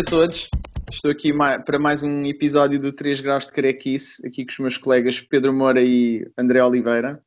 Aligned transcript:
noite 0.00 0.08
a 0.08 0.10
todos. 0.10 0.50
Estou 0.90 1.10
aqui 1.10 1.30
para 1.64 1.78
mais 1.78 2.02
um 2.02 2.24
episódio 2.24 2.78
do 2.80 2.90
3 2.90 3.20
Graus 3.20 3.46
de 3.46 3.52
Carequice, 3.52 4.26
aqui 4.26 4.46
com 4.46 4.50
os 4.50 4.58
meus 4.58 4.78
colegas 4.78 5.20
Pedro 5.20 5.52
Moura 5.52 5.82
e 5.82 6.26
André 6.38 6.64
Oliveira. 6.64 7.22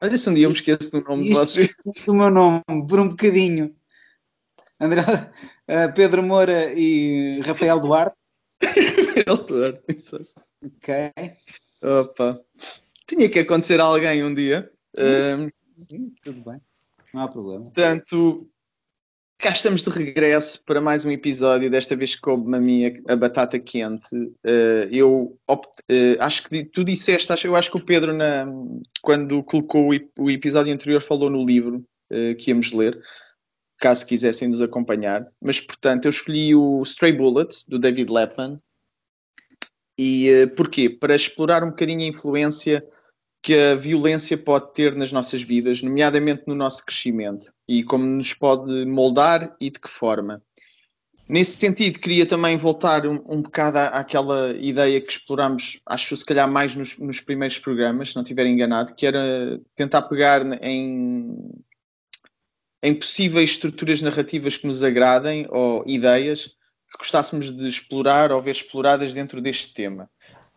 Olha 0.00 0.16
se 0.16 0.28
um 0.28 0.34
dia 0.34 0.46
eu 0.46 0.50
me 0.50 0.56
esqueço 0.56 0.90
do 0.90 1.00
nome 1.00 1.28
de 1.28 1.34
vocês. 1.34 1.70
do 2.06 2.14
meu 2.14 2.30
nome, 2.30 2.62
por 2.88 2.98
um 2.98 3.08
bocadinho. 3.08 3.74
André, 4.80 5.00
uh, 5.02 5.94
Pedro 5.94 6.22
Moura 6.22 6.72
e 6.74 7.40
Rafael 7.42 7.78
Duarte. 7.78 8.16
Rafael 8.60 9.36
Duarte, 9.46 9.84
isso. 9.88 10.16
Ok. 10.64 11.12
Opa. 11.82 12.38
Tinha 13.06 13.28
que 13.28 13.38
acontecer 13.38 13.80
a 13.80 13.84
alguém 13.84 14.24
um 14.24 14.34
dia. 14.34 14.68
Sim, 14.96 15.50
sim, 15.88 16.14
tudo 16.24 16.50
bem. 16.50 16.60
Não 17.14 17.22
há 17.22 17.28
problema. 17.28 17.62
Portanto, 17.62 18.48
Cá 19.42 19.50
estamos 19.50 19.82
de 19.82 19.90
regresso 19.90 20.62
para 20.64 20.80
mais 20.80 21.04
um 21.04 21.10
episódio. 21.10 21.68
Desta 21.68 21.96
vez 21.96 22.14
coube-me 22.14 22.56
a 22.56 22.60
minha 22.60 23.02
a 23.08 23.16
batata 23.16 23.58
quente. 23.58 24.14
Uh, 24.14 24.86
eu 24.88 25.36
uh, 25.50 25.58
acho 26.20 26.44
que 26.44 26.62
tu 26.62 26.84
disseste, 26.84 27.32
acho, 27.32 27.48
eu 27.48 27.56
acho 27.56 27.68
que 27.68 27.76
o 27.76 27.84
Pedro, 27.84 28.12
na, 28.12 28.46
quando 29.02 29.42
colocou 29.42 29.92
o, 29.92 30.22
o, 30.22 30.30
episódio 30.30 30.72
anterior, 30.72 31.00
falou 31.00 31.28
no 31.28 31.44
livro 31.44 31.84
uh, 32.12 32.36
que 32.36 32.52
íamos 32.52 32.70
ler, 32.70 32.96
caso 33.80 34.06
quisessem 34.06 34.46
nos 34.46 34.62
acompanhar. 34.62 35.24
Mas, 35.40 35.58
portanto, 35.58 36.04
eu 36.04 36.10
escolhi 36.10 36.54
o 36.54 36.80
Stray 36.82 37.12
Bullets, 37.12 37.64
do 37.64 37.80
David 37.80 38.12
Lepman. 38.12 38.60
E 39.98 40.46
porquê? 40.54 40.88
Para 40.88 41.16
explorar 41.16 41.64
um 41.64 41.70
bocadinho 41.70 42.02
a 42.02 42.06
influência 42.06 42.86
que 43.42 43.54
a 43.54 43.74
violência 43.74 44.38
pode 44.38 44.72
ter 44.72 44.94
nas 44.94 45.10
nossas 45.10 45.42
vidas, 45.42 45.82
nomeadamente 45.82 46.44
no 46.46 46.54
nosso 46.54 46.84
crescimento, 46.86 47.52
e 47.66 47.82
como 47.82 48.04
nos 48.04 48.32
pode 48.32 48.86
moldar 48.86 49.56
e 49.60 49.68
de 49.68 49.80
que 49.80 49.88
forma. 49.88 50.40
Nesse 51.28 51.56
sentido, 51.56 51.98
queria 51.98 52.24
também 52.24 52.56
voltar 52.56 53.04
um, 53.04 53.14
um 53.26 53.42
bocado 53.42 53.78
à, 53.78 53.86
àquela 53.88 54.52
ideia 54.52 55.00
que 55.00 55.10
explorámos, 55.10 55.80
acho 55.86 56.16
se 56.16 56.24
calhar 56.24 56.48
mais 56.48 56.76
nos, 56.76 56.96
nos, 56.98 57.20
primeiros 57.20 57.58
programas, 57.58 58.10
se 58.10 58.16
não 58.16 58.22
estiver 58.22 58.46
enganado, 58.46 58.94
que 58.94 59.06
era 59.06 59.60
tentar 59.74 60.02
pegar 60.02 60.42
em, 60.62 61.36
em 62.82 62.94
possíveis 62.94 63.50
estruturas 63.50 64.02
narrativas 64.02 64.56
que 64.56 64.66
nos 64.66 64.84
agradem 64.84 65.46
ou 65.50 65.82
ideias 65.86 66.46
que 66.92 66.98
gostássemos 66.98 67.50
de 67.50 67.66
explorar 67.66 68.30
ou 68.30 68.40
ver 68.40 68.50
exploradas 68.50 69.14
dentro 69.14 69.40
deste 69.40 69.72
tema 69.72 70.10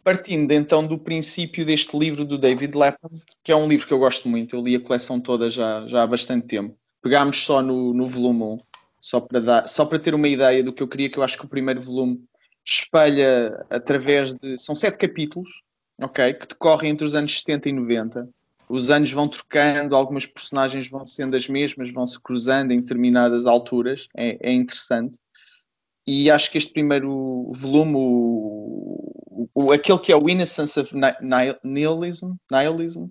partindo 0.05 0.51
então 0.51 0.85
do 0.85 0.99
princípio 0.99 1.65
deste 1.65 1.97
livro 1.97 2.23
do 2.23 2.37
David 2.37 2.77
Lepman, 2.77 3.19
que 3.43 3.51
é 3.51 3.55
um 3.55 3.67
livro 3.67 3.87
que 3.87 3.93
eu 3.93 3.97
gosto 3.97 4.29
muito, 4.29 4.55
eu 4.55 4.61
li 4.61 4.75
a 4.75 4.79
coleção 4.79 5.19
toda 5.19 5.49
já, 5.49 5.87
já 5.87 6.03
há 6.03 6.07
bastante 6.07 6.45
tempo. 6.45 6.77
Pegámos 7.01 7.43
só 7.43 7.59
no, 7.59 7.91
no 7.91 8.05
volume 8.05 8.43
1, 8.43 8.57
só 9.01 9.19
para, 9.19 9.39
dar, 9.39 9.67
só 9.67 9.83
para 9.83 9.97
ter 9.97 10.13
uma 10.13 10.27
ideia 10.27 10.63
do 10.63 10.71
que 10.71 10.83
eu 10.83 10.87
queria, 10.87 11.09
que 11.09 11.17
eu 11.17 11.23
acho 11.23 11.35
que 11.39 11.45
o 11.45 11.49
primeiro 11.49 11.81
volume 11.81 12.23
espelha 12.63 13.65
através 13.67 14.35
de. 14.35 14.59
São 14.59 14.75
sete 14.75 14.99
capítulos, 14.99 15.63
ok? 15.99 16.35
Que 16.35 16.47
decorrem 16.49 16.91
entre 16.91 17.03
os 17.03 17.15
anos 17.15 17.39
70 17.39 17.69
e 17.69 17.73
90. 17.73 18.29
Os 18.69 18.91
anos 18.91 19.11
vão 19.11 19.27
trocando, 19.27 19.95
algumas 19.95 20.27
personagens 20.27 20.87
vão 20.87 21.03
sendo 21.03 21.35
as 21.35 21.47
mesmas, 21.47 21.91
vão 21.91 22.05
se 22.05 22.19
cruzando 22.19 22.71
em 22.71 22.77
determinadas 22.77 23.47
alturas. 23.47 24.07
É, 24.15 24.51
é 24.51 24.53
interessante. 24.53 25.17
E 26.05 26.29
acho 26.29 26.51
que 26.51 26.59
este 26.59 26.71
primeiro 26.71 27.49
volume, 27.51 27.95
o, 27.95 29.14
o, 29.53 29.71
aquele 29.71 29.99
que 29.99 30.11
é 30.11 30.15
o 30.15 30.29
Innocence 30.29 30.79
of 30.79 30.93
Nihilism, 31.63 32.33
nihilism 32.51 33.05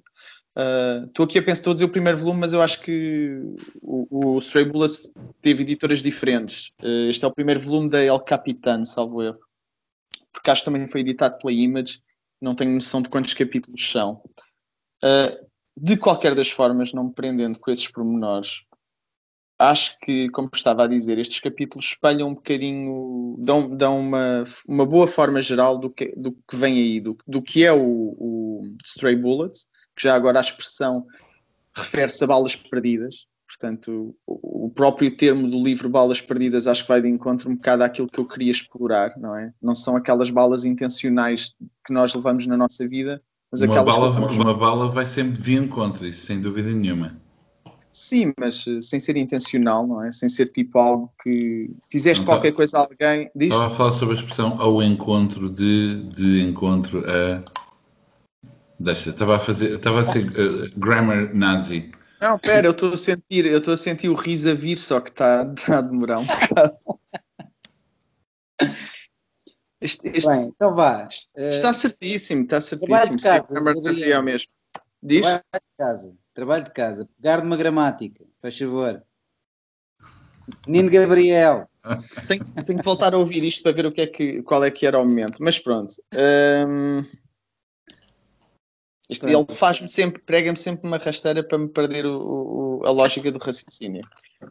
uh, 0.57 1.07
estou 1.07 1.25
aqui 1.25 1.39
a 1.39 1.43
pensar, 1.43 1.61
estou 1.61 1.71
a 1.73 1.75
dizer 1.75 1.85
o 1.85 1.91
primeiro 1.91 2.19
volume, 2.19 2.41
mas 2.41 2.53
eu 2.53 2.62
acho 2.62 2.81
que 2.81 3.41
o, 3.83 4.37
o 4.37 4.39
Stray 4.39 4.65
Bullets 4.65 5.12
teve 5.43 5.62
editoras 5.62 6.03
diferentes. 6.03 6.73
Uh, 6.83 7.09
este 7.09 7.25
é 7.25 7.29
o 7.29 7.35
primeiro 7.35 7.61
volume 7.61 7.91
da 7.91 8.03
El 8.03 8.21
Capitan, 8.21 8.85
salvo 8.85 9.23
erro. 9.23 9.41
Porque 10.33 10.51
acho 10.51 10.62
que 10.62 10.65
também 10.65 10.87
foi 10.87 11.01
editado 11.01 11.39
pela 11.39 11.53
Image, 11.53 12.01
não 12.41 12.55
tenho 12.55 12.73
noção 12.73 13.03
de 13.03 13.09
quantos 13.09 13.35
capítulos 13.35 13.89
são. 13.89 14.23
Uh, 15.03 15.45
de 15.77 15.97
qualquer 15.97 16.35
das 16.35 16.51
formas, 16.51 16.93
não 16.93 17.05
me 17.05 17.12
prendendo 17.12 17.59
com 17.59 17.71
esses 17.71 17.89
pormenores, 17.89 18.62
acho 19.59 19.98
que, 20.00 20.28
como 20.31 20.50
estava 20.53 20.84
a 20.84 20.88
dizer, 20.88 21.19
estes 21.19 21.41
capítulos 21.41 21.87
espelham 21.87 22.28
um 22.28 22.34
bocadinho, 22.34 23.37
dão, 23.38 23.69
dão 23.69 24.00
uma, 24.00 24.44
uma 24.69 24.87
boa 24.87 25.06
forma 25.06 25.41
geral 25.41 25.78
do 25.78 25.91
que, 25.91 26.12
do 26.16 26.32
que 26.32 26.56
vem 26.56 26.75
aí, 26.75 27.00
do, 27.00 27.16
do 27.26 27.41
que 27.41 27.64
é 27.64 27.72
o, 27.72 27.81
o 27.81 28.76
Stray 28.84 29.16
Bullets, 29.16 29.66
que 29.97 30.03
já 30.03 30.14
agora 30.14 30.38
a 30.38 30.43
expressão 30.43 31.06
refere-se 31.75 32.22
a 32.25 32.26
balas 32.26 32.56
perdidas. 32.56 33.26
Portanto, 33.47 34.16
o, 34.26 34.66
o 34.66 34.70
próprio 34.70 35.14
termo 35.14 35.48
do 35.48 35.62
livro 35.62 35.88
Balas 35.88 36.20
Perdidas 36.20 36.66
acho 36.66 36.82
que 36.82 36.88
vai 36.88 37.00
de 37.00 37.09
encontro 37.09 37.50
um 37.50 37.54
bocado 37.54 37.84
àquilo 37.84 38.09
que 38.09 38.19
eu 38.19 38.26
queria 38.26 38.50
explorar, 38.50 39.14
não 39.16 39.37
é? 39.37 39.53
Não 39.62 39.75
são 39.75 39.97
aquelas 39.97 40.31
balas 40.31 40.64
intencionais 40.64 41.54
que 41.87 41.93
nós 41.93 42.12
levamos 42.14 42.47
na 42.47 42.56
nossa 42.56 42.88
vida, 42.88 43.22
mas 43.53 43.62
uma 43.62 43.72
aquelas 43.72 43.97
bala. 43.97 44.32
Uma 44.32 44.54
bala 44.54 44.88
vai 44.88 45.06
sempre 45.06 45.41
de 45.41 45.54
encontro, 45.54 46.06
isso 46.06 46.26
sem 46.26 46.41
dúvida 46.41 46.70
nenhuma. 46.72 47.22
Sim, 47.94 48.32
mas 48.37 48.66
uh, 48.66 48.82
sem 48.82 48.99
ser 48.99 49.16
intencional, 49.16 49.87
não 49.87 50.03
é? 50.03 50.10
Sem 50.10 50.28
ser 50.28 50.49
tipo 50.49 50.81
algo 50.81 51.15
que 51.22 51.71
fizeste 51.88 52.25
não, 52.25 52.32
qualquer 52.32 52.50
tá, 52.50 52.56
coisa 52.56 52.78
a 52.78 52.81
alguém. 52.81 53.31
Diz? 53.37 53.53
Estava 53.53 53.66
a 53.69 53.71
falar 53.71 53.93
sobre 53.93 54.16
a 54.16 54.19
expressão 54.19 54.60
ao 54.60 54.82
encontro 54.82 55.49
de, 55.49 56.03
de 56.09 56.43
encontro 56.43 57.05
a. 57.09 57.44
Deixa, 58.81 59.10
estava 59.10 59.37
a 59.37 59.38
fazer. 59.38 59.77
Estava 59.77 60.00
a 60.00 60.05
ser 60.05 60.27
uh, 60.27 60.72
grammar 60.77 61.32
nazi. 61.32 61.93
Não, 62.21 62.37
pera, 62.37 62.66
eu 62.66 62.72
estou 62.72 62.94
a 62.94 62.97
sentir, 62.97 63.47
eu 63.47 63.59
estou 63.59 63.75
a 63.75 63.77
sentir 63.77 64.09
o 64.09 64.15
riso 64.15 64.50
a 64.50 64.55
vir, 64.55 64.76
só 64.76 65.00
que 65.00 65.11
está, 65.11 65.49
está 65.56 65.78
a 65.78 65.81
demorar 65.81 66.19
um 66.19 66.25
bocado. 66.25 66.76
Este, 69.81 70.09
este, 70.09 70.28
Bem, 70.28 70.47
então 70.49 70.75
vá. 70.75 71.06
Está 71.37 71.72
certíssimo, 71.72 72.43
está 72.43 72.61
certíssimo. 72.61 73.21
Sim, 73.21 73.28
grammar 73.49 73.76
nazi 73.76 74.11
é 74.11 74.19
o 74.19 74.22
mesmo. 74.22 74.49
Diz? 75.00 75.21
Trabalho 75.21 75.44
de 75.53 75.76
casa. 75.78 76.24
Trabalho 76.34 76.65
de 76.65 76.72
casa. 76.72 77.09
Pegar 77.17 77.41
de 77.41 77.47
uma 77.47 77.56
gramática, 77.56 78.25
faz 78.43 78.59
favor. 78.59 79.03
Menino 80.67 80.91
Gabriel. 80.91 81.69
tenho, 82.27 82.45
tenho, 82.65 82.78
que 82.81 82.84
voltar 82.84 83.15
a 83.15 83.19
ouvir 83.19 83.45
isto 83.45 83.62
para 83.62 83.72
ver 83.72 83.87
o 83.87 83.93
que 83.93 84.00
é 84.00 84.06
que, 84.06 84.43
qual 84.43 84.65
é 84.65 84.71
que 84.71 84.84
era 84.84 84.99
o 84.99 85.05
momento. 85.05 85.39
Mas 85.41 85.59
pronto. 85.61 85.94
Um, 86.12 87.05
isto, 89.09 89.28
ele 89.28 89.47
faz-me 89.50 89.89
sempre, 89.89 90.21
prega-me 90.23 90.56
sempre 90.56 90.87
uma 90.89 90.97
rasteira 90.97 91.43
para 91.47 91.59
me 91.59 91.69
perder 91.69 92.05
o, 92.05 92.81
o, 92.81 92.87
a 92.87 92.91
lógica 92.91 93.31
do 93.31 93.39
raciocínio. 93.39 94.03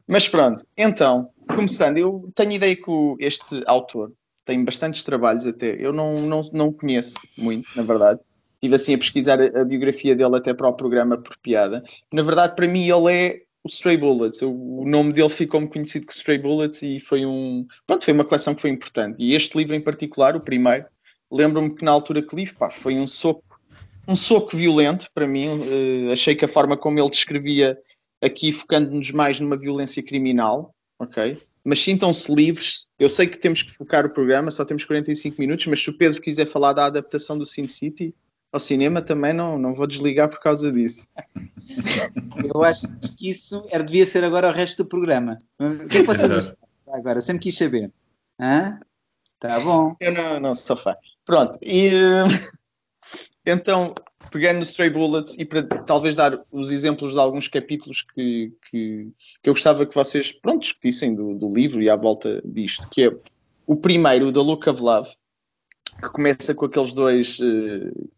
Mas 0.08 0.28
pronto, 0.30 0.66
então, 0.78 1.28
começando, 1.48 1.98
eu 1.98 2.32
tenho 2.36 2.54
ideia 2.54 2.76
que 2.76 3.16
este 3.20 3.64
autor 3.66 4.14
tem 4.46 4.64
bastantes 4.64 5.04
trabalhos 5.04 5.46
até. 5.46 5.76
Eu 5.80 5.92
não, 5.92 6.22
não, 6.22 6.42
não 6.54 6.68
o 6.68 6.74
conheço 6.74 7.16
muito, 7.38 7.68
na 7.76 7.84
verdade 7.84 8.20
estive 8.64 8.76
assim 8.76 8.94
a 8.94 8.98
pesquisar 8.98 9.42
a, 9.42 9.66
biografia 9.66 10.16
dele 10.16 10.38
até 10.38 10.54
para 10.54 10.68
o 10.68 10.74
programa 10.74 11.18
por 11.18 11.38
piada. 11.38 11.84
Na 12.12 12.24
verdade, 12.24 12.56
para 12.56 12.68
mim, 12.68 12.90
ele 12.90 13.14
é 13.14 13.38
o 13.64 13.68
Stray 13.68 13.98
Bullets. 13.98 14.42
O, 14.42 14.84
nome 14.86 15.12
dele 15.12 15.30
ficou-me 15.30 15.68
conhecido 15.68 16.06
como 16.06 16.18
Stray 16.18 16.38
Bullets 16.38 16.82
e 16.82 17.00
foi 17.00 17.26
um. 17.26 17.68
Pronto, 17.86 18.06
foi 18.06 18.14
uma 18.14 18.26
coleção 18.26 18.56
que 18.56 18.62
foi 18.62 18.70
importante. 18.70 19.22
E 19.22 19.34
este 19.34 19.58
livro 19.58 19.76
em 19.76 19.82
particular, 19.82 20.36
o 20.36 20.42
primeiro, 20.42 20.86
lembro-me 21.32 21.76
que 21.76 21.84
na 21.84 21.92
altura 21.92 22.22
que 22.22 22.36
li, 22.36 22.52
pá, 22.52 22.70
foi 22.70 22.96
um 22.96 23.08
soco, 23.08 23.44
um 24.08 24.16
soco 24.16 24.56
violento 24.56 25.08
para 25.14 25.28
mim. 25.28 25.48
Uh, 25.48 26.12
achei 26.12 26.36
que 26.36 26.46
a 26.46 26.50
forma 26.50 26.78
como 26.78 27.00
ele 27.00 27.10
descrevia 27.10 27.78
aqui, 28.22 28.54
focando-nos 28.54 29.12
mais 29.12 29.40
numa 29.40 29.58
violência 29.58 30.02
criminal, 30.02 30.74
ok? 30.98 31.38
Mas 31.66 31.80
sintam-se 31.80 32.34
livres. 32.34 32.86
Eu 33.00 33.10
sei 33.10 33.28
que 33.28 33.38
temos 33.38 33.62
que 33.62 33.72
focar 33.72 34.06
o 34.06 34.10
programa, 34.10 34.52
só 34.52 34.64
temos 34.64 34.86
45 34.86 35.40
minutos, 35.40 35.66
mas 35.68 35.82
se 35.82 35.90
o 35.90 35.98
Pedro 35.98 36.22
quiser 36.22 36.46
falar 36.46 36.74
da 36.74 36.86
adaptação 36.86 37.38
do 37.38 37.46
Sin 37.46 37.68
City, 37.68 38.14
ao 38.54 38.60
cinema 38.60 39.02
também 39.02 39.34
não, 39.34 39.58
não 39.58 39.74
vou 39.74 39.88
desligar 39.88 40.30
por 40.30 40.40
causa 40.40 40.72
disso. 40.72 41.08
Eu 42.54 42.64
acho 42.64 42.88
que 43.18 43.30
isso 43.32 43.66
era, 43.70 43.84
devia 43.84 44.06
ser 44.06 44.24
agora 44.24 44.48
o 44.48 44.54
resto 44.54 44.84
do 44.84 44.90
programa. 44.90 45.40
O 45.60 45.88
que 45.88 45.98
é 45.98 46.02
que 46.02 46.08
vocês 46.08 46.54
agora? 46.88 47.20
Sempre 47.20 47.42
quis 47.42 47.58
saber. 47.58 47.92
Hã? 48.40 48.80
Tá 49.40 49.60
bom. 49.60 49.96
Eu 50.00 50.12
não, 50.12 50.40
não 50.40 50.54
sou 50.54 50.78
fã. 50.78 50.96
Pronto. 51.26 51.58
E 51.64 51.90
então, 53.44 53.96
pegando 54.32 54.58
no 54.58 54.64
Stray 54.64 54.92
Bullets 54.92 55.36
e 55.40 55.46
para 55.46 55.64
talvez 55.64 56.16
dar 56.16 56.40
os 56.52 56.70
exemplos 56.70 57.14
de 57.14 57.20
alguns 57.20 57.48
capítulos 57.48 58.04
que, 58.04 58.54
que, 58.70 59.12
que 59.42 59.50
eu 59.50 59.54
gostava 59.54 59.86
que 59.86 59.96
vocês 59.96 60.32
pronto, 60.32 60.62
discutissem 60.62 61.16
do, 61.16 61.34
do 61.34 61.52
livro 61.52 61.82
e 61.82 61.90
à 61.90 61.96
volta 61.96 62.40
disto, 62.46 62.88
que 62.92 63.06
é 63.06 63.18
o 63.66 63.76
primeiro, 63.76 64.28
o 64.28 64.32
The 64.32 64.40
Look 64.40 64.70
of 64.70 64.80
Love, 64.80 65.10
que 66.00 66.10
começa 66.10 66.54
com 66.54 66.66
aqueles 66.66 66.94
dois 66.94 67.40
uh, 67.40 68.12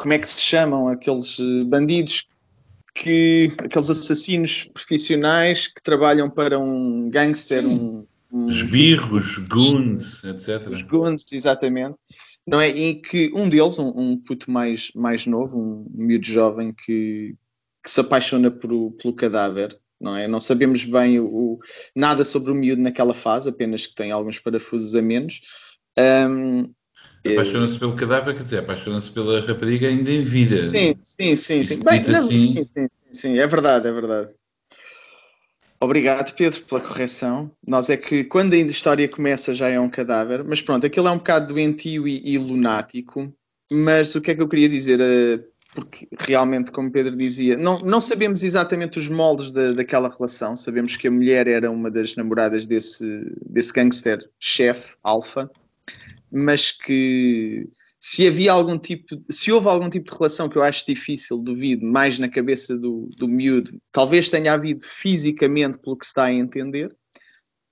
como 0.00 0.14
é 0.14 0.18
que 0.18 0.26
se 0.26 0.40
chamam 0.40 0.88
aqueles 0.88 1.38
eh, 1.38 1.64
bandidos 1.64 2.26
que 2.94 3.52
aqueles 3.58 3.90
assassinos 3.90 4.64
profissionais 4.72 5.68
que 5.68 5.82
trabalham 5.82 6.30
para 6.30 6.58
um 6.58 7.10
gangster, 7.10 7.64
um, 7.66 8.06
um 8.32 8.48
esbirros, 8.48 9.36
goons, 9.38 10.24
etc. 10.24 10.68
Os 10.70 10.80
goons, 10.80 11.24
exatamente. 11.30 11.96
Não 12.46 12.60
é? 12.60 12.70
E 12.70 12.94
que 12.94 13.30
um 13.34 13.48
deles, 13.48 13.78
um, 13.78 13.92
um 13.94 14.18
puto 14.18 14.50
mais, 14.50 14.90
mais 14.94 15.26
novo, 15.26 15.58
um 15.58 15.86
miúdo 15.92 16.26
jovem 16.26 16.72
que, 16.72 17.36
que 17.84 17.90
se 17.90 18.00
apaixona 18.00 18.50
por, 18.50 18.92
pelo 18.92 19.14
cadáver 19.14 19.78
não 20.00 20.16
é? 20.16 20.26
Não 20.26 20.40
sabemos 20.40 20.82
bem 20.82 21.20
o, 21.20 21.26
o, 21.26 21.58
nada 21.94 22.24
sobre 22.24 22.50
o 22.50 22.54
miúdo 22.54 22.80
naquela 22.80 23.12
fase, 23.12 23.50
apenas 23.50 23.86
que 23.86 23.94
tem 23.94 24.10
alguns 24.10 24.38
parafusos 24.38 24.94
a 24.94 25.02
menos. 25.02 25.42
Um, 25.98 26.72
Apaixona-se 27.26 27.78
pelo 27.78 27.94
cadáver, 27.94 28.34
quer 28.34 28.42
dizer, 28.42 28.58
apaixona-se 28.58 29.10
pela 29.10 29.40
rapariga 29.40 29.88
ainda 29.88 30.10
em 30.10 30.22
vida. 30.22 30.64
Sim, 30.64 30.96
sim, 31.02 31.36
sim. 31.36 31.64
sim. 31.64 31.84
Bem, 31.84 32.00
não, 32.08 32.20
assim... 32.20 32.38
sim, 32.38 32.68
sim, 32.74 32.88
sim, 33.12 33.38
é 33.38 33.46
verdade, 33.46 33.88
é 33.88 33.92
verdade. 33.92 34.30
Obrigado, 35.82 36.34
Pedro, 36.34 36.60
pela 36.62 36.80
correção. 36.80 37.50
Nós 37.66 37.88
é 37.88 37.96
que 37.96 38.24
quando 38.24 38.52
a 38.52 38.56
história 38.56 39.08
começa 39.08 39.54
já 39.54 39.68
é 39.68 39.78
um 39.80 39.88
cadáver, 39.88 40.44
mas 40.44 40.60
pronto, 40.60 40.86
aquilo 40.86 41.08
é 41.08 41.10
um 41.10 41.18
bocado 41.18 41.54
doentio 41.54 42.06
e, 42.06 42.22
e 42.24 42.38
lunático. 42.38 43.32
Mas 43.70 44.14
o 44.14 44.20
que 44.20 44.30
é 44.30 44.34
que 44.34 44.42
eu 44.42 44.48
queria 44.48 44.68
dizer? 44.68 45.00
Uh, 45.00 45.42
porque 45.74 46.08
realmente, 46.18 46.72
como 46.72 46.90
Pedro 46.90 47.16
dizia, 47.16 47.56
não, 47.56 47.78
não 47.78 48.00
sabemos 48.00 48.42
exatamente 48.42 48.98
os 48.98 49.08
moldes 49.08 49.52
da, 49.52 49.72
daquela 49.72 50.08
relação. 50.08 50.56
Sabemos 50.56 50.96
que 50.96 51.08
a 51.08 51.10
mulher 51.10 51.46
era 51.46 51.70
uma 51.70 51.90
das 51.90 52.16
namoradas 52.16 52.66
desse, 52.66 53.24
desse 53.46 53.72
gangster 53.72 54.28
chefe, 54.38 54.96
Alfa, 55.02 55.50
mas 56.30 56.72
que 56.72 57.68
se 58.00 58.26
havia 58.26 58.52
algum 58.52 58.78
tipo, 58.78 59.22
se 59.30 59.52
houve 59.52 59.68
algum 59.68 59.90
tipo 59.90 60.10
de 60.10 60.16
relação 60.16 60.48
que 60.48 60.56
eu 60.56 60.62
acho 60.62 60.86
difícil, 60.86 61.36
duvido, 61.36 61.84
mais 61.84 62.18
na 62.18 62.30
cabeça 62.30 62.74
do, 62.76 63.10
do 63.16 63.28
miúdo, 63.28 63.78
talvez 63.92 64.30
tenha 64.30 64.54
havido 64.54 64.84
fisicamente, 64.86 65.78
pelo 65.78 65.98
que 65.98 66.06
se 66.06 66.10
está 66.10 66.24
a 66.24 66.32
entender, 66.32 66.96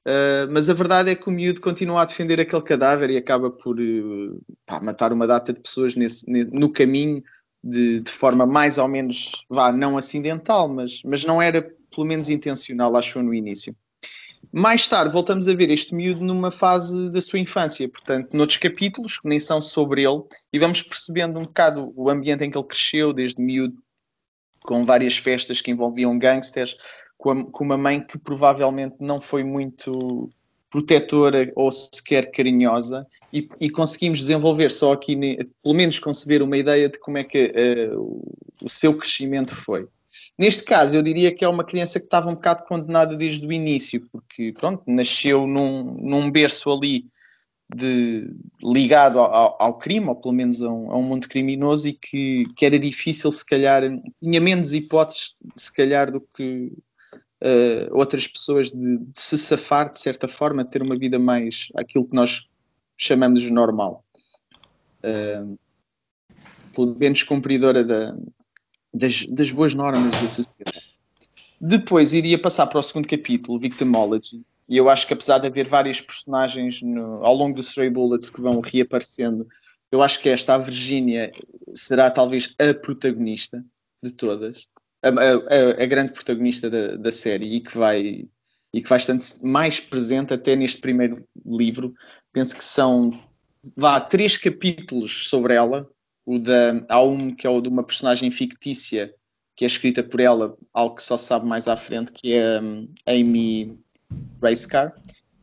uh, 0.07 0.53
mas 0.53 0.69
a 0.69 0.75
verdade 0.75 1.11
é 1.11 1.15
que 1.15 1.29
o 1.29 1.33
miúdo 1.33 1.63
continua 1.63 2.03
a 2.03 2.05
defender 2.05 2.39
aquele 2.39 2.63
cadáver 2.63 3.09
e 3.09 3.17
acaba 3.17 3.51
por 3.51 3.81
uh, 3.81 4.43
pá, 4.67 4.81
matar 4.83 5.15
uma 5.15 5.27
data 5.27 5.51
de 5.51 5.61
pessoas 5.61 5.95
nesse, 5.95 6.27
no 6.29 6.71
caminho 6.71 7.23
de, 7.65 8.01
de, 8.01 8.11
forma 8.11 8.45
mais 8.45 8.77
ou 8.77 8.87
menos, 8.87 9.47
vá, 9.49 9.73
não 9.73 9.97
acidental, 9.97 10.69
mas, 10.69 11.03
mas 11.05 11.25
não 11.25 11.41
era 11.41 11.63
pelo 11.91 12.07
menos 12.07 12.29
intencional, 12.29 12.95
acho 12.97 13.23
no 13.23 13.33
início. 13.33 13.75
Mais 14.53 14.89
tarde 14.89 15.13
voltamos 15.13 15.47
a 15.47 15.55
ver 15.55 15.71
este 15.71 15.95
miúdo 15.95 16.25
numa 16.25 16.51
fase 16.51 17.11
da 17.11 17.21
sua 17.21 17.39
infância, 17.39 17.89
portanto, 17.89 18.37
noutros 18.37 18.59
capítulos 18.59 19.19
que 19.19 19.29
nem 19.29 19.39
são 19.39 19.61
sobre 19.61 20.03
ele, 20.03 20.23
e 20.53 20.59
vamos 20.59 20.83
percebendo 20.83 21.39
um 21.39 21.43
bocado 21.43 21.93
o 21.95 22.09
ambiente 22.09 22.45
em 22.45 22.51
que 22.51 22.57
ele 22.57 22.67
cresceu, 22.67 23.13
desde 23.13 23.43
miúdo, 23.43 23.77
com 24.63 24.85
várias 24.85 25.17
festas 25.17 25.61
que 25.61 25.71
envolviam 25.71 26.19
gangsters, 26.19 26.77
com, 27.17 27.31
a, 27.31 27.45
com 27.51 27.65
uma 27.65 27.77
mãe 27.77 28.01
que 28.01 28.19
provavelmente 28.19 28.97
não 29.01 29.21
foi 29.21 29.45
muito 29.45 30.31
protetora 30.71 31.51
ou 31.57 31.71
sequer 31.71 32.31
carinhosa, 32.31 33.07
e, 33.33 33.49
e 33.61 33.71
conseguimos 33.71 34.21
desenvolver 34.21 34.71
só 34.71 34.93
aqui, 34.93 35.17
pelo 35.63 35.75
menos 35.75 35.99
conceber 35.99 36.43
uma 36.43 36.57
ideia 36.57 36.89
de 36.89 36.99
como 36.99 37.19
é 37.19 37.25
que 37.25 37.53
uh, 37.95 38.35
o 38.63 38.69
seu 38.69 38.95
crescimento 38.97 39.55
foi. 39.55 39.89
Neste 40.39 40.63
caso, 40.63 40.97
eu 40.97 41.03
diria 41.03 41.35
que 41.35 41.45
é 41.45 41.49
uma 41.49 41.65
criança 41.65 41.99
que 41.99 42.07
estava 42.07 42.31
um 42.31 42.35
bocado 42.35 42.63
condenada 42.65 43.17
desde 43.17 43.45
o 43.45 43.53
início, 43.53 44.07
porque 44.13 44.53
pronto, 44.53 44.85
nasceu 44.87 45.49
num, 45.49 45.83
num 46.01 46.31
berço 46.31 46.71
ali 46.71 47.07
de, 47.75 48.31
ligado 48.63 49.19
ao, 49.19 49.61
ao, 49.61 49.79
crime, 49.79 50.07
ou 50.07 50.15
pelo 50.15 50.33
menos 50.33 50.63
a 50.63 50.71
um, 50.71 50.93
a 50.93 50.97
um 50.97 51.03
mundo 51.03 51.29
criminoso, 51.29 51.89
e 51.89 51.93
que, 51.93 52.47
que, 52.57 52.65
era 52.65 52.79
difícil, 52.79 53.33
se 53.33 53.45
calhar, 53.45 53.83
tinha 54.23 54.41
menos 54.41 54.73
hipóteses, 54.73 55.35
se 55.57 55.73
calhar, 55.73 56.13
do 56.13 56.21
que 56.21 56.73
uh, 57.43 57.91
outras 57.91 58.29
pessoas 58.29 58.71
de, 58.71 58.99
de, 58.99 59.21
se 59.21 59.37
safar, 59.37 59.91
de 59.91 59.99
certa 59.99 60.29
forma, 60.29 60.63
de 60.63 60.71
ter 60.71 60.83
uma 60.83 60.97
vida 60.97 61.19
mais 61.19 61.67
aquilo 61.75 62.07
que 62.07 62.15
nós 62.15 62.49
chamamos 62.97 63.43
de 63.43 63.53
normal. 63.53 64.05
Uh, 65.03 65.59
pelo 66.73 66.95
menos 66.95 67.25
cumpridora 67.25 67.83
da, 67.83 68.17
das, 68.99 69.25
das 69.27 69.51
boas 69.51 69.73
normas 69.73 70.21
da 70.21 70.29
sociedade. 70.29 70.89
Depois 71.61 72.13
iria 72.13 72.39
passar 72.39 72.67
para 72.67 72.79
o 72.79 72.83
segundo 72.83 73.09
capítulo, 73.09 73.59
Victimology, 73.59 74.43
e 74.69 74.77
eu 74.77 74.89
acho 74.89 75.07
que 75.07 75.15
apesar 75.15 75.39
de 75.39 75.47
haver 75.47 75.67
vários 75.67 76.01
personagens 76.01 76.83
no, 76.83 77.25
ao 77.25 77.35
longo 77.35 77.55
do 77.55 77.63
Stray 77.63 77.89
Bullets 77.89 78.31
que 78.31 78.41
vão 78.41 78.61
reaparecendo, 78.61 79.47
eu 79.91 80.03
acho 80.03 80.21
que 80.21 80.29
esta, 80.29 80.55
a 80.55 80.59
Virginia, 80.59 81.33
será 81.75 82.11
talvez 82.11 82.55
a 82.59 82.75
protagonista 82.75 83.65
de 84.03 84.13
todas, 84.13 84.67
a, 85.03 85.09
a, 85.09 85.83
a 85.83 85.87
grande 85.87 86.13
protagonista 86.13 86.69
da, 86.69 86.97
da, 86.97 87.11
série 87.11 87.57
e 87.57 87.61
que 87.61 87.77
vai 87.77 88.29
e 88.73 88.83
que 88.83 88.89
vai 88.89 88.99
estar 88.99 89.17
mais 89.43 89.81
presente 89.81 90.35
até 90.35 90.55
neste 90.55 90.79
primeiro 90.79 91.27
livro. 91.47 91.95
Penso 92.31 92.55
que 92.55 92.63
são 92.63 93.11
vá 93.75 93.99
três 93.99 94.37
capítulos 94.37 95.29
sobre 95.29 95.55
ela, 95.55 95.89
o 96.29 96.39
da, 96.39 96.85
há 96.91 97.03
um 97.03 97.31
que 97.31 97.47
é 97.47 97.51
o 97.51 97.59
de 97.59 97.71
uma 97.71 97.83
personagem 97.83 98.31
fictícia 98.31 99.15
que 99.57 99.65
é 99.65 99.67
escrita 99.67 100.03
por 100.03 100.21
ela, 100.21 100.59
algo 100.75 100.97
que 100.97 101.03
só 101.03 101.17
sabe 101.17 101.47
mais 101.47 101.67
à 101.67 101.75
frente, 101.75 102.13
que 102.13 102.35
é 102.35 102.61
um, 102.61 102.87
Amy 103.07 103.79
Racecar. 104.41 104.93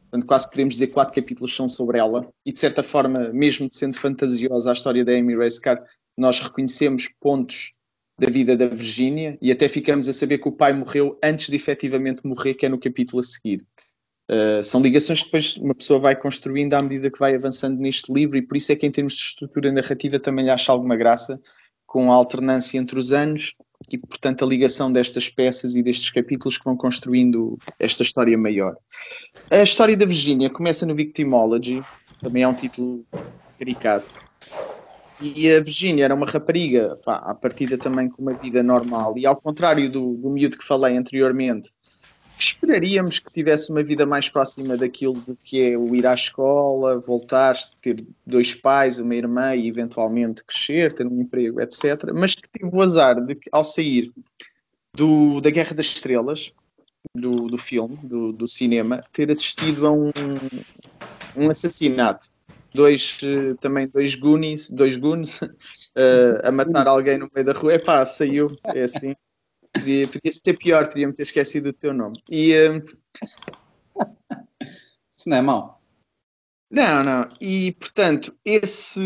Portanto, 0.03 0.27
quase 0.27 0.49
queremos 0.49 0.75
dizer 0.75 0.87
quatro 0.87 1.15
capítulos 1.15 1.55
são 1.55 1.67
sobre 1.67 1.97
ela. 1.97 2.29
E 2.45 2.51
de 2.51 2.59
certa 2.59 2.83
forma, 2.83 3.33
mesmo 3.33 3.67
sendo 3.71 3.97
fantasiosa 3.97 4.69
a 4.69 4.73
história 4.73 5.03
da 5.03 5.11
Amy 5.11 5.35
Racecar, 5.35 5.83
nós 6.15 6.39
reconhecemos 6.39 7.09
pontos 7.19 7.73
da 8.19 8.29
vida 8.29 8.55
da 8.55 8.67
Virginia 8.67 9.39
e 9.41 9.51
até 9.51 9.67
ficamos 9.67 10.07
a 10.07 10.13
saber 10.13 10.38
que 10.38 10.47
o 10.47 10.51
pai 10.51 10.71
morreu 10.71 11.17
antes 11.21 11.49
de 11.49 11.55
efetivamente 11.55 12.25
morrer, 12.27 12.53
que 12.53 12.67
é 12.67 12.69
no 12.69 12.79
capítulo 12.79 13.21
a 13.21 13.24
seguir. 13.24 13.65
Uh, 14.29 14.63
são 14.63 14.82
ligações 14.82 15.20
que 15.20 15.25
depois 15.25 15.58
uma 15.58 15.75
pessoa 15.75 16.00
vai 16.00 16.15
construindo 16.15 16.74
à 16.74 16.82
medida 16.82 17.12
que 17.12 17.20
vai 17.20 17.36
avançando 17.36 17.79
neste 17.79 18.12
livro, 18.12 18.38
e 18.38 18.41
por 18.41 18.58
isso 18.58 18.72
é 18.72 18.75
que, 18.75 18.86
em 18.86 18.91
termos 18.91 19.13
de 19.13 19.22
estrutura 19.22 19.72
narrativa, 19.72 20.20
também 20.20 20.46
lhe 20.46 20.51
acho 20.51 20.72
alguma 20.72 20.96
graça 20.96 21.39
com 21.86 22.12
a 22.12 22.15
alternância 22.15 22.77
entre 22.77 22.98
os 22.98 23.13
anos 23.13 23.53
e, 23.91 23.98
portanto, 23.98 24.44
a 24.44 24.48
ligação 24.48 24.91
destas 24.91 25.29
peças 25.29 25.75
e 25.75 25.84
destes 25.84 26.10
capítulos 26.10 26.58
que 26.58 26.65
vão 26.65 26.75
construindo 26.75 27.58
esta 27.79 28.03
história 28.03 28.38
maior. 28.38 28.75
A 29.51 29.62
história 29.62 29.96
da 29.96 30.05
Virginia 30.05 30.50
começa 30.50 30.86
no 30.86 30.96
Victimology, 30.96 31.82
também 32.20 32.44
é 32.44 32.48
um 32.48 32.53
título 32.53 33.05
caricato. 33.60 34.25
E 35.22 35.50
a 35.50 35.62
Virginia 35.62 36.03
era 36.03 36.15
uma 36.15 36.25
rapariga, 36.25 36.96
pá, 37.05 37.17
à 37.17 37.34
partida 37.34 37.77
também 37.77 38.10
com 38.10 38.22
uma 38.22 38.34
vida 38.34 38.62
normal, 38.62 39.17
e 39.17 39.25
ao 39.25 39.36
contrário 39.36 39.89
do, 39.89 40.15
do 40.15 40.29
miúdo 40.29 40.58
que 40.58 40.65
falei 40.65 40.98
anteriormente, 40.98 41.72
esperaríamos 42.38 43.20
que 43.20 43.32
tivesse 43.32 43.72
uma 43.72 43.84
vida 43.84 44.06
mais 44.06 44.30
próxima 44.30 44.75
daquilo 44.75 45.13
do 45.13 45.36
que 45.36 45.72
é 45.72 45.77
o 45.77 45.96
ir 45.96 46.06
à 46.06 46.13
escola, 46.13 47.00
voltar, 47.00 47.56
ter 47.82 47.98
dois 48.25 48.54
pais, 48.54 49.00
uma 49.00 49.15
irmã 49.15 49.56
e 49.56 49.68
eventualmente 49.68 50.44
crescer, 50.44 50.94
ter 50.94 51.08
um 51.08 51.22
emprego, 51.22 51.62
etc. 51.62 52.12
Mas 52.13 52.36
que 52.36 52.50
teve 52.50 52.75
o 52.75 52.82
azar 52.82 53.24
de 53.24 53.36
que, 53.36 53.50
ao 53.51 53.63
sair 53.63 54.12
do, 54.94 55.39
da 55.42 55.50
Guerra 55.50 55.74
das 55.74 55.88
Estrelas, 55.88 56.51
do, 57.13 57.48
do 57.48 57.58
filme, 57.58 57.98
do, 58.04 58.32
do, 58.32 58.48
cinema, 58.48 59.04
ter 59.12 59.32
assistido 59.32 59.88
a 59.88 59.92
um, 59.92 60.12
um 61.36 61.50
assassinato. 61.50 62.27
Dois, 62.74 63.20
eh, 63.24 63.54
também 63.62 63.88
dois 63.88 64.15
Goonies, 64.15 64.70
dois 64.70 64.98
Goons, 64.98 65.42
uh, 65.42 65.48
a 66.44 66.51
matar 66.51 66.88
alguém 66.88 67.18
no 67.18 67.30
meio 67.34 67.46
da 67.46 67.54
rua. 67.54 67.75
Epá, 67.75 68.06
saiu, 68.06 68.54
é 68.65 68.84
assim. 68.84 69.15
Podia, 69.75 70.08
podia 70.08 70.32
ser 70.32 70.58
pior, 70.58 70.88
podia-me 70.88 71.13
ter 71.13 71.24
esquecido 71.24 71.70
o 71.70 71.74
teu 71.74 71.94
nome. 71.94 72.17
E, 72.29 72.53
uh... 72.55 72.84
Isso 75.17 75.29
não 75.29 75.38
é 75.38 75.41
mau. 75.41 75.82
Não, 76.70 77.03
não. 77.03 77.29
E, 77.39 77.74
portanto, 77.74 78.36
esse. 78.44 79.00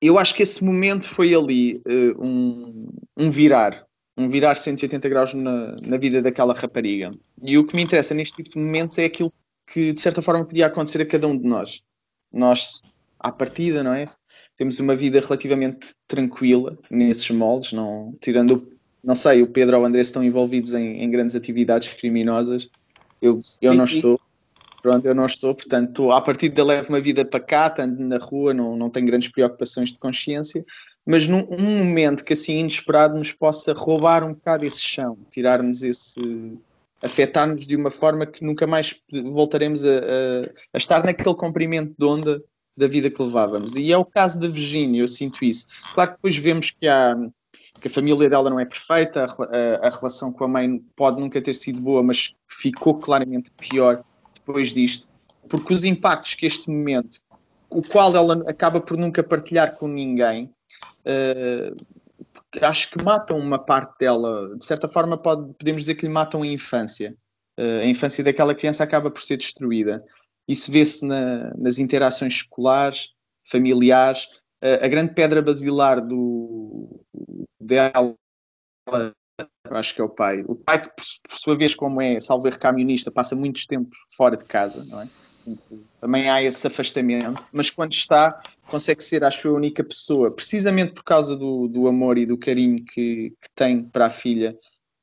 Eu 0.00 0.18
acho 0.18 0.34
que 0.34 0.42
esse 0.42 0.62
momento 0.62 1.08
foi 1.08 1.34
ali 1.34 1.76
uh, 1.76 2.22
um, 2.22 2.88
um, 3.16 3.30
virar. 3.30 3.86
Um 4.16 4.28
virar 4.28 4.54
180 4.54 5.08
graus 5.08 5.34
na, 5.34 5.76
na 5.82 5.96
vida 5.96 6.22
daquela 6.22 6.54
rapariga. 6.54 7.12
E 7.42 7.58
o 7.58 7.66
que 7.66 7.74
me 7.74 7.82
interessa 7.82 8.14
neste 8.14 8.36
tipo 8.36 8.50
de 8.50 8.58
momentos 8.58 8.98
é 8.98 9.04
aquilo 9.04 9.32
que, 9.66 9.92
de 9.92 10.00
certa 10.00 10.22
forma, 10.22 10.44
podia 10.44 10.66
acontecer 10.66 11.02
a 11.02 11.06
cada 11.06 11.26
um 11.26 11.36
de 11.36 11.48
nós. 11.48 11.82
Nós, 12.32 12.80
à 13.18 13.32
partida, 13.32 13.82
não 13.82 13.94
é? 13.94 14.12
Temos 14.56 14.78
uma 14.78 14.94
vida 14.94 15.20
relativamente 15.20 15.94
tranquila 16.06 16.78
nesses 16.90 17.30
moldes, 17.30 17.72
não, 17.72 18.14
tirando 18.20 18.73
não 19.04 19.14
sei, 19.14 19.42
o 19.42 19.46
Pedro 19.46 19.76
ou 19.76 19.82
o 19.82 19.86
André 19.86 20.00
estão 20.00 20.22
envolvidos 20.22 20.72
em, 20.72 21.02
em 21.02 21.10
grandes 21.10 21.36
atividades 21.36 21.92
criminosas. 21.92 22.68
Eu, 23.20 23.40
eu 23.60 23.74
não 23.74 23.84
estou. 23.84 24.20
Pronto, 24.82 25.06
eu 25.06 25.14
não 25.14 25.24
estou, 25.24 25.54
portanto, 25.54 26.12
a 26.12 26.20
partir 26.20 26.50
de 26.50 26.62
levo 26.62 26.90
uma 26.90 27.00
vida 27.00 27.24
pacata, 27.24 27.84
ando 27.84 28.02
na 28.04 28.18
rua, 28.18 28.52
não, 28.52 28.76
não 28.76 28.90
tenho 28.90 29.06
grandes 29.06 29.28
preocupações 29.28 29.90
de 29.90 29.98
consciência, 29.98 30.62
mas 31.06 31.26
num 31.26 31.46
um 31.50 31.86
momento 31.86 32.22
que 32.22 32.34
assim 32.34 32.58
inesperado 32.58 33.16
nos 33.16 33.32
possa 33.32 33.72
roubar 33.72 34.22
um 34.22 34.34
bocado 34.34 34.66
esse 34.66 34.82
chão, 34.82 35.16
tirar-nos 35.30 35.82
esse. 35.82 36.20
afetar-nos 37.02 37.66
de 37.66 37.76
uma 37.76 37.90
forma 37.90 38.26
que 38.26 38.44
nunca 38.44 38.66
mais 38.66 38.94
voltaremos 39.10 39.86
a, 39.86 39.88
a, 39.88 40.50
a 40.74 40.76
estar 40.76 41.02
naquele 41.02 41.34
comprimento 41.34 41.94
de 41.98 42.04
onda 42.04 42.42
da 42.76 42.86
vida 42.86 43.08
que 43.08 43.22
levávamos. 43.22 43.76
E 43.76 43.90
é 43.90 43.96
o 43.96 44.04
caso 44.04 44.38
da 44.38 44.48
Virginia, 44.48 45.00
eu 45.00 45.08
sinto 45.08 45.44
isso. 45.46 45.66
Claro 45.94 46.10
que 46.10 46.16
depois 46.16 46.36
vemos 46.36 46.70
que 46.70 46.86
há 46.86 47.16
que 47.80 47.88
a 47.88 47.90
família 47.90 48.28
dela 48.28 48.48
não 48.48 48.60
é 48.60 48.64
perfeita, 48.64 49.24
a, 49.24 49.26
a, 49.26 49.88
a, 49.88 49.90
relação 49.90 50.32
com 50.32 50.44
a 50.44 50.48
mãe 50.48 50.78
pode 50.96 51.20
nunca 51.20 51.40
ter 51.42 51.54
sido 51.54 51.80
boa, 51.80 52.02
mas 52.02 52.34
ficou 52.48 52.98
claramente 52.98 53.50
pior 53.50 54.02
depois 54.32 54.72
disto, 54.72 55.08
porque 55.48 55.72
os 55.72 55.84
impactos 55.84 56.34
que 56.34 56.46
este 56.46 56.70
momento, 56.70 57.20
o 57.68 57.82
qual 57.82 58.14
ela 58.14 58.44
acaba 58.48 58.80
por 58.80 58.96
nunca 58.96 59.22
partilhar 59.22 59.76
com 59.76 59.88
ninguém, 59.88 60.50
uh, 61.04 61.76
acho 62.62 62.90
que 62.90 63.02
matam 63.02 63.38
uma 63.38 63.58
parte 63.58 63.98
dela. 63.98 64.56
De 64.56 64.64
certa 64.64 64.86
forma, 64.86 65.16
pode, 65.16 65.52
podemos 65.54 65.82
dizer 65.82 65.94
que 65.94 66.06
lhe 66.06 66.12
matam 66.12 66.42
a 66.42 66.46
infância. 66.46 67.16
Uh, 67.58 67.80
a 67.82 67.86
infância 67.86 68.22
daquela 68.22 68.54
criança 68.54 68.84
acaba 68.84 69.10
por 69.10 69.22
ser 69.22 69.36
destruída. 69.36 70.04
Isso 70.46 70.70
vê-se 70.70 71.06
na, 71.06 71.52
nas 71.56 71.78
interações 71.78 72.34
escolares, 72.34 73.10
familiares. 73.44 74.28
A 74.82 74.88
grande 74.88 75.12
pedra 75.12 75.42
basilar 75.42 76.00
do, 76.00 77.04
dela, 77.60 78.14
acho 79.70 79.94
que 79.94 80.00
é 80.00 80.04
o 80.04 80.08
pai. 80.08 80.42
O 80.46 80.54
pai, 80.54 80.80
que, 80.80 80.88
por, 80.88 81.04
por 81.28 81.36
sua 81.36 81.56
vez, 81.56 81.74
como 81.74 82.00
é 82.00 82.18
salver 82.20 82.58
camionista, 82.58 83.10
passa 83.10 83.36
muitos 83.36 83.66
tempos 83.66 83.98
fora 84.16 84.36
de 84.36 84.44
casa, 84.44 84.84
não 84.88 85.02
é? 85.02 85.08
Também 86.00 86.30
há 86.30 86.42
esse 86.42 86.66
afastamento, 86.66 87.46
mas 87.52 87.68
quando 87.68 87.92
está, 87.92 88.40
consegue 88.66 89.04
ser, 89.04 89.24
acho 89.24 89.48
eu, 89.48 89.52
a 89.54 89.56
única 89.56 89.84
pessoa, 89.84 90.30
precisamente 90.30 90.94
por 90.94 91.04
causa 91.04 91.36
do, 91.36 91.68
do 91.68 91.86
amor 91.86 92.16
e 92.16 92.24
do 92.24 92.38
carinho 92.38 92.82
que, 92.82 93.34
que 93.40 93.50
tem 93.54 93.82
para 93.82 94.06
a 94.06 94.10
filha, 94.10 94.56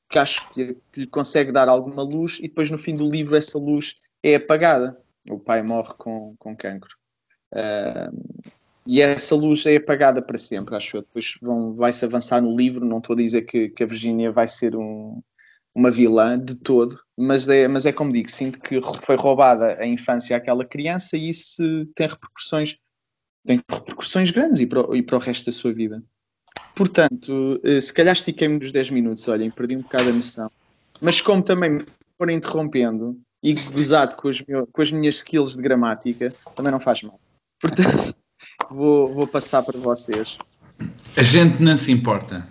que 0.10 0.18
acho 0.18 0.52
que, 0.54 0.76
que, 0.92 1.02
lhe 1.02 1.08
consegue 1.08 1.52
dar 1.52 1.70
alguma 1.70 2.02
luz, 2.02 2.40
e 2.40 2.48
depois 2.48 2.72
no 2.72 2.78
fim 2.78 2.96
do 2.96 3.08
livro 3.08 3.36
essa 3.36 3.60
luz 3.60 3.96
é 4.24 4.36
apagada. 4.36 5.00
O 5.30 5.40
pai 5.40 5.62
morre 5.62 5.94
com, 5.98 6.36
com 6.40 6.56
cancro. 6.56 6.96
Uh, 7.54 8.52
e 8.86 9.02
essa 9.02 9.36
luz 9.36 9.66
é 9.66 9.76
apagada 9.76 10.22
para 10.22 10.38
sempre, 10.38 10.76
acho 10.76 10.98
eu. 10.98 11.02
Depois 11.02 11.36
vai-se 11.76 12.04
avançar 12.04 12.42
no 12.42 12.56
livro, 12.56 12.86
não 12.86 12.98
estou 12.98 13.14
a 13.14 13.18
dizer 13.18 13.44
que, 13.44 13.70
que 13.70 13.84
a 13.84 13.88
Virgínia 13.88 14.32
vai 14.32 14.48
ser 14.48 14.76
um, 14.76 15.22
uma 15.74 15.92
vilã 15.92 16.38
de 16.38 16.56
todo, 16.56 17.00
mas 17.18 17.48
é, 17.48 17.68
mas 17.68 17.86
é 17.86 17.92
como 17.92 18.12
digo, 18.12 18.30
sinto 18.30 18.60
que 18.60 18.80
foi 19.02 19.16
roubada 19.16 19.78
a 19.80 19.86
infância 19.86 20.36
àquela 20.36 20.66
criança 20.66 21.16
e 21.16 21.30
isso 21.30 21.86
tem 21.96 22.08
repercussões, 22.08 22.78
tem 23.46 23.62
repercussões 23.70 24.32
grandes 24.32 24.60
e 24.62 24.66
para, 24.66 24.90
o, 24.90 24.96
e 24.96 25.04
para 25.04 25.16
o 25.16 25.20
resto 25.20 25.46
da 25.46 25.52
sua 25.52 25.72
vida. 25.72 26.04
Portanto, 26.76 27.60
eh, 27.64 27.80
se 27.80 27.94
calhar 27.94 28.14
estiquei-me 28.14 28.60
dos 28.60 28.72
10 28.72 28.90
minutos, 28.90 29.28
olhem, 29.28 29.52
perdi 29.52 29.76
um 29.76 29.82
bocado 29.82 30.10
a 30.10 30.14
noção. 30.14 30.52
Mas 31.00 31.22
como 31.22 31.42
também 31.42 31.72
me 31.72 31.84
forem 32.18 32.38
interrompendo 32.38 33.20
e 33.42 33.54
gozado 33.54 34.16
com, 34.16 34.30
meu, 34.48 34.68
com 34.68 34.82
as 34.82 34.92
minhas 34.92 35.16
skills 35.16 35.56
de 35.56 35.62
gramática, 35.62 36.32
também 36.56 36.72
não 36.72 36.80
faz 36.80 37.02
mal. 37.02 37.20
Portanto, 37.60 38.16
vou, 38.70 39.14
vou 39.14 39.28
passar 39.28 39.64
para 39.64 39.80
vocês. 39.80 40.38
A 41.18 41.24
gente 41.24 41.62
não 41.62 41.78
se 41.78 41.92
importa. 41.92 42.48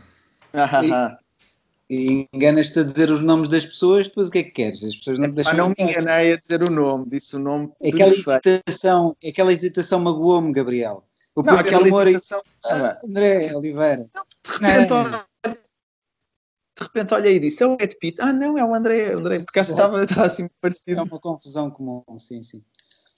e 1.89 2.29
enganas-te 2.33 2.79
a 2.79 2.83
dizer 2.85 3.11
os 3.11 3.21
nomes 3.21 3.49
das 3.49 3.67
pessoas, 3.67 4.07
depois 4.07 4.29
o 4.29 4.31
que 4.31 4.39
é 4.39 4.43
que 4.45 4.51
queres? 4.51 4.85
As 4.85 4.97
pessoas 4.97 5.19
não 5.19 5.29
te 5.29 5.35
deixam. 5.35 5.53
Ah, 5.53 5.57
não 5.57 5.69
me 5.69 5.75
enganei 5.79 6.33
a 6.33 6.37
dizer 6.37 6.63
o 6.63 6.71
nome, 6.71 7.09
disse 7.09 7.37
o 7.37 7.39
nome. 7.39 7.73
Aquela 7.83 8.15
hesitação, 8.15 9.17
aquela 9.27 9.53
hesitação 9.53 9.99
magoou-me, 9.99 10.53
Gabriel. 10.53 11.05
O 11.35 11.43
não, 11.43 11.57
aquela 11.57 11.89
hesitação. 11.89 12.43
Ah, 12.65 12.99
André 13.05 13.55
Oliveira. 13.57 14.09
Não, 14.15 14.25
de 14.25 14.69
repente, 14.69 14.93
olha, 14.93 15.27
de 15.45 16.85
repente 16.85 17.15
olha 17.15 17.29
e 17.29 17.39
disse: 17.41 17.63
é 17.63 17.67
o 17.67 17.77
Ed 17.81 17.97
Pitt. 17.99 18.21
Ah, 18.21 18.33
não, 18.33 18.57
é 18.57 18.65
o 18.65 18.75
André. 18.75 19.13
André 19.13 19.41
porque 19.41 19.59
estava, 19.59 20.05
estava 20.05 20.27
assim 20.27 20.49
parecido. 20.61 21.01
É 21.01 21.03
uma 21.03 21.19
confusão 21.19 21.71
comum, 21.71 22.05
sim, 22.19 22.43
sim. 22.43 22.63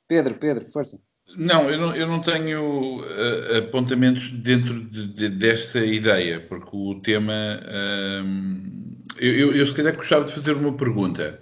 Pedro, 0.08 0.34
Pedro, 0.34 0.70
força. 0.70 0.98
Não, 1.36 1.70
eu 1.70 1.78
não, 1.78 1.94
eu 1.94 2.06
não 2.06 2.20
tenho 2.20 3.00
uh, 3.00 3.58
apontamentos 3.58 4.30
dentro 4.30 4.84
de, 4.84 5.08
de, 5.08 5.28
desta 5.28 5.84
ideia, 5.84 6.40
porque 6.40 6.70
o 6.72 7.00
tema. 7.00 7.32
Uh, 7.62 8.92
eu, 9.18 9.54
eu, 9.54 9.66
se 9.66 9.74
calhar 9.74 9.94
gostava 9.94 10.24
de 10.24 10.32
fazer 10.32 10.52
uma 10.52 10.76
pergunta, 10.76 11.38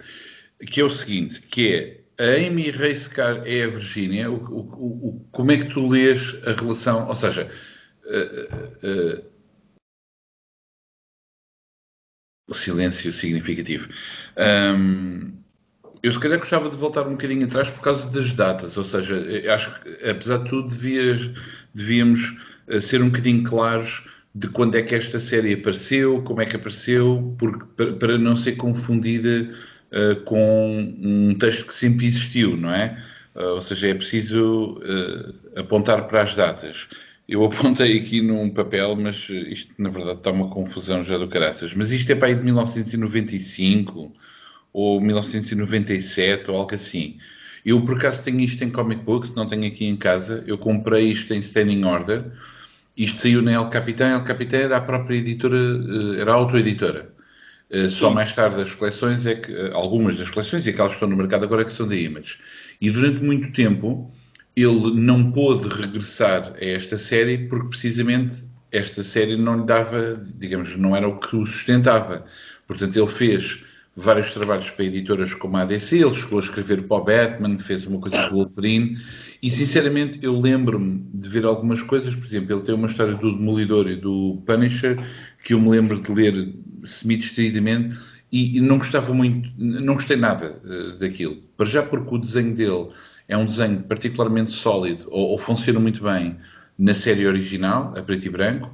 que 0.67 0.79
é 0.81 0.83
o 0.83 0.89
seguinte: 0.89 1.41
que 1.41 1.73
é 1.73 2.01
a 2.19 2.47
Amy 2.47 2.69
Racecar 2.69 3.41
é 3.45 3.63
a 3.63 3.67
Virgínia? 3.67 4.29
O, 4.29 4.35
o, 4.35 5.09
o, 5.09 5.27
como 5.31 5.51
é 5.51 5.57
que 5.57 5.65
tu 5.65 5.87
lês 5.87 6.37
a 6.45 6.53
relação? 6.53 7.07
Ou 7.07 7.15
seja, 7.15 7.49
uh, 8.05 9.31
o 12.47 12.53
silêncio 12.53 13.11
significativo. 13.11 13.89
Um, 14.37 15.40
eu 16.03 16.11
se 16.11 16.19
calhar 16.19 16.39
gostava 16.39 16.69
de 16.69 16.75
voltar 16.75 17.07
um 17.07 17.11
bocadinho 17.11 17.45
atrás 17.45 17.69
por 17.69 17.81
causa 17.81 18.09
das 18.11 18.33
datas, 18.33 18.77
ou 18.77 18.83
seja, 18.83 19.15
acho 19.53 19.79
que 19.81 20.09
apesar 20.09 20.37
de 20.37 20.49
tudo 20.49 20.69
devias, 20.69 21.29
devíamos 21.73 22.37
eh, 22.67 22.81
ser 22.81 23.01
um 23.01 23.09
bocadinho 23.09 23.43
claros 23.43 24.07
de 24.33 24.47
quando 24.47 24.75
é 24.75 24.81
que 24.81 24.95
esta 24.95 25.19
série 25.19 25.53
apareceu, 25.53 26.21
como 26.23 26.41
é 26.41 26.45
que 26.45 26.55
apareceu, 26.55 27.35
porque, 27.37 27.65
para, 27.75 27.93
para 27.93 28.17
não 28.17 28.37
ser 28.37 28.53
confundida 28.53 29.49
uh, 29.91 30.15
com 30.21 30.95
um 31.01 31.35
texto 31.35 31.65
que 31.65 31.73
sempre 31.73 32.05
existiu, 32.05 32.55
não 32.55 32.73
é? 32.73 33.03
Uh, 33.35 33.55
ou 33.55 33.61
seja, 33.61 33.89
é 33.89 33.93
preciso 33.93 34.79
uh, 34.79 35.59
apontar 35.59 36.07
para 36.07 36.23
as 36.23 36.33
datas. 36.33 36.87
Eu 37.27 37.43
apontei 37.45 37.97
aqui 37.97 38.21
num 38.21 38.49
papel, 38.49 38.95
mas 38.95 39.27
isto 39.29 39.73
na 39.77 39.89
verdade 39.89 40.19
está 40.19 40.31
uma 40.31 40.49
confusão 40.49 41.03
já 41.03 41.17
do 41.17 41.27
caraças. 41.27 41.73
Mas 41.73 41.91
isto 41.91 42.11
é 42.11 42.15
para 42.15 42.29
aí 42.29 42.35
de 42.35 42.43
1995 42.43 44.13
ou 44.73 44.99
1997 45.01 46.49
ou 46.49 46.57
algo 46.57 46.73
assim. 46.73 47.17
Eu 47.65 47.85
por 47.85 47.97
acaso 47.97 48.23
tenho 48.23 48.41
isto 48.41 48.63
em 48.63 48.69
comic 48.69 49.03
books, 49.03 49.33
não 49.33 49.47
tenho 49.47 49.67
aqui 49.67 49.85
em 49.85 49.95
casa. 49.95 50.43
Eu 50.47 50.57
comprei 50.57 51.11
isto 51.11 51.33
em 51.33 51.39
Standing 51.39 51.83
Order. 51.83 52.31
Isto 52.97 53.19
saiu 53.19 53.41
na 53.41 53.51
El 53.51 53.69
Capitan. 53.69 54.09
El 54.09 54.23
Capitan 54.23 54.57
era 54.57 54.77
a 54.77 54.81
própria 54.81 55.17
editora, 55.17 55.57
eh, 55.57 56.21
era 56.21 56.31
a 56.31 56.35
autoeditora. 56.35 57.13
Eh, 57.69 57.89
só 57.89 58.09
mais 58.09 58.33
tarde 58.33 58.61
as 58.61 58.73
coleções 58.73 59.25
é 59.25 59.35
que, 59.35 59.51
eh, 59.51 59.71
algumas 59.73 60.17
das 60.17 60.29
coleções, 60.29 60.65
e 60.65 60.71
aquelas 60.71 60.91
que 60.91 60.95
estão 60.95 61.09
no 61.09 61.15
mercado 61.15 61.45
agora, 61.45 61.61
é 61.61 61.65
que 61.65 61.73
são 61.73 61.87
da 61.87 61.95
Image. 61.95 62.37
E 62.79 62.89
durante 62.89 63.23
muito 63.23 63.51
tempo 63.53 64.11
ele 64.55 64.91
não 64.99 65.31
pôde 65.31 65.67
regressar 65.69 66.53
a 66.59 66.65
esta 66.65 66.97
série 66.97 67.47
porque 67.47 67.69
precisamente 67.69 68.43
esta 68.71 69.03
série 69.03 69.37
não 69.37 69.59
lhe 69.59 69.65
dava, 69.65 70.21
digamos, 70.35 70.75
não 70.75 70.95
era 70.95 71.07
o 71.07 71.19
que 71.19 71.35
o 71.35 71.45
sustentava. 71.45 72.25
Portanto, 72.67 72.97
ele 72.97 73.07
fez 73.07 73.63
vários 74.01 74.31
trabalhos 74.31 74.69
para 74.69 74.85
editoras 74.85 75.33
como 75.33 75.57
a 75.57 75.61
ADC, 75.61 75.97
ele 75.97 76.15
chegou 76.15 76.39
a 76.39 76.41
escrever 76.41 76.83
para 76.83 76.97
o 76.97 77.03
Batman, 77.03 77.57
fez 77.59 77.85
uma 77.85 77.99
coisa 77.99 78.27
com 78.27 78.35
o 78.35 78.43
Wolverine, 78.43 78.97
e 79.41 79.49
sinceramente 79.49 80.19
eu 80.21 80.37
lembro-me 80.37 81.05
de 81.13 81.29
ver 81.29 81.45
algumas 81.45 81.81
coisas, 81.81 82.15
por 82.15 82.25
exemplo, 82.25 82.53
ele 82.53 82.61
tem 82.63 82.75
uma 82.75 82.87
história 82.87 83.13
do 83.13 83.37
Demolidor 83.37 83.87
e 83.87 83.95
do 83.95 84.41
Punisher, 84.45 84.99
que 85.43 85.53
eu 85.53 85.61
me 85.61 85.69
lembro 85.69 85.99
de 85.99 86.11
ler 86.11 86.53
semi-distraidamente, 86.83 87.97
e, 88.31 88.57
e 88.57 88.61
não 88.61 88.77
gostava 88.77 89.13
muito, 89.13 89.51
não 89.57 89.93
gostei 89.93 90.15
nada 90.15 90.61
uh, 90.63 90.97
daquilo. 90.97 91.37
Para 91.57 91.65
já 91.65 91.83
porque 91.83 92.15
o 92.15 92.17
desenho 92.17 92.55
dele 92.55 92.87
é 93.27 93.35
um 93.35 93.45
desenho 93.45 93.81
particularmente 93.83 94.51
sólido, 94.51 95.05
ou, 95.09 95.29
ou 95.29 95.37
funciona 95.37 95.79
muito 95.79 96.03
bem 96.03 96.37
na 96.77 96.93
série 96.93 97.27
original, 97.27 97.93
a 97.95 98.01
preto 98.01 98.25
e 98.25 98.29
branco, 98.29 98.73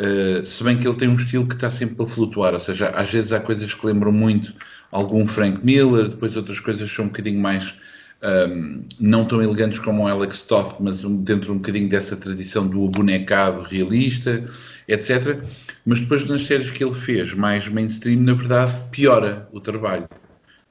Uh, 0.00 0.42
se 0.42 0.64
bem 0.64 0.78
que 0.78 0.88
ele 0.88 0.96
tem 0.96 1.08
um 1.08 1.14
estilo 1.14 1.46
que 1.46 1.54
está 1.54 1.70
sempre 1.70 2.02
a 2.02 2.06
flutuar, 2.06 2.54
ou 2.54 2.60
seja, 2.60 2.88
às 2.88 3.10
vezes 3.10 3.34
há 3.34 3.40
coisas 3.40 3.74
que 3.74 3.86
lembram 3.86 4.10
muito 4.10 4.50
algum 4.90 5.26
Frank 5.26 5.62
Miller, 5.62 6.08
depois 6.08 6.38
outras 6.38 6.58
coisas 6.58 6.90
são 6.90 7.04
um 7.04 7.08
bocadinho 7.08 7.38
mais 7.38 7.74
um, 8.22 8.26
ehm, 8.26 8.84
não 8.98 9.26
tão 9.26 9.42
elegantes 9.42 9.78
como 9.78 10.04
o 10.04 10.08
Alex 10.08 10.44
Toth, 10.44 10.80
mas 10.80 11.02
dentro 11.02 11.52
um 11.52 11.58
bocadinho 11.58 11.86
dessa 11.86 12.16
tradição 12.16 12.66
do 12.66 12.86
abonecado 12.86 13.60
realista, 13.62 14.42
etc. 14.88 15.44
Mas 15.84 16.00
depois 16.00 16.24
nas 16.26 16.46
séries 16.46 16.70
que 16.70 16.82
ele 16.82 16.94
fez, 16.94 17.34
mais 17.34 17.68
mainstream, 17.68 18.20
na 18.22 18.32
verdade, 18.32 18.74
piora 18.90 19.48
o 19.52 19.60
trabalho, 19.60 20.08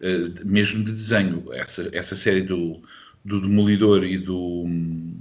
uh, 0.02 0.46
mesmo 0.48 0.84
de 0.84 0.92
desenho. 0.92 1.46
Essa, 1.54 1.88
essa 1.94 2.16
série 2.16 2.42
do, 2.42 2.82
do 3.24 3.40
Demolidor 3.42 4.04
e 4.04 4.18
do. 4.18 4.64
Um, 4.66 5.20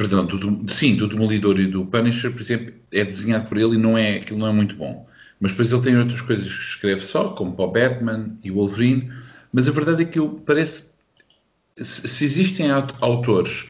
perdão, 0.00 0.24
do, 0.24 0.72
sim, 0.72 0.96
do 0.96 1.06
Demolidor 1.06 1.60
e 1.60 1.66
do 1.66 1.84
Punisher, 1.84 2.32
por 2.32 2.40
exemplo, 2.40 2.72
é 2.90 3.04
desenhado 3.04 3.46
por 3.46 3.58
ele 3.58 3.74
e 3.74 3.78
não 3.78 3.98
é, 3.98 4.16
aquilo 4.16 4.38
não 4.38 4.46
é 4.46 4.52
muito 4.52 4.74
bom. 4.74 5.06
Mas 5.38 5.50
depois 5.50 5.70
ele 5.70 5.82
tem 5.82 5.98
outras 5.98 6.22
coisas 6.22 6.50
que 6.50 6.62
escreve 6.62 7.00
só, 7.00 7.28
como 7.28 7.52
para 7.52 7.66
o 7.66 7.70
Batman 7.70 8.34
e 8.42 8.50
Wolverine, 8.50 9.12
mas 9.52 9.68
a 9.68 9.72
verdade 9.72 10.04
é 10.04 10.06
que 10.06 10.18
eu 10.18 10.42
parece 10.46 10.84
se 11.76 12.24
existem 12.24 12.70
autores 12.70 13.68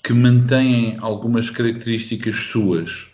que 0.00 0.12
mantêm 0.12 0.96
algumas 1.00 1.50
características 1.50 2.36
suas 2.36 3.08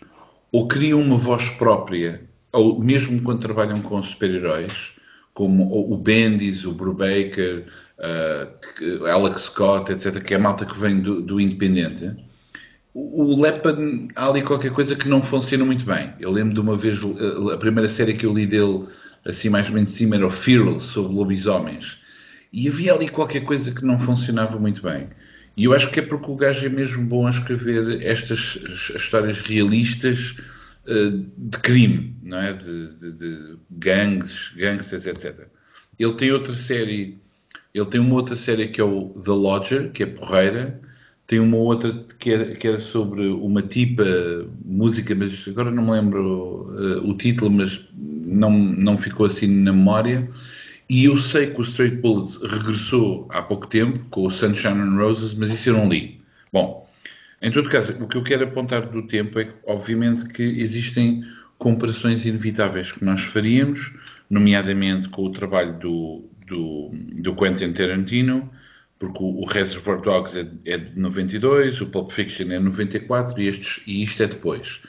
ou 0.51 0.67
criam 0.67 1.01
uma 1.01 1.17
voz 1.17 1.49
própria, 1.49 2.21
ou 2.53 2.79
mesmo 2.79 3.23
quando 3.23 3.41
trabalham 3.41 3.81
com 3.81 4.03
super-heróis, 4.03 4.91
como 5.33 5.91
o 5.91 5.97
Bendis, 5.97 6.63
o 6.63 6.73
Brubaker, 6.73 7.65
uh, 7.97 9.07
Alex 9.07 9.41
Scott, 9.45 9.91
etc., 9.91 10.21
que 10.21 10.35
é 10.35 10.37
a 10.37 10.39
malta 10.39 10.63
que 10.63 10.77
vem 10.77 10.99
do, 10.99 11.23
do 11.23 11.41
independente, 11.41 12.15
o 12.93 13.41
Lepan, 13.41 14.09
há 14.15 14.27
ali 14.27 14.41
qualquer 14.41 14.71
coisa 14.71 14.95
que 14.95 15.07
não 15.07 15.21
funciona 15.21 15.63
muito 15.63 15.85
bem. 15.85 16.13
Eu 16.19 16.29
lembro 16.29 16.53
de 16.53 16.59
uma 16.59 16.77
vez, 16.77 16.99
a 17.53 17.57
primeira 17.57 17.87
série 17.87 18.13
que 18.13 18.25
eu 18.25 18.33
li 18.33 18.45
dele, 18.45 18.85
assim 19.25 19.49
mais 19.49 19.67
ou 19.67 19.73
menos 19.73 19.89
cima, 19.89 20.15
era 20.15 20.27
o 20.27 20.29
Feral, 20.29 20.79
sobre 20.79 21.13
lobisomens. 21.13 21.99
E 22.51 22.67
havia 22.67 22.93
ali 22.93 23.07
qualquer 23.07 23.41
coisa 23.41 23.71
que 23.71 23.85
não 23.85 23.97
funcionava 23.97 24.59
muito 24.59 24.81
bem. 24.81 25.07
E 25.55 25.65
eu 25.65 25.73
acho 25.73 25.89
que 25.89 25.99
é 25.99 26.03
porque 26.03 26.29
o 26.29 26.35
gajo 26.35 26.65
é 26.65 26.69
mesmo 26.69 27.05
bom 27.05 27.27
a 27.27 27.29
escrever 27.29 28.05
estas 28.05 28.57
histórias 28.95 29.39
realistas 29.41 30.35
uh, 30.85 31.25
de 31.37 31.57
crime, 31.59 32.15
não 32.21 32.37
é? 32.37 32.51
De, 32.51 32.99
de, 32.99 33.11
de 33.13 33.57
gangues, 33.69 34.51
gangsters, 34.55 35.05
etc. 35.05 35.47
Ele 35.97 36.13
tem 36.13 36.31
outra 36.31 36.53
série, 36.53 37.19
ele 37.73 37.85
tem 37.85 38.01
uma 38.01 38.15
outra 38.15 38.35
série 38.35 38.67
que 38.67 38.81
é 38.81 38.83
o 38.83 39.09
The 39.09 39.31
Lodger, 39.31 39.91
que 39.91 40.03
é 40.03 40.05
porreira, 40.05 40.81
tem 41.31 41.39
uma 41.39 41.55
outra 41.55 41.93
que 42.19 42.29
era, 42.29 42.53
que 42.55 42.67
era, 42.67 42.77
sobre 42.77 43.25
uma 43.27 43.61
tipa 43.61 44.03
música, 44.65 45.15
mas 45.15 45.47
agora 45.47 45.71
não 45.71 45.85
me 45.85 45.91
lembro 45.91 46.67
uh, 46.73 47.09
o 47.09 47.15
título, 47.15 47.49
mas 47.49 47.87
não, 47.95 48.51
não 48.51 48.97
ficou 48.97 49.27
assim 49.27 49.47
na 49.47 49.71
memória. 49.71 50.29
E 50.89 51.05
eu 51.05 51.15
sei 51.15 51.47
que 51.47 51.61
o 51.61 51.63
Straight 51.63 51.95
Bullets 51.95 52.37
regressou 52.43 53.29
há 53.29 53.41
pouco 53.41 53.65
tempo 53.65 53.97
com 54.09 54.27
o 54.27 54.29
Sunshine 54.29 54.81
and 54.81 54.97
Roses, 54.97 55.33
mas 55.33 55.51
isso 55.51 55.69
eu 55.69 55.75
não 55.75 55.87
li. 55.87 56.19
Bom, 56.51 56.85
em 57.41 57.49
todo 57.49 57.69
caso, 57.69 57.93
o 58.01 58.09
que 58.09 58.17
eu 58.17 58.23
quero 58.23 58.43
apontar 58.43 58.89
do 58.89 59.03
tempo 59.03 59.39
é 59.39 59.45
que, 59.45 59.53
obviamente, 59.65 60.25
que 60.25 60.43
existem 60.43 61.23
comparações 61.57 62.25
inevitáveis 62.25 62.91
que 62.91 63.05
nós 63.05 63.21
faríamos, 63.21 63.93
nomeadamente 64.29 65.07
com 65.07 65.23
o 65.23 65.31
trabalho 65.31 65.79
do, 65.79 66.25
do, 66.45 66.91
do 67.21 67.33
Quentin 67.35 67.71
Tarantino, 67.71 68.51
porque 69.01 69.17
o, 69.19 69.43
Reservoir 69.45 69.99
Dogs 69.99 70.37
é, 70.37 70.47
é, 70.73 70.77
de 70.77 70.99
92, 70.99 71.81
o 71.81 71.87
Pulp 71.87 72.11
Fiction 72.11 72.51
é 72.51 72.59
de 72.59 72.63
94 72.63 73.41
e, 73.41 73.47
estes, 73.47 73.81
e 73.87 74.03
isto 74.03 74.21
é 74.21 74.27
depois. 74.27 74.79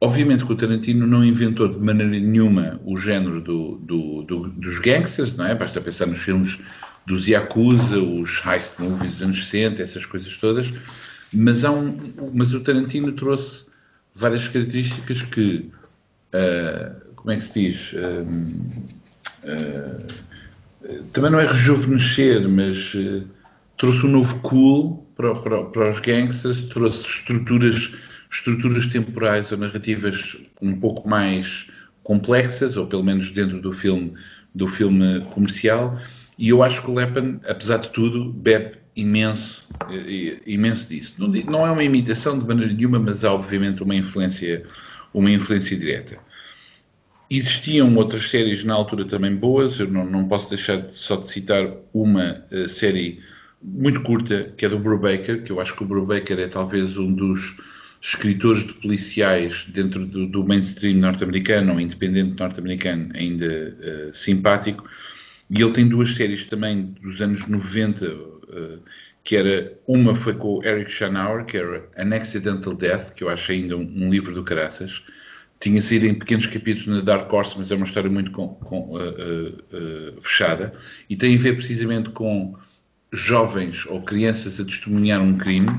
Obviamente 0.00 0.44
que 0.44 0.52
o 0.52 0.56
Tarantino 0.56 1.04
não 1.04 1.24
inventou 1.24 1.66
de 1.66 1.76
maneira 1.76 2.12
nenhuma 2.12 2.80
o 2.84 2.96
género 2.96 3.40
do, 3.40 3.74
do, 3.78 4.22
do, 4.22 4.48
dos 4.50 4.78
gangsters, 4.78 5.34
não 5.34 5.46
é? 5.46 5.52
Basta 5.52 5.80
pensar 5.80 6.06
nos 6.06 6.20
filmes 6.20 6.60
dos 7.04 7.26
Yakuza, 7.26 7.98
os 7.98 8.40
heist 8.46 8.80
movies 8.80 9.14
dos 9.14 9.22
anos 9.22 9.44
60, 9.48 9.82
essas 9.82 10.06
coisas 10.06 10.36
todas. 10.36 10.72
Mas, 11.32 11.64
há 11.64 11.72
um, 11.72 11.98
mas 12.32 12.54
o 12.54 12.60
Tarantino 12.60 13.10
trouxe 13.14 13.66
várias 14.14 14.46
características 14.46 15.22
que, 15.22 15.72
uh, 16.32 17.14
como 17.16 17.32
é 17.32 17.36
que 17.36 17.42
se 17.42 17.68
diz? 17.68 17.94
Uh, 17.94 18.24
também 21.12 21.30
não 21.30 21.40
é 21.40 21.46
rejuvenescer, 21.46 22.48
mas 22.48 22.94
uh, 22.94 23.24
trouxe 23.76 24.06
um 24.06 24.10
novo 24.10 24.40
cool 24.40 25.06
para, 25.16 25.34
para, 25.36 25.64
para, 25.64 25.90
os 25.90 25.98
gangsters, 26.00 26.64
trouxe 26.66 27.06
estruturas, 27.06 27.94
estruturas 28.30 28.86
temporais 28.86 29.50
ou 29.52 29.58
narrativas 29.58 30.36
um 30.60 30.78
pouco 30.78 31.08
mais 31.08 31.70
complexas, 32.02 32.76
ou 32.76 32.86
pelo 32.86 33.02
menos 33.02 33.30
dentro 33.30 33.60
do 33.60 33.72
filme, 33.72 34.12
do 34.54 34.68
filme 34.68 35.20
comercial, 35.30 35.98
e 36.38 36.48
eu 36.48 36.62
acho 36.62 36.82
que 36.82 36.90
o 36.90 36.94
Lepan, 36.94 37.40
apesar 37.46 37.78
de 37.78 37.90
tudo, 37.90 38.30
bebe 38.32 38.72
imenso, 38.96 39.66
imenso 40.46 40.88
disso. 40.90 41.14
Não, 41.18 41.28
não 41.28 41.66
é 41.66 41.70
uma 41.70 41.82
imitação 41.82 42.38
de 42.38 42.46
maneira 42.46 42.72
nenhuma, 42.72 42.98
mas 42.98 43.24
há 43.24 43.32
obviamente 43.32 43.82
uma 43.82 43.94
influência, 43.94 44.64
uma 45.12 45.30
influência 45.30 45.76
direta. 45.76 46.18
Existiam 47.30 47.94
outras 47.96 48.28
séries 48.28 48.64
na 48.64 48.74
altura 48.74 49.04
também 49.04 49.34
boas, 49.34 49.78
eu 49.78 49.88
não, 49.88 50.04
não 50.04 50.28
posso 50.28 50.50
deixar 50.50 50.76
de, 50.76 50.92
só 50.92 51.16
de 51.16 51.28
citar 51.28 51.68
uma 51.92 52.44
uh, 52.52 52.68
série 52.68 53.20
muito 53.62 54.02
curta, 54.02 54.52
que 54.56 54.66
é 54.66 54.68
do 54.68 54.78
Brubaker, 54.78 55.42
que 55.42 55.50
eu 55.50 55.58
acho 55.58 55.74
que 55.74 55.82
o 55.82 55.86
Brubaker 55.86 56.38
é 56.38 56.46
talvez 56.46 56.98
um 56.98 57.12
dos 57.12 57.56
escritores 58.00 58.66
de 58.66 58.74
policiais 58.74 59.64
dentro 59.66 60.04
do, 60.04 60.26
do 60.26 60.44
mainstream 60.44 60.98
norte-americano, 60.98 61.72
ou 61.72 61.80
independente 61.80 62.38
norte-americano, 62.38 63.08
ainda 63.14 63.46
uh, 63.46 64.14
simpático. 64.14 64.84
E 65.48 65.62
ele 65.62 65.72
tem 65.72 65.88
duas 65.88 66.14
séries 66.14 66.44
também 66.44 66.94
dos 67.00 67.22
anos 67.22 67.46
90, 67.46 68.06
uh, 68.06 68.40
eh, 68.50 68.78
que 69.22 69.36
era, 69.36 69.78
uma 69.86 70.14
foi 70.14 70.34
com 70.34 70.58
o 70.58 70.64
Eric 70.64 70.90
Schanauer, 70.90 71.46
que 71.46 71.56
era 71.56 71.88
An 71.96 72.14
Accidental 72.14 72.74
Death, 72.74 73.14
que 73.14 73.24
eu 73.24 73.30
acho 73.30 73.52
ainda 73.52 73.76
um, 73.76 73.82
um 73.82 74.10
livro 74.10 74.34
do 74.34 74.42
caraças, 74.42 75.02
tinha 75.64 75.80
saído 75.80 76.06
em 76.06 76.14
pequenos 76.14 76.46
capítulos 76.46 76.86
na 76.86 77.00
Dark 77.00 77.32
Horse, 77.32 77.54
mas 77.56 77.70
é 77.70 77.74
uma 77.74 77.86
história 77.86 78.10
muito 78.10 78.30
com, 78.30 78.48
com, 78.48 78.90
uh, 78.90 78.98
uh, 78.98 80.20
fechada 80.20 80.74
e 81.08 81.16
tem 81.16 81.34
a 81.34 81.38
ver 81.38 81.54
precisamente 81.54 82.10
com 82.10 82.54
jovens 83.10 83.86
ou 83.86 84.02
crianças 84.02 84.60
a 84.60 84.64
testemunhar 84.64 85.22
um 85.22 85.38
crime 85.38 85.70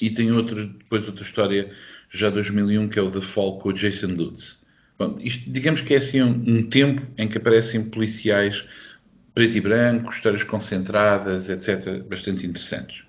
e 0.00 0.08
tem 0.08 0.30
outra, 0.30 0.64
depois 0.64 1.04
outra 1.04 1.24
história 1.24 1.68
já 2.08 2.30
2001 2.30 2.88
que 2.88 2.98
é 3.00 3.02
o 3.02 3.10
The 3.10 3.20
Fall 3.20 3.58
com 3.58 3.70
o 3.70 3.72
Jason 3.72 4.06
Lutz. 4.06 4.60
Bom, 4.96 5.18
isto, 5.20 5.50
digamos 5.50 5.80
que 5.80 5.92
é 5.92 5.96
assim 5.96 6.22
um, 6.22 6.44
um 6.46 6.62
tempo 6.62 7.02
em 7.18 7.26
que 7.26 7.38
aparecem 7.38 7.82
policiais 7.82 8.64
preto 9.34 9.58
e 9.58 9.60
branco, 9.60 10.12
histórias 10.12 10.44
concentradas, 10.44 11.50
etc., 11.50 12.04
bastante 12.04 12.46
interessantes. 12.46 13.05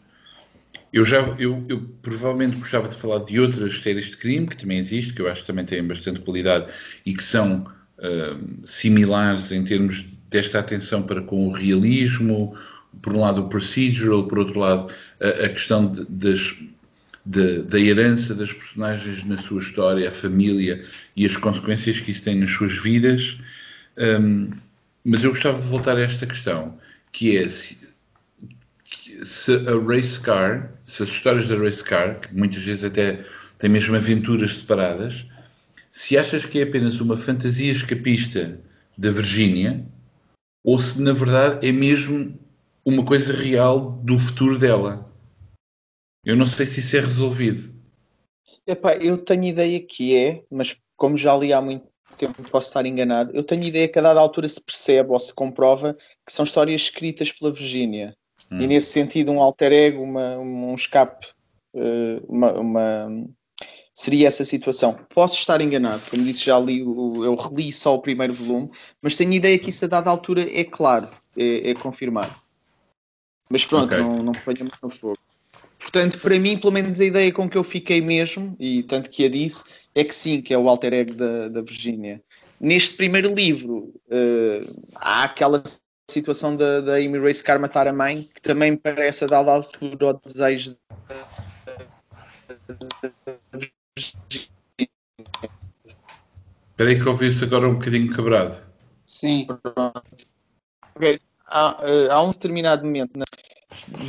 Eu 0.91 1.03
já, 1.03 1.19
eu, 1.37 1.63
eu, 1.67 1.81
provavelmente 2.01 2.55
gostava 2.55 2.87
de 2.87 2.95
falar 2.95 3.23
de 3.25 3.39
outras 3.39 3.79
séries 3.81 4.05
de 4.05 4.17
crime 4.17 4.47
que 4.47 4.57
também 4.57 4.77
existem, 4.77 5.13
que 5.13 5.21
eu 5.21 5.27
acho 5.27 5.41
que 5.41 5.47
também 5.47 5.65
têm 5.65 5.83
bastante 5.85 6.21
qualidade 6.21 6.71
e 7.05 7.13
que 7.13 7.23
são 7.23 7.65
uh, 7.97 8.65
similares 8.65 9.51
em 9.51 9.63
termos 9.63 10.19
desta 10.29 10.59
atenção 10.59 11.03
para 11.03 11.21
com 11.21 11.47
o 11.47 11.51
realismo, 11.51 12.55
por 13.01 13.13
um 13.13 13.19
lado 13.19 13.41
o 13.41 13.49
procedural, 13.49 14.27
por 14.27 14.39
outro 14.39 14.59
lado 14.59 14.93
a, 15.19 15.45
a 15.45 15.49
questão 15.49 15.91
de, 15.91 16.05
das, 16.05 16.55
de, 17.25 17.63
da 17.63 17.79
herança 17.79 18.33
das 18.33 18.53
personagens 18.53 19.23
na 19.25 19.37
sua 19.37 19.59
história, 19.59 20.07
a 20.07 20.11
família 20.11 20.83
e 21.15 21.25
as 21.25 21.35
consequências 21.35 21.99
que 21.99 22.11
isso 22.11 22.23
tem 22.23 22.35
nas 22.35 22.51
suas 22.51 22.73
vidas. 22.73 23.37
Um, 23.97 24.51
mas 25.03 25.23
eu 25.23 25.31
gostava 25.31 25.59
de 25.59 25.67
voltar 25.67 25.97
a 25.97 26.01
esta 26.01 26.25
questão, 26.25 26.77
que 27.11 27.37
é 27.37 27.47
se, 27.47 27.93
se 29.23 29.53
a 29.53 29.77
race 29.85 30.19
car, 30.19 30.73
se 30.83 31.03
as 31.03 31.09
histórias 31.09 31.47
da 31.47 31.55
race 31.55 31.83
car, 31.83 32.19
que 32.19 32.33
muitas 32.35 32.63
vezes 32.63 32.83
até 32.83 33.23
têm 33.57 33.69
mesmo 33.69 33.95
aventuras 33.95 34.57
separadas, 34.57 35.25
se 35.89 36.17
achas 36.17 36.45
que 36.45 36.59
é 36.59 36.63
apenas 36.63 36.99
uma 36.99 37.17
fantasia 37.17 37.71
escapista 37.71 38.59
da 38.97 39.09
Virgínia, 39.09 39.85
ou 40.63 40.79
se 40.79 41.01
na 41.01 41.13
verdade 41.13 41.67
é 41.67 41.71
mesmo 41.71 42.37
uma 42.83 43.03
coisa 43.03 43.33
real 43.33 43.99
do 44.03 44.17
futuro 44.17 44.57
dela. 44.57 45.11
Eu 46.23 46.35
não 46.35 46.45
sei 46.45 46.65
se 46.65 46.79
isso 46.79 46.97
é 46.97 46.99
resolvido. 46.99 47.73
Epá, 48.65 48.95
eu 48.95 49.17
tenho 49.17 49.45
ideia 49.45 49.79
que 49.79 50.15
é, 50.15 50.43
mas 50.51 50.77
como 50.95 51.15
já 51.15 51.35
li 51.37 51.53
há 51.53 51.61
muito 51.61 51.87
tempo, 52.17 52.41
posso 52.49 52.67
estar 52.67 52.85
enganado. 52.85 53.31
Eu 53.33 53.43
tenho 53.43 53.63
ideia 53.63 53.87
que 53.87 53.99
a 53.99 54.01
dada 54.01 54.19
altura 54.19 54.47
se 54.47 54.59
percebe 54.59 55.11
ou 55.11 55.19
se 55.19 55.33
comprova 55.33 55.95
que 56.25 56.31
são 56.31 56.43
histórias 56.43 56.81
escritas 56.81 57.31
pela 57.31 57.51
Virgínia. 57.51 58.15
Hum. 58.51 58.61
E 58.61 58.67
nesse 58.67 58.91
sentido, 58.91 59.31
um 59.31 59.41
alter 59.41 59.71
ego, 59.71 60.01
uma, 60.01 60.37
um 60.37 60.73
escape, 60.73 61.27
eh, 61.75 62.21
uma, 62.27 62.53
uma, 62.53 63.27
seria 63.93 64.27
essa 64.27 64.45
situação. 64.45 64.97
Posso 65.13 65.37
estar 65.37 65.59
enganado, 65.61 66.01
como 66.09 66.23
disse, 66.23 66.45
já 66.45 66.59
li, 66.59 66.79
eu 66.79 67.35
reli 67.35 67.71
só 67.71 67.95
o 67.95 68.01
primeiro 68.01 68.33
volume, 68.33 68.69
mas 69.01 69.15
tenho 69.15 69.33
ideia 69.33 69.57
que 69.59 69.69
isso 69.69 69.85
a 69.85 69.87
dada 69.87 70.09
altura 70.09 70.41
é 70.41 70.63
claro, 70.63 71.09
é, 71.35 71.71
é 71.71 71.73
confirmado. 71.73 72.33
Mas 73.49 73.65
pronto, 73.65 73.93
okay. 73.93 73.99
não, 73.99 74.17
não 74.17 74.33
ponha 74.33 74.59
mais 74.59 74.81
no 74.81 74.89
fogo. 74.89 75.17
Portanto, 75.79 76.19
para 76.19 76.37
mim, 76.39 76.57
pelo 76.57 76.73
menos 76.73 76.99
a 76.99 77.05
ideia 77.05 77.31
com 77.31 77.49
que 77.49 77.57
eu 77.57 77.63
fiquei 77.63 78.01
mesmo, 78.01 78.55
e 78.59 78.83
tanto 78.83 79.09
que 79.09 79.25
a 79.25 79.29
disse, 79.29 79.63
é 79.93 80.03
que 80.03 80.13
sim, 80.13 80.41
que 80.41 80.53
é 80.53 80.57
o 80.57 80.67
alter 80.67 80.93
ego 80.93 81.13
da, 81.13 81.47
da 81.47 81.61
Virgínia. 81.61 82.21
Neste 82.59 82.95
primeiro 82.95 83.33
livro, 83.33 83.93
uh, 84.07 84.91
há 84.95 85.23
aquela 85.23 85.63
situação 86.09 86.55
da, 86.55 86.81
da 86.81 86.95
Amy 86.95 87.19
Racecar 87.19 87.59
matar 87.59 87.87
a 87.87 87.93
mãe, 87.93 88.23
que 88.33 88.41
também 88.41 88.71
me 88.71 88.77
parece 88.77 89.25
a 89.25 89.27
dada 89.27 89.51
altura 89.51 90.07
o 90.07 90.13
desejo 90.13 90.77
Espera 96.69 96.91
aí 96.91 97.01
que 97.01 97.09
ouvi 97.09 97.29
isso 97.29 97.43
agora 97.43 97.67
um 97.67 97.73
bocadinho 97.73 98.13
quebrado. 98.13 98.55
Sim. 99.05 99.47
Okay. 100.95 101.19
Há, 101.45 101.81
uh, 101.81 102.11
há, 102.11 102.21
um 102.21 102.29
determinado 102.29 102.85
momento, 102.85 103.17
né? 103.17 103.25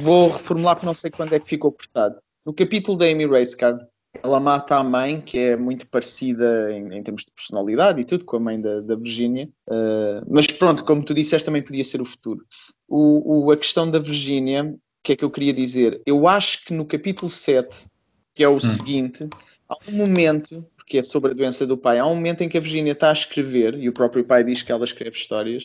vou 0.03 0.31
reformular 0.31 0.75
porque 0.75 0.87
não 0.87 0.95
sei 0.95 1.11
quando 1.11 1.33
é 1.33 1.41
que 1.41 1.49
ficou 1.49 1.73
portado. 1.73 2.21
No 2.45 2.53
capítulo 2.53 2.99
da 2.99 3.07
Amy 3.07 3.27
Racecar, 3.27 3.79
ela 4.23 4.41
mata 4.41 4.77
a 4.77 4.85
mãe, 4.85 5.21
que 5.21 5.39
é 5.39 5.57
muito 5.57 5.87
parecida 5.87 6.71
em, 6.73 6.97
em 6.97 7.03
termos 7.03 7.25
de 7.25 7.31
personalidade 7.33 8.01
e 8.01 8.05
tudo 8.05 8.25
com 8.25 8.37
a 8.37 8.41
mãe 8.41 8.61
da, 8.61 8.81
da 8.81 8.97
Virginia. 8.97 9.49
Uh, 9.67 10.25
mas 10.29 10.47
pronto, 10.47 10.85
como 10.85 11.05
tu 11.05 11.15
disseste, 11.15 11.45
também 11.45 11.63
podia 11.63 11.85
ser 11.85 12.01
o 12.01 12.05
futuro. 12.05 12.45
O, 12.89 13.47
o, 13.47 13.51
a 13.51 13.57
questão 13.57 13.91
da 13.91 13.99
Virginia, 13.99 14.65
o 14.65 14.79
que 15.03 15.13
é 15.13 15.17
que 15.17 15.25
eu 15.25 15.31
queria 15.31 15.53
dizer? 15.53 16.01
Eu 16.07 16.27
acho 16.27 16.65
que 16.65 16.73
no 16.73 16.85
capítulo 16.85 17.31
7, 17.31 17.87
que 18.35 18.43
é 18.43 18.49
o 18.49 18.57
hum. 18.57 18.61
seguinte, 18.61 19.29
há 19.69 19.77
um 19.89 19.93
momento, 19.93 20.65
porque 20.77 20.99
é 20.99 21.03
sobre 21.03 21.33
a 21.33 21.35
doença 21.35 21.67
do 21.67 21.77
pai, 21.77 21.99
há 21.99 22.07
um 22.07 22.15
momento 22.15 22.43
em 22.43 22.49
que 22.49 22.59
a 22.59 22.61
Virginia 22.61 22.93
está 22.93 23.11
a 23.11 23.13
escrever, 23.13 23.75
e 23.75 23.89
o 23.89 23.93
próprio 23.93 24.25
pai 24.25 24.45
diz 24.45 24.63
que 24.63 24.73
ela 24.73 24.85
escreve 24.85 25.17
histórias, 25.17 25.65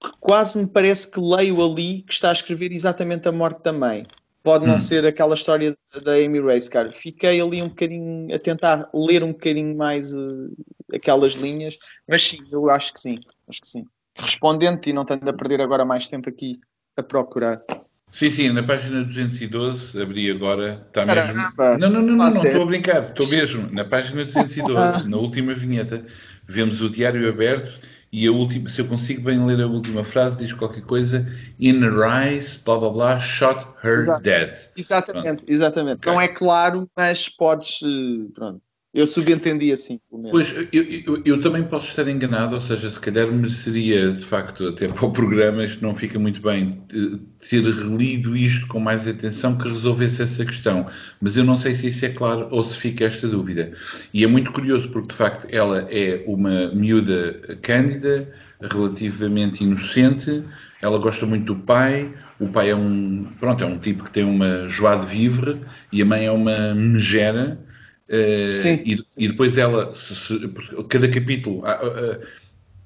que 0.00 0.10
quase 0.20 0.58
me 0.58 0.66
parece 0.66 1.10
que 1.10 1.20
leio 1.20 1.64
ali 1.64 2.02
que 2.02 2.12
está 2.12 2.30
a 2.30 2.32
escrever 2.32 2.72
exatamente 2.72 3.28
a 3.28 3.32
morte 3.32 3.62
da 3.62 3.72
mãe 3.72 4.06
pode 4.46 4.64
não 4.64 4.76
hum. 4.76 4.78
ser 4.78 5.04
aquela 5.04 5.34
história 5.34 5.76
da 6.04 6.12
Amy 6.12 6.40
Race, 6.40 6.70
cara. 6.70 6.92
Fiquei 6.92 7.40
ali 7.40 7.60
um 7.60 7.66
bocadinho 7.66 8.32
a 8.32 8.38
tentar 8.38 8.88
ler 8.94 9.24
um 9.24 9.32
bocadinho 9.32 9.76
mais 9.76 10.14
uh, 10.14 10.54
aquelas 10.94 11.32
linhas, 11.32 11.76
mas 12.08 12.24
sim, 12.24 12.38
eu 12.52 12.70
acho 12.70 12.92
que 12.92 13.00
sim, 13.00 13.18
acho 13.48 13.60
que 13.60 13.66
sim. 13.66 13.84
Respondendo 14.16 14.86
e 14.86 14.92
não 14.92 15.04
tendo 15.04 15.28
a 15.28 15.32
perder 15.32 15.60
agora 15.60 15.84
mais 15.84 16.06
tempo 16.06 16.28
aqui 16.28 16.60
a 16.96 17.02
procurar. 17.02 17.60
Sim, 18.08 18.30
sim, 18.30 18.52
na 18.52 18.62
página 18.62 19.02
212, 19.02 20.00
abri 20.00 20.30
agora, 20.30 20.86
está 20.86 21.04
mesmo. 21.04 21.34
Não, 21.58 21.76
não, 21.76 21.90
não, 21.90 22.02
não, 22.02 22.16
não, 22.16 22.28
estou 22.28 22.62
a 22.62 22.66
brincar, 22.66 23.02
estou 23.02 23.26
mesmo. 23.26 23.68
Na 23.72 23.84
página 23.84 24.24
212, 24.24 25.10
na 25.10 25.16
última 25.16 25.54
vinheta, 25.54 26.06
vemos 26.46 26.80
o 26.80 26.88
diário 26.88 27.28
aberto 27.28 27.80
e 28.18 28.26
a 28.26 28.32
última, 28.32 28.66
se 28.68 28.80
eu 28.80 28.86
consigo 28.88 29.20
bem 29.22 29.44
ler 29.44 29.60
a 29.62 29.66
última 29.66 30.02
frase, 30.02 30.38
diz 30.38 30.52
qualquer 30.52 30.82
coisa, 30.82 31.26
in 31.60 31.80
rise, 31.80 32.58
blá 32.64 32.78
blá 32.78 32.90
blá, 32.90 33.20
shot 33.20 33.66
her 33.84 34.02
Exato. 34.02 34.22
dead. 34.22 34.58
Exatamente, 34.76 35.28
Pronto. 35.28 35.52
exatamente. 35.52 35.98
Ok. 35.98 36.12
Não 36.12 36.20
é 36.20 36.28
claro, 36.28 36.90
mas 36.96 37.28
podes. 37.28 37.80
eh, 37.82 38.32
Pronto. 38.34 38.62
Eu 38.96 39.06
subentendi 39.06 39.70
assim, 39.70 40.00
pelo 40.08 40.22
menos. 40.22 40.50
Pois, 40.52 40.68
eu, 40.72 40.82
eu- 40.82 41.22
eu 41.24 41.40
também 41.40 41.62
posso 41.62 41.88
estar 41.88 42.08
enganado, 42.08 42.54
ou 42.54 42.60
seja, 42.62 42.88
se 42.88 42.98
calhar 42.98 43.26
mereceria, 43.30 44.10
de 44.10 44.24
facto, 44.24 44.66
até 44.68 44.88
para 44.88 45.04
o 45.04 45.12
programa, 45.12 45.62
isto 45.64 45.82
não 45.82 45.94
fica 45.94 46.18
muito 46.18 46.40
bem, 46.40 46.82
ter 46.88 47.62
relido 47.62 48.34
isto 48.34 48.66
com 48.68 48.80
mais 48.80 49.06
atenção 49.06 49.56
que 49.58 49.68
resolvesse 49.68 50.22
essa 50.22 50.44
questão. 50.46 50.86
Mas 51.20 51.36
eu 51.36 51.44
não 51.44 51.56
sei 51.58 51.74
se 51.74 51.88
isso 51.88 52.06
é 52.06 52.08
claro 52.08 52.48
ou 52.50 52.64
se 52.64 52.74
fica 52.76 53.04
esta 53.04 53.28
dúvida. 53.28 53.72
E 54.14 54.24
é 54.24 54.26
muito 54.26 54.50
curioso 54.50 54.88
porque, 54.88 55.08
de 55.08 55.14
facto, 55.14 55.46
ela 55.50 55.86
é 55.90 56.24
uma 56.26 56.68
miúda 56.72 57.58
cândida, 57.60 58.32
relativamente 58.60 59.62
inocente, 59.62 60.42
ela 60.80 60.98
gosta 60.98 61.26
muito 61.26 61.44
do 61.54 61.56
pai, 61.56 62.12
o 62.40 62.48
pai 62.48 62.70
é 62.70 62.74
um, 62.76 63.26
pronto, 63.38 63.62
é 63.62 63.66
um 63.66 63.78
tipo 63.78 64.04
que 64.04 64.10
tem 64.10 64.24
uma 64.24 64.66
joie 64.68 64.98
de 65.00 65.06
vivre 65.06 65.60
e 65.92 66.00
a 66.02 66.04
mãe 66.04 66.24
é 66.26 66.30
uma 66.32 66.74
megera. 66.74 67.65
Eh, 68.08 68.50
Sim. 68.50 68.82
e, 68.84 68.96
e 69.18 69.28
depois 69.28 69.58
ela, 69.58 69.92
se- 69.94 70.14
se- 70.14 70.48
cada 70.88 71.08
capítulo, 71.08 71.64
ah, 71.64 71.78
ah, 71.82 72.26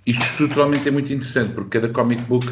isto 0.07 0.23
estruturalmente 0.23 0.89
é 0.89 0.91
muito 0.91 1.13
interessante, 1.13 1.55
porque 1.55 1.79
cada 1.79 1.93
comic 1.93 2.23
book, 2.23 2.47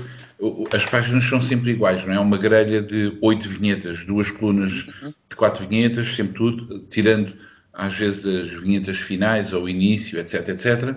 as 0.73 0.85
páginas 0.87 1.25
são 1.25 1.41
sempre 1.41 1.73
iguais, 1.73 2.05
não 2.05 2.13
é? 2.15 2.21
Uma 2.21 2.39
grelha 2.39 2.83
de 2.83 3.17
oito 3.23 3.49
vinhetas, 3.49 4.05
duas 4.05 4.31
colunas 4.31 4.87
de 5.29 5.37
quatro 5.37 5.67
vinhetas, 5.67 6.07
sempre 6.15 6.35
tudo, 6.35 6.81
tirando 6.89 7.35
às 7.79 7.95
vezes 7.95 8.27
as 8.27 8.61
vinhetas 8.61 8.97
finais 8.99 9.53
ou 9.53 9.63
o 9.63 9.69
início, 9.69 10.19
etc, 10.19 10.49
etc. 10.49 10.97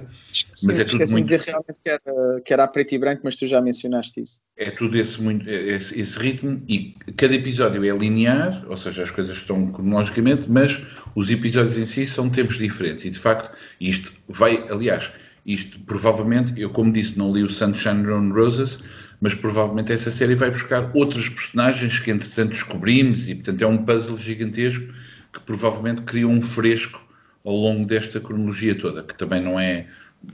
Mas 0.65 0.79
é 0.79 0.83
tudo 0.83 0.97
muito- 1.11 1.15
de 1.27 1.37
dizer 1.37 1.41
realmente 1.41 1.79
que 1.79 1.89
era, 1.91 2.41
que 2.43 2.53
era 2.53 2.63
a 2.63 2.67
preto 2.67 2.95
e 2.95 2.97
branco, 2.97 3.21
mas 3.23 3.35
tu 3.35 3.45
já 3.45 3.61
mencionaste 3.61 4.19
isso. 4.19 4.41
É 4.57 4.71
tudo 4.71 4.97
esse, 4.97 5.21
muito, 5.21 5.47
esse, 5.47 6.01
esse 6.01 6.17
ritmo 6.17 6.59
e 6.67 6.95
cada 7.15 7.35
episódio 7.35 7.85
é 7.85 7.95
linear, 7.95 8.65
ou 8.67 8.75
seja, 8.75 9.03
as 9.03 9.11
coisas 9.11 9.37
estão 9.37 9.71
cronologicamente, 9.71 10.49
mas 10.49 10.81
os 11.13 11.29
episódios 11.29 11.77
em 11.77 11.85
si 11.85 12.03
são 12.07 12.31
tempos 12.31 12.57
diferentes. 12.57 13.05
E 13.05 13.11
de 13.11 13.19
facto, 13.19 13.55
isto 13.79 14.11
vai, 14.27 14.65
aliás, 14.67 15.11
isto 15.45 15.79
provavelmente, 15.81 16.59
eu 16.59 16.71
como 16.71 16.91
disse, 16.91 17.15
não 17.15 17.31
li 17.31 17.43
o 17.43 17.49
Sunshine 17.49 18.07
on 18.07 18.31
Roses, 18.31 18.79
mas 19.19 19.35
provavelmente 19.35 19.93
essa 19.93 20.09
série 20.09 20.33
vai 20.33 20.49
buscar 20.49 20.89
outros 20.95 21.29
personagens 21.29 21.99
que 21.99 22.09
entretanto 22.09 22.49
descobrimos 22.49 23.29
e 23.29 23.35
portanto 23.35 23.61
é 23.61 23.67
um 23.67 23.77
puzzle 23.77 24.17
gigantesco 24.17 24.91
que 25.33 25.39
provavelmente 25.41 26.01
cria 26.01 26.27
um 26.27 26.41
fresco 26.41 27.01
ao 27.43 27.55
longo 27.55 27.85
desta 27.85 28.19
cronologia 28.19 28.75
toda, 28.75 29.01
que 29.03 29.15
também 29.15 29.41
não 29.41 29.59
é, 29.59 29.87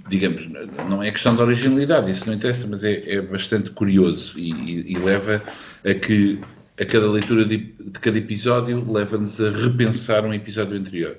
digamos, 0.10 0.48
não 0.90 1.02
é 1.02 1.12
questão 1.12 1.36
de 1.36 1.42
originalidade, 1.42 2.12
isso 2.12 2.26
não 2.28 2.34
interessa, 2.34 2.68
mas 2.68 2.84
é, 2.84 3.14
é 3.16 3.22
bastante 3.22 3.70
curioso 3.72 4.38
e, 4.38 4.52
e- 4.52 4.92
e 4.94 4.98
leva 4.98 5.42
a 5.86 5.94
que 5.94 6.40
a 6.80 6.86
cada 6.86 7.10
leitura 7.10 7.46
de, 7.46 7.58
de 7.58 8.00
cada 8.00 8.18
episódio 8.18 8.92
leva-nos 8.92 9.42
a 9.42 9.50
repensar 9.52 10.26
um 10.26 10.34
episódio 10.34 10.78
anterior. 10.78 11.18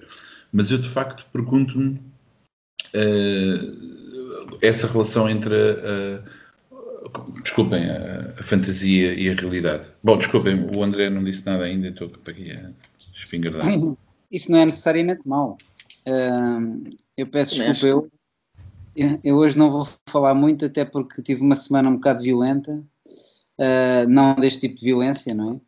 Mas 0.53 0.71
eu 0.71 0.79
de 0.79 0.89
facto 0.89 1.27
pergunto-me 1.33 1.99
eh, 2.95 3.59
essa 4.63 4.87
relação 4.87 5.29
entre 5.29 5.55
a, 5.55 6.21
a- 6.21 7.41
desculpem, 7.43 7.89
a, 7.91 8.35
a 8.39 8.43
fantasia 8.43 9.15
e 9.15 9.29
a 9.29 9.35
realidade. 9.35 9.87
Bom, 10.03 10.17
desculpem, 10.17 10.69
o 10.75 10.83
André 10.83 11.09
não 11.11 11.25
disse 11.25 11.45
nada 11.47 11.65
ainda, 11.65 11.89
estou 11.89 12.11
aqui 12.27 12.53
a 12.53 12.71
espingardar. 13.19 13.67
Isso 14.31 14.51
não 14.53 14.59
é 14.59 14.67
necessariamente 14.67 15.23
mau. 15.27 15.57
Ahm, 16.07 16.91
eu 17.17 17.27
peço 17.27 17.55
desculpa, 17.57 18.11
eu, 18.95 19.19
eu- 19.25 19.37
hoje 19.37 19.57
não 19.59 19.71
vou 19.71 19.89
falar 20.09 20.35
muito, 20.35 20.65
até 20.67 20.85
porque 20.85 21.23
tive 21.23 21.41
uma 21.43 21.55
semana 21.55 21.89
um 21.89 21.95
bocado 21.95 22.23
violenta, 22.23 22.85
ah, 23.59 24.05
não 24.09 24.35
deste 24.37 24.61
tipo 24.61 24.77
de 24.77 24.85
violência, 24.85 25.35
não 25.35 25.55
é? 25.55 25.61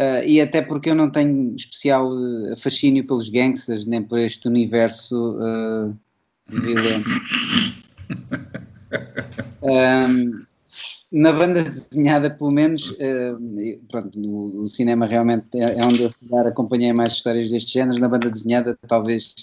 Ah, 0.00 0.24
e 0.24 0.40
até 0.40 0.62
porque 0.62 0.90
eu 0.90 0.94
não 0.94 1.10
tenho 1.10 1.54
especial 1.56 2.08
eh, 2.52 2.56
fascínio 2.56 3.04
pelos 3.04 3.28
gangsters, 3.28 3.84
nem 3.86 4.02
por 4.02 4.18
este 4.18 4.46
universo 4.48 5.36
ah, 5.40 5.90
violento. 6.48 7.08
Ahm, 9.62 10.30
na 11.10 11.32
banda 11.32 11.64
desenhada, 11.64 12.28
pelo 12.30 12.52
menos, 12.52 12.94
eh, 12.98 13.34
pronto, 13.90 14.18
no, 14.18 14.62
o 14.62 14.68
cinema 14.68 15.06
realmente 15.06 15.48
é, 15.54 15.78
é 15.78 15.84
onde 15.84 16.02
eu 16.02 16.10
calhar, 16.28 16.46
acompanhei 16.46 16.92
mais 16.92 17.14
histórias 17.14 17.50
deste 17.50 17.72
género. 17.72 17.98
Na 17.98 18.08
banda 18.08 18.30
desenhada, 18.30 18.78
talvez, 18.86 19.34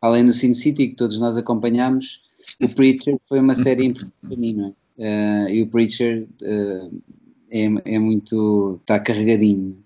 além 0.00 0.24
do 0.24 0.32
Sin 0.32 0.54
City, 0.54 0.88
que 0.88 0.96
todos 0.96 1.18
nós 1.18 1.36
acompanhámos, 1.36 2.22
o 2.60 2.68
Preacher 2.68 3.18
foi 3.28 3.40
uma 3.40 3.54
série 3.54 3.84
importante 3.84 4.14
para 4.20 4.36
mim, 4.36 4.54
não 4.54 4.68
é? 4.68 4.72
Eh, 4.98 5.54
e 5.56 5.62
o 5.62 5.68
Preacher 5.68 6.26
eh, 6.42 6.88
é, 7.50 7.94
é 7.94 7.98
muito. 7.98 8.78
está 8.80 8.98
carregadinho. 8.98 9.76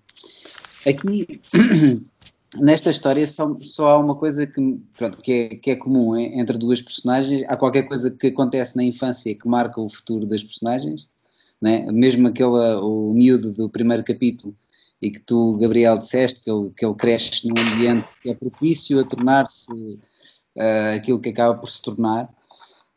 Aqui, 0.87 1.27
nesta 2.59 2.91
história, 2.91 3.27
só, 3.27 3.53
só 3.61 3.89
há 3.91 3.99
uma 3.99 4.15
coisa 4.15 4.47
que, 4.47 4.79
pronto, 4.97 5.17
que, 5.17 5.31
é, 5.33 5.49
que 5.49 5.71
é 5.71 5.75
comum 5.75 6.15
é, 6.15 6.39
entre 6.39 6.57
duas 6.57 6.81
personagens. 6.81 7.43
Há 7.47 7.57
qualquer 7.57 7.83
coisa 7.83 8.09
que 8.09 8.27
acontece 8.27 8.77
na 8.77 8.83
infância 8.83 9.35
que 9.35 9.47
marca 9.47 9.81
o 9.81 9.89
futuro 9.89 10.25
das 10.25 10.43
personagens, 10.43 11.07
né? 11.61 11.85
mesmo 11.91 12.27
aquele, 12.27 12.75
o 12.81 13.13
miúdo 13.13 13.53
do 13.53 13.69
primeiro 13.69 14.03
capítulo, 14.03 14.55
e 15.01 15.11
que 15.11 15.19
tu, 15.19 15.57
Gabriel, 15.57 15.97
disseste 15.97 16.41
que 16.41 16.51
ele, 16.51 16.71
que 16.75 16.85
ele 16.85 16.95
cresce 16.95 17.47
num 17.47 17.61
ambiente 17.73 18.07
que 18.21 18.29
é 18.29 18.33
propício 18.33 18.99
a 18.99 19.03
tornar-se 19.03 19.71
uh, 19.71 20.95
aquilo 20.95 21.19
que 21.19 21.29
acaba 21.29 21.55
por 21.55 21.69
se 21.69 21.81
tornar. 21.81 22.29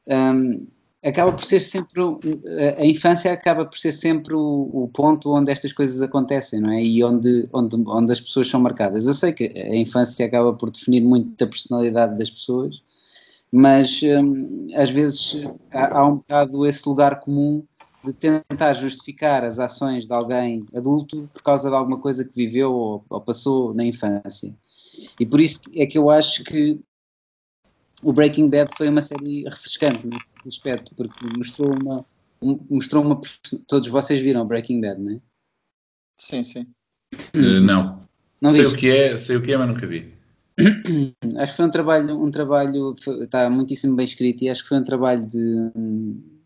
Um, 0.06 0.66
acaba 1.04 1.32
por 1.32 1.44
ser 1.44 1.60
sempre 1.60 2.02
a 2.78 2.84
infância 2.84 3.32
acaba 3.32 3.64
por 3.64 3.78
ser 3.78 3.92
sempre 3.92 4.34
o, 4.34 4.70
o, 4.72 4.88
ponto 4.88 5.30
onde 5.32 5.50
estas 5.50 5.72
coisas 5.72 6.00
acontecem, 6.02 6.60
não 6.60 6.70
é? 6.70 6.82
E 6.82 7.02
onde, 7.02 7.48
onde, 7.52 7.76
onde 7.86 8.12
as 8.12 8.20
pessoas 8.20 8.48
são 8.48 8.60
marcadas. 8.60 9.06
Eu 9.06 9.14
sei 9.14 9.32
que 9.32 9.44
a 9.44 9.76
infância 9.76 10.26
acaba 10.26 10.52
por 10.52 10.70
definir 10.70 11.00
muito 11.00 11.42
a 11.42 11.46
personalidade 11.46 12.18
das 12.18 12.30
pessoas, 12.30 12.82
mas 13.50 14.00
hum, 14.02 14.68
às 14.74 14.90
vezes 14.90 15.46
há, 15.70 15.98
há 15.98 16.06
um 16.06 16.16
bocado 16.16 16.66
esse 16.66 16.88
lugar 16.88 17.20
comum 17.20 17.64
de 18.04 18.12
tentar 18.12 18.72
justificar 18.74 19.44
as 19.44 19.58
ações 19.58 20.06
de 20.06 20.12
alguém 20.12 20.64
adulto 20.74 21.28
por 21.32 21.42
causa 21.42 21.68
de 21.68 21.76
alguma 21.76 21.98
coisa 21.98 22.24
que 22.24 22.34
viveu 22.34 22.72
ou, 22.72 23.04
ou 23.08 23.20
passou 23.20 23.74
na 23.74 23.84
infância. 23.84 24.54
E 25.18 25.26
por 25.26 25.40
isso 25.40 25.60
é 25.74 25.86
que 25.86 25.98
eu 25.98 26.10
acho 26.10 26.42
que 26.44 26.80
o 28.02 28.12
Breaking 28.12 28.48
Bad 28.48 28.70
foi 28.76 28.88
uma 28.88 29.02
série 29.02 29.44
refrescante 29.44 30.06
nesse 30.06 30.26
aspecto, 30.46 30.94
porque 30.94 31.26
mostrou 31.36 31.70
uma, 31.82 32.04
mostrou 32.70 33.04
uma. 33.04 33.20
Todos 33.66 33.88
vocês 33.88 34.20
viram 34.20 34.46
Breaking 34.46 34.80
Bad, 34.80 35.00
não 35.00 35.12
é? 35.12 35.20
Sim, 36.16 36.44
sim. 36.44 36.66
Uh, 37.34 37.60
não. 37.60 38.06
não 38.40 38.50
sei, 38.50 38.64
o 38.64 38.76
que 38.76 38.90
é, 38.90 39.18
sei 39.18 39.36
o 39.36 39.42
que 39.42 39.52
é, 39.52 39.56
mas 39.56 39.68
nunca 39.68 39.86
vi. 39.86 40.12
Acho 41.38 41.52
que 41.52 41.56
foi 41.56 41.66
um 41.66 41.70
trabalho, 41.70 42.22
um 42.22 42.30
trabalho 42.30 42.94
está 43.22 43.48
muitíssimo 43.48 43.96
bem 43.96 44.04
escrito 44.04 44.42
e 44.42 44.48
acho 44.48 44.62
que 44.62 44.68
foi 44.68 44.78
um 44.78 44.84
trabalho 44.84 45.26
de, 45.26 45.70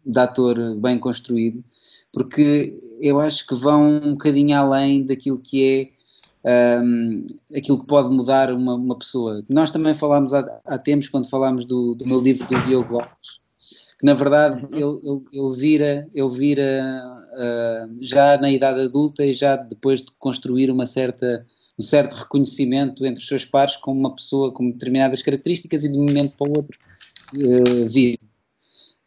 de 0.05 0.19
ator 0.19 0.77
bem 0.77 0.99
construído, 0.99 1.65
porque 2.13 2.79
eu 3.01 3.19
acho 3.19 3.47
que 3.47 3.55
vão 3.55 4.01
um 4.03 4.13
bocadinho 4.13 4.57
além 4.57 5.05
daquilo 5.05 5.39
que 5.39 5.93
é 6.45 6.81
um, 6.83 7.27
aquilo 7.55 7.79
que 7.79 7.87
pode 7.87 8.11
mudar 8.11 8.53
uma, 8.53 8.75
uma, 8.75 8.99
pessoa. 8.99 9.43
Nós 9.49 9.71
também 9.71 9.95
falámos 9.95 10.35
há, 10.35 10.61
há 10.65 10.79
tempos, 10.79 11.09
quando 11.09 11.29
falámos 11.29 11.65
do, 11.65 11.95
do 11.95 12.07
meu 12.07 12.21
livro 12.21 12.47
do 12.47 12.67
Diogo 12.67 12.93
Lopes, 12.93 13.41
que 13.99 14.05
na 14.05 14.15
verdade 14.15 14.67
ele, 14.71 15.01
ele, 15.03 15.23
ele 15.33 15.57
vira, 15.57 16.09
ele 16.15 16.29
vira 16.29 17.25
uh, 17.33 17.97
já 17.99 18.37
na 18.37 18.51
idade 18.51 18.81
adulta 18.81 19.25
e 19.25 19.33
já 19.33 19.57
depois 19.57 20.01
de 20.01 20.13
construir 20.19 20.71
uma 20.71 20.85
certa, 20.85 21.47
um 21.79 21.83
certo 21.83 22.15
reconhecimento 22.15 23.07
entre 23.07 23.23
os 23.23 23.29
seus 23.29 23.45
pares 23.45 23.77
como 23.77 23.99
uma 23.99 24.15
pessoa 24.15 24.53
com 24.53 24.71
determinadas 24.71 25.23
características 25.23 25.85
e 25.85 25.89
de 25.89 25.99
um 25.99 26.05
momento 26.05 26.37
para 26.37 26.51
o 26.51 26.57
outro 26.59 26.79
uh, 27.37 27.89
vira. 27.89 28.19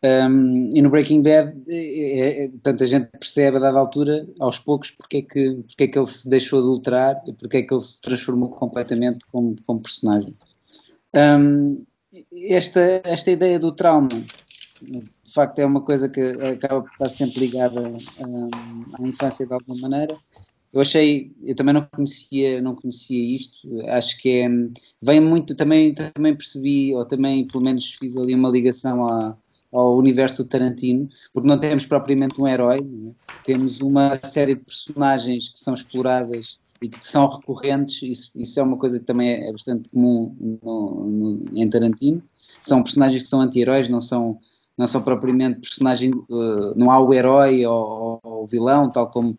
Um, 0.04 0.70
e 0.74 0.82
no 0.82 0.92
Breaking 0.92 1.24
Bad, 1.24 1.56
é, 1.68 2.46
é, 2.46 2.52
tanta 2.62 2.86
gente 2.86 3.08
percebe 3.20 3.58
a 3.58 3.60
dada 3.60 3.80
altura, 3.80 4.28
aos 4.40 4.60
poucos, 4.60 4.92
porque 4.92 5.18
é 5.18 5.22
que, 5.24 5.64
porque 5.68 5.84
é 5.86 5.88
que 5.88 5.98
ele 5.98 6.06
se 6.06 6.30
deixou 6.30 6.60
adulterar 6.60 7.22
e 7.28 7.34
porque 7.34 7.58
é 7.58 7.64
que 7.64 7.74
ele 7.74 7.82
se 7.82 8.00
transformou 8.00 8.50
completamente 8.50 9.26
como, 9.32 9.56
como 9.66 9.82
personagem. 9.82 10.36
Um, 11.16 11.84
esta, 12.32 13.02
esta 13.04 13.32
ideia 13.32 13.60
do 13.60 13.72
trauma, 13.72 14.10
de 14.10 15.34
facto, 15.34 15.60
é 15.60 15.66
uma 15.66 15.82
coisa 15.82 16.08
que 16.08 16.22
acaba 16.22 16.82
por 16.82 16.92
estar 16.92 17.10
sempre 17.10 17.40
ligada 17.40 17.82
um, 17.82 18.50
à 18.94 19.08
infância 19.08 19.48
de 19.48 19.54
alguma 19.54 19.78
maneira. 19.80 20.16
Eu 20.72 20.82
achei, 20.82 21.32
eu 21.44 21.56
também 21.56 21.74
não 21.74 21.88
conhecia, 21.92 22.62
não 22.62 22.76
conhecia 22.76 23.36
isto, 23.36 23.58
acho 23.88 24.16
que 24.20 24.30
é, 24.30 24.48
vem 25.02 25.20
muito, 25.20 25.56
também, 25.56 25.96
também 25.96 26.36
percebi, 26.36 26.94
ou 26.94 27.04
também 27.04 27.48
pelo 27.48 27.64
menos 27.64 27.94
fiz 27.94 28.16
ali 28.16 28.36
uma 28.36 28.50
ligação 28.50 29.08
à 29.08 29.36
ao 29.78 29.98
universo 29.98 30.44
do 30.44 30.50
Tarantino, 30.50 31.08
porque 31.34 31.48
não 31.48 31.58
temos 31.58 31.86
propriamente 31.86 32.40
um 32.42 32.48
herói, 32.48 32.78
é? 32.78 33.12
temos 33.44 33.80
uma 33.80 34.20
série 34.24 34.56
de 34.56 34.62
personagens 34.62 35.50
que 35.50 35.60
são 35.60 35.74
exploradas 35.74 36.60
e 36.82 36.90
que 36.90 37.06
são 37.06 37.28
recorrentes, 37.28 38.02
isso, 38.02 38.32
isso 38.36 38.60
é 38.60 38.64
uma 38.64 38.78
coisa 38.78 39.00
que 39.00 39.06
também 39.06 39.30
é, 39.30 39.52
bastante 39.52 39.90
comum 39.90 40.36
no, 40.62 41.06
no, 41.06 41.60
em 41.60 41.70
Tarantino, 41.70 42.22
são 42.60 42.84
personagens 42.84 43.22
que 43.22 43.28
são 43.28 43.42
anti-heróis, 43.42 43.90
não 43.90 44.02
são 44.02 44.40
não 44.78 44.86
são 44.86 45.02
propriamente 45.02 45.62
personagem, 45.62 46.12
uh, 46.30 46.76
não 46.76 46.92
há 46.92 47.00
o 47.00 47.12
herói 47.12 47.66
ou, 47.66 48.20
ou, 48.24 48.44
o 48.44 48.46
vilão, 48.46 48.92
tal 48.92 49.10
como 49.10 49.36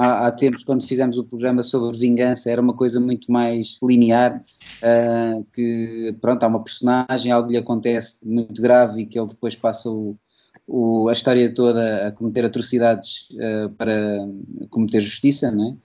há, 0.00 0.26
há, 0.26 0.32
tempos 0.32 0.64
quando 0.64 0.86
fizemos 0.86 1.18
o 1.18 1.24
programa 1.24 1.62
sobre 1.62 1.98
vingança, 1.98 2.50
era 2.50 2.60
uma 2.60 2.74
coisa 2.74 2.98
muito 2.98 3.30
mais 3.30 3.78
linear, 3.82 4.42
uh, 4.82 5.44
que 5.52 6.16
pronto, 6.20 6.42
há 6.42 6.46
uma 6.46 6.64
personagem, 6.64 7.30
algo 7.30 7.50
lhe 7.50 7.58
acontece 7.58 8.26
muito 8.26 8.62
grave 8.62 9.02
e 9.02 9.06
que 9.06 9.18
ele 9.18 9.28
depois 9.28 9.54
passa 9.54 9.90
o, 9.90 10.16
o, 10.66 11.08
a 11.08 11.12
história 11.12 11.52
toda 11.52 12.08
a 12.08 12.12
cometer 12.12 12.46
atrocidades 12.46 13.28
uh, 13.32 13.68
para 13.76 14.26
cometer 14.70 15.00
justiça, 15.00 15.50
não 15.50 15.78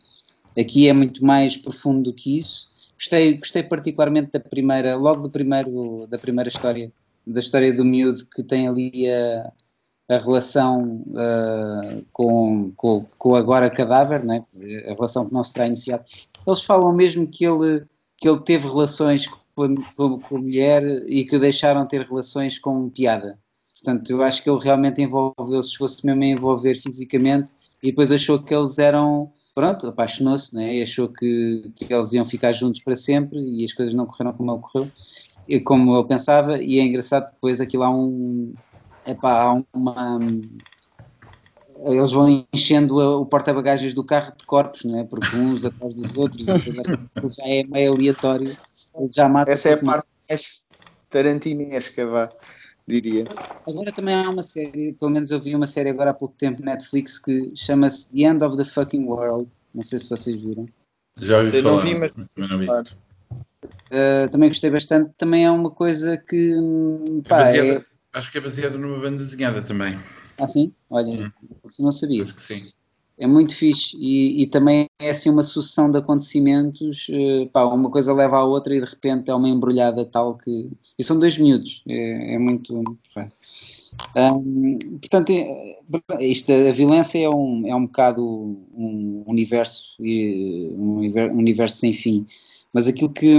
é? 0.56 0.62
Aqui 0.62 0.88
é 0.88 0.94
muito 0.94 1.24
mais 1.24 1.58
profundo 1.58 2.04
do 2.04 2.14
que 2.14 2.38
isso. 2.38 2.70
Gostei, 2.98 3.38
gostei 3.38 3.62
particularmente 3.62 4.32
da 4.32 4.40
primeira, 4.40 4.96
logo 4.96 5.22
do 5.22 5.30
primeiro, 5.30 6.08
da 6.08 6.18
primeira 6.18 6.48
história, 6.48 6.90
da 7.28 7.42
história 7.42 7.74
do 7.74 7.84
miúdo 7.84 8.26
que 8.34 8.42
tem 8.42 8.66
ali 8.66 9.12
a, 9.12 9.52
a 10.08 10.18
relação 10.18 11.04
uh, 11.08 12.06
com, 12.14 12.72
com, 12.76 13.06
com 13.18 13.36
agora 13.36 13.70
cadáver, 13.70 14.24
né? 14.24 14.44
a 14.88 14.94
relação 14.94 15.26
que 15.26 15.34
não 15.34 15.44
se 15.44 15.54
terá 15.54 15.68
iniciado. 15.68 16.04
Eles 16.46 16.64
falam 16.64 16.94
mesmo 16.94 17.28
que 17.28 17.46
ele, 17.46 17.86
que 18.18 18.30
ele 18.30 18.40
teve 18.42 18.68
relações 18.68 19.28
com 19.28 19.38
com, 19.56 20.20
a 20.36 20.38
mulher 20.38 20.84
e 21.08 21.24
que 21.24 21.36
o 21.36 21.40
deixaram 21.40 21.88
ter 21.88 22.02
relações 22.02 22.60
com 22.60 22.90
piada. 22.90 23.40
Portanto, 23.74 24.10
eu 24.10 24.24
acho 24.24 24.44
que 24.44 24.50
ele 24.50 24.60
realmente 24.60 25.02
envolveu-se, 25.02 25.70
se 25.70 25.78
fosse 25.78 26.06
mesmo 26.06 26.24
envolver 26.24 26.76
fisicamente, 26.76 27.54
e 27.82 27.92
depois 27.92 28.12
achou 28.12 28.40
que 28.40 28.54
eles 28.54 28.78
eram. 28.80 29.32
Pronto, 29.54 29.88
apaixonou-se, 29.88 30.54
né? 30.54 30.76
E 30.76 30.84
achou 30.84 31.08
que, 31.08 31.72
que 31.76 31.94
eles 31.94 32.12
iam 32.12 32.26
ficar 32.26 32.52
juntos 32.52 32.82
para 32.82 32.96
sempre 32.96 33.40
e 33.40 33.64
as 33.64 33.72
coisas 33.72 33.94
não 33.94 34.06
correram 34.06 34.34
como 34.34 34.52
ele 34.52 34.62
correu, 34.62 34.92
como 35.64 35.98
ele 35.98 36.08
pensava. 36.08 36.62
E 36.62 36.78
é 36.80 36.84
engraçado 36.84 37.32
depois 37.32 37.62
aquilo 37.62 37.84
há 37.84 37.90
um. 37.90 38.54
Epá, 39.06 39.44
há 39.44 39.64
uma. 39.74 40.20
Eles 41.78 42.12
vão 42.12 42.46
enchendo 42.54 42.98
o 42.98 43.26
porta-bagagens 43.26 43.94
do 43.94 44.04
carro 44.04 44.34
de 44.38 44.46
corpos, 44.46 44.84
não 44.86 45.00
é? 45.00 45.04
Porque 45.04 45.36
uns 45.36 45.66
atrás 45.66 45.94
dos 45.94 46.16
outros, 46.16 46.48
e 46.48 47.30
já 47.30 47.44
é 47.44 47.64
meio 47.64 47.94
aleatório. 47.94 48.46
Já 49.12 49.28
mata 49.28 49.52
Essa 49.52 49.70
é 49.70 49.74
a 49.74 49.78
parte 49.78 50.08
mais 50.30 50.66
tarantinesca, 51.10 52.06
vá 52.08 52.30
diria. 52.88 53.26
Agora 53.68 53.92
também 53.92 54.16
há 54.16 54.30
uma 54.30 54.44
série, 54.44 54.94
pelo 54.94 55.12
menos 55.12 55.32
eu 55.32 55.42
vi 55.42 55.56
uma 55.56 55.68
série 55.68 55.90
agora 55.90 56.12
há 56.12 56.14
pouco 56.14 56.36
tempo 56.38 56.64
na 56.64 56.74
Netflix 56.74 57.20
que 57.20 57.56
chama-se 57.56 58.08
The 58.10 58.22
End 58.22 58.44
of 58.44 58.58
the 58.58 58.66
Fucking 58.66 59.06
World. 59.06 59.50
Não 59.74 59.84
sei 59.84 60.00
se 60.00 60.10
vocês 60.10 60.42
viram. 60.42 60.68
Já 61.20 61.40
ouvi 61.40 61.58
eu 61.58 61.64
falar. 61.64 61.76
Não 61.76 61.84
vi, 61.84 61.96
mas 61.96 62.14
também 62.14 62.50
não 62.50 62.60
vi. 62.60 62.68
Uh, 62.70 64.30
também 64.32 64.50
gostei 64.50 64.70
bastante. 64.70 65.12
Também 65.18 65.46
é 65.46 65.52
uma 65.52 65.72
coisa 65.72 66.18
que. 66.18 66.56
Hum, 66.56 67.24
pá, 67.28 67.50
é 67.50 67.76
é... 67.76 67.86
Acho 68.16 68.32
que 68.32 68.38
é 68.38 68.42
baseado 68.42 68.80
numa 68.80 69.00
banda 69.00 69.18
desenhada 69.18 69.62
também. 69.62 70.00
Ah, 70.38 70.48
sim? 70.48 70.74
Olha, 70.90 71.28
hum. 71.28 71.32
não 71.80 71.92
sabia. 71.92 72.24
Acho 72.24 72.34
que 72.34 72.42
sim 72.42 72.72
é 73.18 73.26
muito 73.26 73.56
fixe 73.56 73.96
e, 73.98 74.44
e, 74.44 74.48
também 74.48 74.88
é 75.00 75.10
assim 75.10 75.30
uma 75.30 75.44
sucessão 75.44 75.90
de 75.90 75.98
acontecimentos, 75.98 77.08
uh, 77.10 77.50
pá, 77.50 77.64
uma 77.66 77.90
coisa 77.90 78.14
leva 78.14 78.38
à 78.38 78.44
outra 78.44 78.76
e 78.76 78.82
de 78.82 78.86
repente 78.86 79.32
é 79.32 79.36
uma 79.36 79.48
embrulhada 79.48 80.06
tal 80.06 80.36
que. 80.36 80.70
E 81.00 81.04
são 81.04 81.18
dois 81.18 81.38
miúdos, 81.38 81.82
é, 81.88 82.36
é 82.36 82.38
muito. 82.38 82.84
Portanto, 85.00 85.30
é, 85.32 85.78
isto, 86.20 86.52
a 86.52 86.72
violência 86.74 87.20
é 87.20 87.30
um, 87.30 87.66
é 87.66 87.74
um 87.74 87.84
bocado 87.84 88.22
um 88.74 89.24
universo, 89.26 89.96
um 90.02 91.00
universo 91.38 91.78
sem 91.78 91.94
fim. 91.94 92.28
Mas 92.74 92.90
aquilo 92.90 93.10
que, 93.10 93.38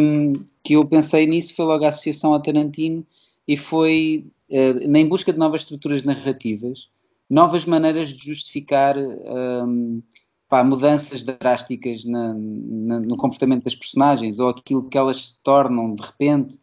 que 0.64 0.72
eu 0.72 0.86
pensei 0.86 1.26
nisso 1.26 1.54
foi 1.54 1.66
logo 1.66 1.84
a 1.84 1.88
associação 1.88 2.32
ao 2.32 2.40
Tarantino 2.40 3.06
e 3.46 3.56
foi 3.56 4.26
uh, 4.50 4.96
em 4.96 5.06
busca 5.08 5.32
de 5.32 5.38
novas 5.38 5.62
estruturas 5.62 6.04
narrativas 6.04 6.88
novas 7.28 7.64
maneiras 7.64 8.10
de 8.10 8.24
justificar 8.24 8.96
um, 8.96 10.02
pá, 10.48 10.62
mudanças 10.62 11.22
drásticas 11.22 12.04
na, 12.04 12.34
na, 12.34 13.00
no 13.00 13.16
comportamento 13.16 13.64
das 13.64 13.74
personagens 13.74 14.38
ou 14.38 14.48
aquilo 14.48 14.88
que 14.88 14.96
elas 14.96 15.26
se 15.26 15.40
tornam 15.42 15.94
de 15.94 16.02
repente. 16.02 16.60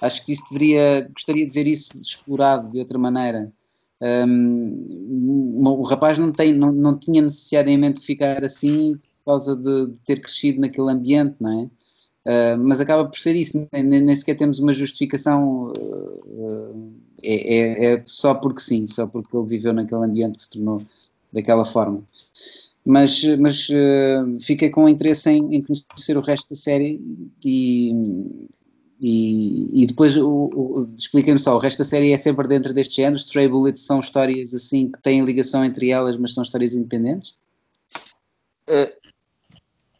Acho 0.00 0.24
que 0.24 0.32
isso 0.32 0.42
deveria, 0.50 1.08
gostaria 1.12 1.46
de 1.46 1.52
ver 1.52 1.66
isso 1.66 1.90
explorado 2.00 2.70
de 2.70 2.78
outra 2.78 2.98
maneira. 2.98 3.52
Um, 4.00 5.58
o 5.66 5.82
rapaz 5.82 6.18
não, 6.18 6.30
tem, 6.30 6.52
não, 6.52 6.70
não 6.70 6.98
tinha 6.98 7.22
necessariamente 7.22 8.00
que 8.00 8.06
ficar 8.06 8.44
assim 8.44 8.94
por 9.24 9.32
causa 9.32 9.56
de, 9.56 9.92
de 9.92 10.00
ter 10.00 10.20
crescido 10.20 10.60
naquele 10.60 10.90
ambiente, 10.90 11.36
não 11.40 11.62
é? 11.62 11.70
Uh, 12.26 12.58
mas 12.58 12.80
acaba 12.80 13.04
por 13.04 13.16
ser 13.16 13.36
isso, 13.36 13.68
nem, 13.72 13.84
nem 13.84 14.14
sequer 14.16 14.34
temos 14.34 14.58
uma 14.58 14.72
justificação, 14.72 15.68
uh, 15.68 16.92
é, 17.22 17.92
é, 17.92 18.02
só 18.04 18.34
porque 18.34 18.60
sim, 18.60 18.84
só 18.88 19.06
porque 19.06 19.36
ele 19.36 19.46
viveu 19.46 19.72
naquele 19.72 20.04
ambiente 20.04 20.38
que 20.38 20.42
se 20.42 20.50
tornou 20.50 20.82
daquela 21.32 21.64
forma. 21.64 22.02
Mas, 22.84 23.22
mas 23.38 23.68
uh, 23.68 24.40
fiquei 24.40 24.70
com 24.70 24.88
interesse 24.88 25.30
em, 25.30 25.54
em, 25.54 25.62
conhecer 25.62 26.16
o 26.16 26.20
resto 26.20 26.50
da 26.50 26.56
série 26.56 27.00
e, 27.44 27.92
e, 29.00 29.82
e 29.82 29.86
depois 29.86 30.14
expliquem-me 30.98 31.38
só, 31.38 31.54
o 31.54 31.60
resto 31.60 31.78
da 31.78 31.84
série 31.84 32.10
é 32.10 32.18
sempre 32.18 32.48
dentro 32.48 32.74
destes 32.74 32.96
géneros, 32.96 33.24
Stray 33.24 33.46
Bullets 33.46 33.82
são 33.82 34.00
histórias 34.00 34.52
assim 34.52 34.90
que 34.90 35.00
têm 35.00 35.24
ligação 35.24 35.64
entre 35.64 35.90
elas, 35.90 36.16
mas 36.16 36.34
são 36.34 36.42
histórias 36.42 36.74
independentes? 36.74 37.36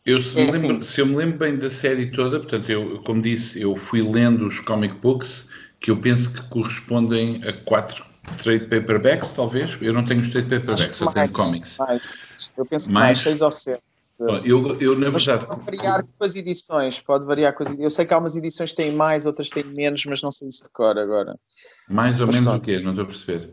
Eu, 0.07 0.21
se, 0.21 0.39
é 0.39 0.51
lembro, 0.51 0.77
assim. 0.77 0.83
se, 0.85 1.01
eu 1.01 1.07
me 1.07 1.17
lembro 1.17 1.39
bem 1.39 1.57
da 1.57 1.69
série 1.69 2.07
toda, 2.13 2.39
portanto, 2.39 2.71
eu, 2.71 3.01
como 3.01 3.21
disse, 3.21 3.61
eu 3.61 3.75
fui 3.75 4.01
lendo 4.01 4.47
os 4.47 4.61
comic 4.61 4.95
books 4.95 5.47
que 5.81 5.91
eu 5.91 5.97
penso 6.01 6.33
que 6.33 6.43
correspondem 6.49 7.43
a 7.45 7.53
quatro 7.53 8.05
trade 8.43 8.67
paperbacks, 8.67 9.33
talvez. 9.33 9.77
Eu 9.81 9.93
não 9.93 10.05
tenho 10.05 10.21
os 10.21 10.31
trade 10.31 10.49
paperbacks, 10.49 11.01
eu 11.01 11.11
tenho 11.11 11.29
comics. 11.31 11.77
Mais. 11.79 12.03
Eu 12.57 12.65
penso 12.65 12.87
que 12.87 12.93
mais, 12.93 13.05
mais 13.05 13.19
seis 13.21 13.43
ou 13.43 13.51
sete. 13.51 13.83
Eu, 14.19 14.81
eu, 14.81 14.99
na 14.99 15.11
verdade. 15.11 15.45
Pode 15.47 15.65
variar 15.65 16.03
com 16.03 16.25
as 16.25 16.35
edições, 16.35 17.01
pode 17.01 17.27
variar 17.27 17.53
com 17.53 17.63
as 17.63 17.69
edições. 17.69 17.85
Eu 17.85 17.91
sei 17.91 18.07
que 18.07 18.15
há 18.15 18.19
umas 18.19 18.35
edições 18.35 18.71
que 18.71 18.77
têm 18.77 18.93
mais, 18.93 19.27
outras 19.27 19.51
têm 19.51 19.65
menos, 19.65 20.05
mas 20.07 20.23
não 20.23 20.31
sei 20.31 20.51
se 20.51 20.63
decora 20.63 21.03
agora. 21.03 21.39
Mais 21.91 22.19
ou 22.21 22.27
mas 22.27 22.37
menos 22.37 22.51
pronto. 22.51 22.63
o 22.63 22.65
quê? 22.65 22.79
Não 22.79 22.93
estou 22.93 23.05
a 23.05 23.07
perceber. 23.09 23.51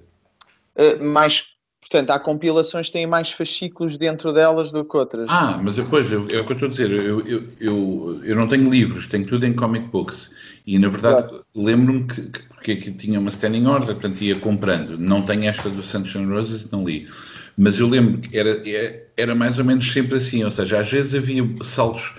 Uh, 0.76 1.04
mais 1.04 1.53
Portanto, 1.94 2.10
há 2.10 2.20
compilações 2.20 2.88
que 2.88 2.94
têm 2.94 3.06
mais 3.06 3.32
fascículos 3.32 3.98
dentro 3.98 4.34
delas 4.34 4.72
do 4.72 4.84
que 4.84 4.98
outras. 4.98 5.30
Ah, 5.30 5.60
mas 5.62 5.76
depois, 5.76 6.12
é 6.12 6.16
o 6.18 6.26
que 6.26 6.36
eu 6.36 6.42
estou 6.42 6.66
a 6.66 6.70
dizer, 6.70 6.90
eu, 6.90 7.20
eu, 7.20 7.44
eu, 7.60 8.22
eu, 8.24 8.36
não 8.36 8.48
tenho 8.48 8.68
livros, 8.68 9.06
tenho 9.06 9.24
tudo 9.28 9.46
em 9.46 9.54
comic 9.54 9.86
books. 9.90 10.32
E, 10.66 10.80
na 10.80 10.90
verdade, 10.90 11.32
lembro-me 11.56 12.06
que, 12.06 12.20
que, 12.24 12.42
porque 12.50 12.72
aqui 12.72 12.92
tinha 12.94 13.20
uma 13.20 13.30
standing 13.30 13.68
order, 13.68 13.94
portanto, 13.94 14.22
ia 14.22 14.36
comprando. 14.40 14.98
Não 14.98 15.22
tenho 15.22 15.44
esta 15.44 15.70
do 15.70 15.84
Sunshine 15.84 16.26
Roses, 16.26 16.72
não 16.72 16.84
li. 16.84 17.08
Mas 17.56 17.78
eu 17.78 17.88
lembro 17.88 18.22
que 18.22 18.36
era, 18.36 18.64
era 19.16 19.36
mais 19.36 19.60
ou 19.60 19.66
menos 19.66 19.92
sempre 19.94 20.18
assim, 20.18 20.44
ou 20.44 20.50
seja, 20.50 20.80
às 20.80 20.90
vezes 20.90 21.14
havia 21.14 21.48
saltos 21.62 22.16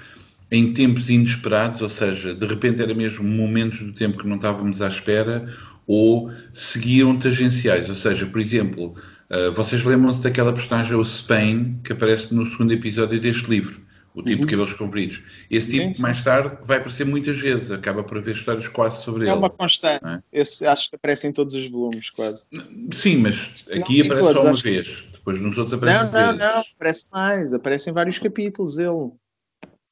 em 0.55 0.73
tempos 0.73 1.11
inesperados, 1.11 1.83
ou 1.83 1.89
seja, 1.89 2.35
de 2.35 2.47
repente 2.47 2.81
era 2.81 2.95
mesmo 2.95 3.25
momentos 3.25 3.81
do 3.81 3.93
tempo 3.93 4.19
que 4.19 4.29
não 4.29 4.37
estávamos 4.37 4.81
à 4.81 4.89
espera, 4.89 5.53
ou 5.87 6.31
seguiam 6.53 7.19
tangenciais, 7.19 7.89
ou 7.89 7.95
seja, 7.95 8.25
por 8.25 8.41
exemplo, 8.41 8.95
uh, 9.31 9.53
vocês 9.53 9.83
lembram-se 9.83 10.23
daquela 10.23 10.53
personagem, 10.53 10.95
o 10.95 11.05
Spain, 11.05 11.81
que 11.83 11.93
aparece 11.93 12.33
no 12.33 12.47
segundo 12.47 12.73
episódio 12.73 13.21
deste 13.21 13.51
livro, 13.51 13.81
o 14.15 14.23
tipo 14.23 14.43
uhum. 14.43 14.47
de 14.47 14.53
cabelos 14.53 14.73
compridos. 14.75 15.23
Esse 15.51 15.73
tipo, 15.73 15.87
sim, 15.87 15.95
sim. 15.95 16.03
mais 16.03 16.23
tarde, 16.23 16.57
vai 16.65 16.79
aparecer 16.79 17.05
muitas 17.05 17.37
vezes, 17.37 17.73
acaba 17.73 18.05
por 18.05 18.19
haver 18.19 18.35
histórias 18.35 18.69
quase 18.69 19.03
sobre 19.03 19.23
é 19.23 19.25
ele. 19.25 19.33
É 19.33 19.35
uma 19.35 19.51
constante, 19.51 20.07
é? 20.07 20.21
Esse, 20.33 20.65
acho 20.67 20.89
que 20.89 20.97
aparece 20.97 21.27
em 21.27 21.33
todos 21.33 21.53
os 21.55 21.69
volumes, 21.69 22.11
quase. 22.11 22.47
Sim, 22.93 23.17
mas 23.17 23.69
aqui 23.73 23.99
não, 23.99 24.07
aparece 24.07 24.33
todos, 24.35 24.43
só 24.43 24.49
uma 24.49 24.55
vez, 24.55 25.09
depois 25.13 25.41
nos 25.41 25.59
outros 25.59 25.75
aparece 25.75 26.05
Não, 26.05 26.13
não, 26.13 26.27
vezes. 26.27 26.39
não, 26.39 26.65
aparece 26.77 27.07
mais, 27.13 27.53
aparece 27.53 27.91
em 27.91 27.93
vários 27.93 28.19
capítulos 28.19 28.79
ele. 28.79 29.11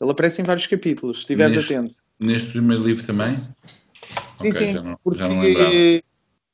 Ele 0.02 0.10
aparece 0.10 0.42
em 0.42 0.44
vários 0.44 0.66
capítulos, 0.66 1.18
se 1.18 1.22
estiveres 1.22 1.56
atento. 1.56 1.96
Neste 2.18 2.48
primeiro 2.50 2.82
livro 2.82 3.06
também? 3.06 3.34
Sim. 3.34 3.52
Sim, 4.36 4.48
okay, 4.48 4.52
sim, 4.52 4.72
não, 4.74 4.98
porque, 5.04 6.02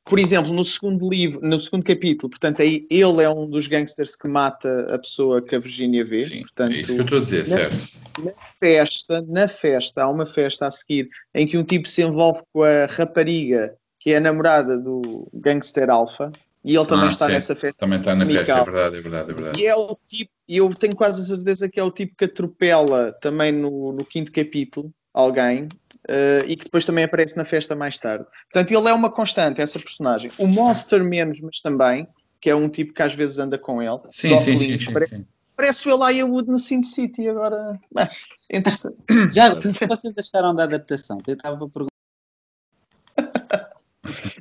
por 0.04 0.18
exemplo, 0.18 0.52
no 0.52 0.64
segundo 0.64 1.08
livro, 1.08 1.40
no 1.42 1.58
segundo 1.58 1.82
capítulo, 1.82 2.28
portanto, 2.28 2.61
aí 2.61 2.87
ele 2.90 3.22
é 3.22 3.30
um 3.30 3.48
dos 3.48 3.66
gangsters 3.66 4.14
que 4.14 4.28
mata 4.28 4.94
a 4.94 4.98
pessoa 4.98 5.40
que 5.40 5.56
a 5.56 5.58
Virginia 5.58 6.04
vê. 6.04 6.20
Sim, 6.20 6.42
portanto, 6.42 6.74
é 6.74 6.80
isso 6.80 6.92
que 6.92 7.00
eu 7.00 7.04
estou 7.04 7.18
a 7.18 7.20
dizer, 7.22 7.48
na, 7.48 7.56
certo. 7.56 7.98
Na 8.18 8.32
festa, 8.61 9.24
na 9.26 9.48
festa, 9.48 10.02
há 10.02 10.11
uma 10.11 10.26
festa 10.26 10.66
a 10.66 10.70
seguir 10.70 11.08
em 11.34 11.46
que 11.46 11.56
um 11.56 11.64
tipo 11.64 11.88
se 11.88 12.02
envolve 12.02 12.42
com 12.52 12.62
a 12.62 12.87
rapariga 12.87 13.74
que 14.00 14.12
é 14.12 14.18
a 14.18 14.20
namorada 14.20 14.78
do 14.78 15.28
gangster 15.32 15.90
Alpha 15.90 16.30
e 16.64 16.77
ele 16.77 16.87
também 16.87 17.07
ah, 17.07 17.11
está 17.11 17.27
sim. 17.27 17.33
nessa 17.33 17.55
festa. 17.55 17.79
Também 17.79 17.99
está 17.99 18.14
na 18.14 18.27
festa, 18.27 18.53
é 18.53 18.64
verdade, 18.64 18.97
é 18.97 19.01
verdade, 19.01 19.31
é 19.31 19.35
verdade. 19.35 19.61
E 19.61 19.66
é 19.66 19.77
o 19.77 19.97
tipo, 20.07 20.31
e 20.47 20.57
eu 20.57 20.75
tenho 20.75 20.97
quase 20.97 21.23
a 21.23 21.37
certeza 21.37 21.68
que 21.68 21.79
é 21.79 21.83
o 21.83 21.90
tipo 21.90 22.14
que 22.16 22.25
atropela 22.25 23.12
também 23.21 23.53
no, 23.53 23.92
no 23.92 24.05
quinto 24.05 24.33
capítulo 24.33 24.92
alguém 25.12 25.68
Uh, 26.09 26.40
e 26.47 26.57
que 26.57 26.64
depois 26.64 26.87
também 26.87 27.05
aparece 27.05 27.37
na 27.37 27.44
festa 27.44 27.77
mais 27.77 27.99
tarde. 27.99 28.25
Portanto, 28.51 28.73
ele 28.73 28.88
é 28.88 28.94
uma 28.94 29.11
constante, 29.11 29.61
essa 29.61 29.79
personagem. 29.79 30.31
O 30.38 30.47
Monster 30.47 31.05
menos, 31.05 31.38
mas 31.42 31.61
também, 31.61 32.09
que 32.40 32.49
é 32.49 32.55
um 32.55 32.66
tipo 32.66 32.94
que 32.94 33.03
às 33.03 33.14
vezes 33.14 33.38
anda 33.38 33.59
com 33.59 33.83
ele. 33.83 34.01
Sim, 34.09 34.38
sim, 34.38 34.57
sim, 34.57 34.79
sim, 34.79 34.92
parece, 34.92 35.16
sim. 35.16 35.27
Parece 35.55 35.87
o 35.87 35.90
Elijah 35.92 36.25
Wood 36.25 36.49
no 36.49 36.59
Sin 36.59 36.83
City 36.83 37.29
agora. 37.29 37.79
Mas, 37.92 38.27
interessante. 38.51 39.03
Já, 39.35 39.53
o 39.53 39.61
que 39.61 39.87
vocês 39.87 40.14
acharam 40.16 40.55
da 40.55 40.64
adaptação? 40.64 41.18
Eu 41.27 41.35
estava 41.35 41.62
a 41.62 41.68
perguntar. 41.68 41.92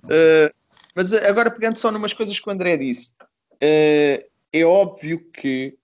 uh, 0.05 0.53
Mas 0.97 1.13
agora 1.13 1.51
pegando 1.51 1.75
só 1.77 1.91
numas 1.91 2.11
coisas 2.11 2.39
que 2.39 2.49
o 2.49 2.51
André 2.51 2.75
disse, 2.75 3.11
uh, 3.21 4.27
é 4.51 4.65
óbvio 4.65 5.29
que 5.29 5.77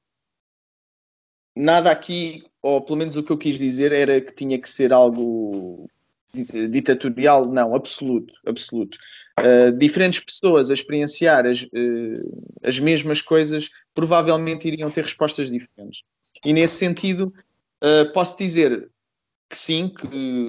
nada 1.56 1.91
aqui, 1.91 2.43
ou 2.63 2.82
pelo 2.82 2.97
menos 2.97 3.15
o 3.15 3.21
que 3.21 3.32
eu 3.32 3.38
quis 3.38 3.56
dizer, 3.56 3.91
era 3.91 4.19
que 4.19 4.34
tinha 4.34 4.60
que 4.60 4.67
ser 4.67 4.91
algo 4.91 5.88
ditatorial, 6.67 7.45
não, 7.45 7.76
absoluto, 7.76 8.34
absoluto. 8.43 8.97
Uh, 9.39 9.71
diferentes 9.78 10.19
pessoas 10.19 10.71
a 10.71 10.73
experienciar 10.73 11.45
as, 11.45 11.62
uh, 11.62 12.47
as 12.63 12.80
mesmas 12.80 13.21
coisas 13.21 13.69
provavelmente 13.93 14.67
iriam 14.67 14.89
ter 14.89 15.04
respostas 15.04 15.52
diferentes. 15.52 16.02
E 16.43 16.52
nesse 16.54 16.78
sentido, 16.80 17.32
uh, 17.84 18.12
posso 18.13 18.36
dizer 18.36 18.89
que 19.47 19.56
sim, 19.56 19.89
que 19.89 20.08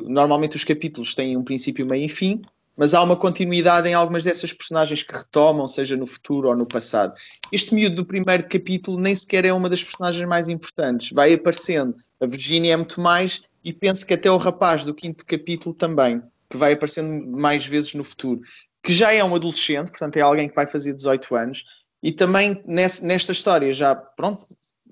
normalmente 0.09 0.57
os 0.57 0.65
capítulos 0.65 1.15
têm 1.15 1.37
um 1.37 1.45
princípio, 1.45 1.85
meio 1.85 2.07
e 2.07 2.09
fim, 2.09 2.41
mas 2.77 2.95
há 2.95 3.03
uma 3.03 3.17
continuidade 3.17 3.89
em 3.89 3.95
algumas 3.95 4.25
dessas 4.25 4.53
personagens 4.53 5.03
que 5.03 5.17
retomam, 5.17 5.69
seja 5.69 5.97
no 5.97 6.07
futuro 6.07 6.49
ou 6.49 6.57
no 6.57 6.67
passado. 6.67 7.15
Este 7.53 7.75
miúdo 7.75 7.97
do 7.97 8.05
primeiro 8.05 8.49
capítulo 8.49 8.99
nem 8.99 9.15
sequer 9.15 9.45
é 9.45 9.53
uma 9.53 9.69
das 9.69 9.83
personagens 9.83 10.29
mais 10.29 10.49
importantes. 10.49 11.11
Vai 11.13 11.33
aparecendo. 11.33 11.95
A 12.21 12.27
Virginia 12.27 12.73
é 12.73 12.77
muito 12.77 13.01
mais, 13.01 13.43
e 13.65 13.73
penso 13.73 14.05
que 14.05 14.15
até 14.15 14.31
o 14.31 14.37
rapaz 14.37 14.85
do 14.85 14.95
quinto 14.95 15.25
capítulo 15.25 15.75
também, 15.75 16.23
que 16.51 16.57
vai 16.57 16.73
aparecendo 16.73 17.27
mais 17.27 17.65
vezes 17.65 17.95
no 17.95 18.05
futuro, 18.05 18.41
que 18.83 18.93
já 18.93 19.13
é 19.13 19.25
um 19.25 19.35
adolescente, 19.35 19.91
portanto 19.91 20.17
é 20.17 20.21
alguém 20.21 20.49
que 20.49 20.55
vai 20.55 20.67
fazer 20.67 20.93
18 20.93 21.35
anos, 21.35 21.65
e 22.03 22.13
também 22.13 22.63
nesta 22.67 23.33
história 23.33 23.73
já, 23.73 23.95
pronto, 23.95 24.39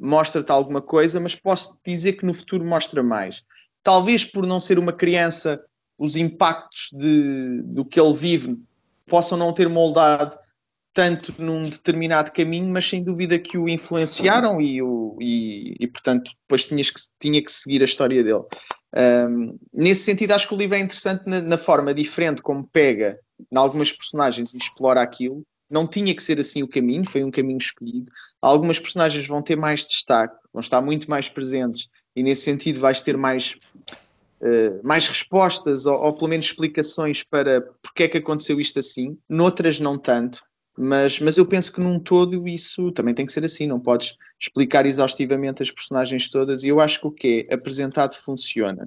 mostra-te 0.00 0.50
alguma 0.50 0.80
coisa, 0.80 1.20
mas 1.20 1.34
posso 1.34 1.78
dizer 1.84 2.14
que 2.14 2.24
no 2.24 2.32
futuro 2.32 2.64
mostra 2.64 3.02
mais. 3.02 3.44
Talvez 3.82 4.24
por 4.24 4.46
não 4.46 4.58
ser 4.58 4.78
uma 4.78 4.92
criança 4.92 5.62
os 6.02 6.16
impactos 6.16 6.88
de, 6.92 7.62
do 7.62 7.84
que 7.84 8.00
ele 8.00 8.12
vive 8.12 8.58
possam 9.06 9.38
não 9.38 9.52
ter 9.52 9.68
moldado 9.68 10.36
tanto 10.92 11.32
num 11.38 11.62
determinado 11.62 12.32
caminho, 12.32 12.68
mas 12.68 12.88
sem 12.88 13.04
dúvida 13.04 13.38
que 13.38 13.56
o 13.56 13.68
influenciaram 13.68 14.60
e, 14.60 14.82
o, 14.82 15.16
e, 15.20 15.76
e 15.78 15.86
portanto, 15.86 16.32
depois 16.42 16.66
tinhas 16.66 16.90
que, 16.90 17.00
tinha 17.20 17.40
que 17.40 17.52
seguir 17.52 17.82
a 17.82 17.84
história 17.84 18.22
dele. 18.22 18.42
Um, 18.94 19.56
nesse 19.72 20.02
sentido, 20.02 20.32
acho 20.32 20.48
que 20.48 20.54
o 20.54 20.58
livro 20.58 20.76
é 20.76 20.80
interessante 20.80 21.22
na, 21.24 21.40
na, 21.40 21.56
forma 21.56 21.94
diferente 21.94 22.42
como 22.42 22.66
pega 22.66 23.18
em 23.40 23.56
algumas 23.56 23.92
personagens 23.92 24.52
e 24.52 24.58
explora 24.58 25.00
aquilo. 25.00 25.46
Não 25.70 25.86
tinha 25.86 26.14
que 26.14 26.22
ser 26.22 26.40
assim 26.40 26.64
o 26.64 26.68
caminho, 26.68 27.08
foi 27.08 27.22
um 27.22 27.30
caminho 27.30 27.58
escolhido. 27.58 28.10
Algumas 28.42 28.78
personagens 28.78 29.26
vão 29.26 29.40
ter 29.40 29.56
mais 29.56 29.86
destaque, 29.86 30.36
vão 30.52 30.60
estar 30.60 30.82
muito 30.82 31.08
mais 31.08 31.28
presentes 31.28 31.88
e, 32.14 32.24
nesse 32.24 32.42
sentido, 32.42 32.80
vais 32.80 33.00
ter 33.00 33.16
mais 33.16 33.56
mais 34.82 35.06
respostas 35.08 35.86
ou, 35.86 35.94
ou, 35.94 36.12
pelo 36.14 36.30
menos 36.30 36.46
explicações 36.46 37.22
para 37.22 37.60
porque 37.82 38.04
é 38.04 38.08
que 38.08 38.18
aconteceu 38.18 38.60
isto 38.60 38.78
assim, 38.78 39.16
noutras 39.28 39.78
não 39.78 39.96
tanto, 39.96 40.42
mas, 40.76 41.20
mas 41.20 41.36
eu 41.36 41.46
penso 41.46 41.72
que 41.72 41.80
num 41.80 41.98
todo 41.98 42.48
isso 42.48 42.90
também 42.92 43.14
tem 43.14 43.26
que 43.26 43.32
ser 43.32 43.44
assim, 43.44 43.66
não 43.66 43.78
podes 43.78 44.16
explicar 44.40 44.86
exaustivamente 44.86 45.62
as 45.62 45.70
personagens 45.70 46.28
todas 46.28 46.64
e 46.64 46.68
eu 46.68 46.80
acho 46.80 47.00
que 47.00 47.06
o 47.06 47.12
que 47.12 47.46
é 47.48 47.54
apresentado 47.54 48.14
funciona. 48.14 48.84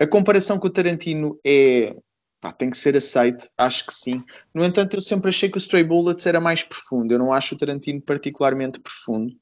A 0.00 0.06
comparação 0.06 0.58
com 0.58 0.66
o 0.66 0.70
Tarantino 0.70 1.38
é 1.44 1.94
Pá, 2.40 2.52
tem 2.52 2.70
que 2.70 2.76
ser 2.76 2.96
aceite, 2.96 3.48
acho 3.58 3.84
que 3.84 3.92
sim. 3.92 4.22
No 4.54 4.64
entanto, 4.64 4.96
eu 4.96 5.02
sempre 5.02 5.28
achei 5.28 5.48
que 5.48 5.56
o 5.56 5.58
Stray 5.58 5.82
Bullets 5.82 6.24
era 6.24 6.40
mais 6.40 6.62
profundo. 6.62 7.12
Eu 7.12 7.18
não 7.18 7.32
acho 7.32 7.54
o 7.54 7.58
Tarantino 7.58 8.00
particularmente 8.00 8.78
profundo. 8.78 9.34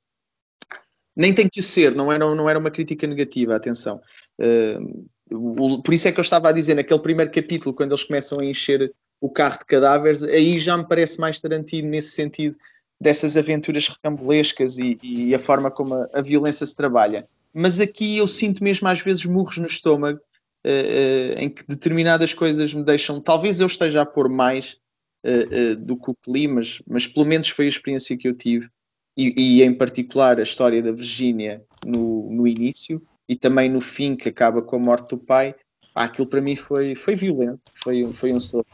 Nem 1.14 1.34
tem 1.34 1.48
que 1.48 1.60
o 1.60 1.62
ser, 1.62 1.94
não 1.94 2.10
era, 2.10 2.34
não 2.34 2.48
era 2.48 2.58
uma 2.58 2.70
crítica 2.70 3.06
negativa, 3.06 3.54
atenção. 3.54 4.00
Uh, 4.40 5.06
por 5.28 5.92
isso 5.92 6.08
é 6.08 6.12
que 6.12 6.20
eu 6.20 6.22
estava 6.22 6.48
a 6.48 6.52
dizer, 6.52 6.74
naquele 6.74 7.00
primeiro 7.00 7.30
capítulo, 7.30 7.74
quando 7.74 7.92
eles 7.92 8.04
começam 8.04 8.40
a 8.40 8.44
encher 8.44 8.92
o 9.20 9.28
carro 9.28 9.58
de 9.58 9.64
cadáveres, 9.64 10.22
aí 10.22 10.58
já 10.58 10.76
me 10.76 10.86
parece 10.86 11.18
mais 11.20 11.40
Tarantino 11.40 11.88
nesse 11.88 12.10
sentido 12.10 12.56
dessas 13.00 13.36
aventuras 13.36 13.88
recambolescas 13.88 14.78
e, 14.78 14.98
e 15.02 15.34
a 15.34 15.38
forma 15.38 15.70
como 15.70 15.94
a, 15.94 16.08
a, 16.14 16.20
violência 16.20 16.64
se 16.64 16.74
trabalha. 16.74 17.28
Mas 17.52 17.80
aqui 17.80 18.18
eu 18.18 18.28
sinto 18.28 18.62
mesmo 18.62 18.88
às 18.88 19.00
vezes 19.00 19.24
murros 19.24 19.58
no 19.58 19.66
estômago, 19.66 20.18
uh, 20.18 20.68
uh, 20.68 21.38
em 21.38 21.50
que 21.50 21.66
determinadas 21.66 22.32
coisas 22.32 22.72
me 22.72 22.82
deixam. 22.82 23.20
Talvez 23.20 23.60
eu 23.60 23.66
esteja 23.66 24.02
a 24.02 24.06
pôr 24.06 24.28
mais 24.28 24.76
uh, 25.24 25.76
do 25.76 25.96
que 25.96 26.10
o 26.10 26.14
que 26.14 26.48
mas, 26.48 26.82
mas 26.86 27.06
pelo 27.06 27.26
menos 27.26 27.48
foi 27.48 27.66
a 27.66 27.68
experiência 27.68 28.16
que 28.16 28.28
eu 28.28 28.34
tive, 28.34 28.68
e, 29.16 29.58
e 29.58 29.62
em 29.62 29.74
particular 29.74 30.38
a 30.38 30.42
história 30.42 30.82
da 30.82 30.92
Virgínia 30.92 31.62
no, 31.84 32.30
no 32.30 32.46
início 32.46 33.02
e 33.28 33.34
também 33.34 33.70
no 33.70 33.80
fim, 33.80 34.16
que 34.16 34.28
acaba 34.28 34.62
com 34.62 34.76
a 34.76 34.78
morte 34.78 35.10
do 35.10 35.18
pai, 35.18 35.54
aquilo 35.94 36.26
para 36.26 36.40
mim 36.40 36.54
foi, 36.54 36.94
foi 36.94 37.14
violento, 37.14 37.60
foi, 37.74 38.06
foi 38.12 38.32
um 38.32 38.40
soro. 38.40 38.66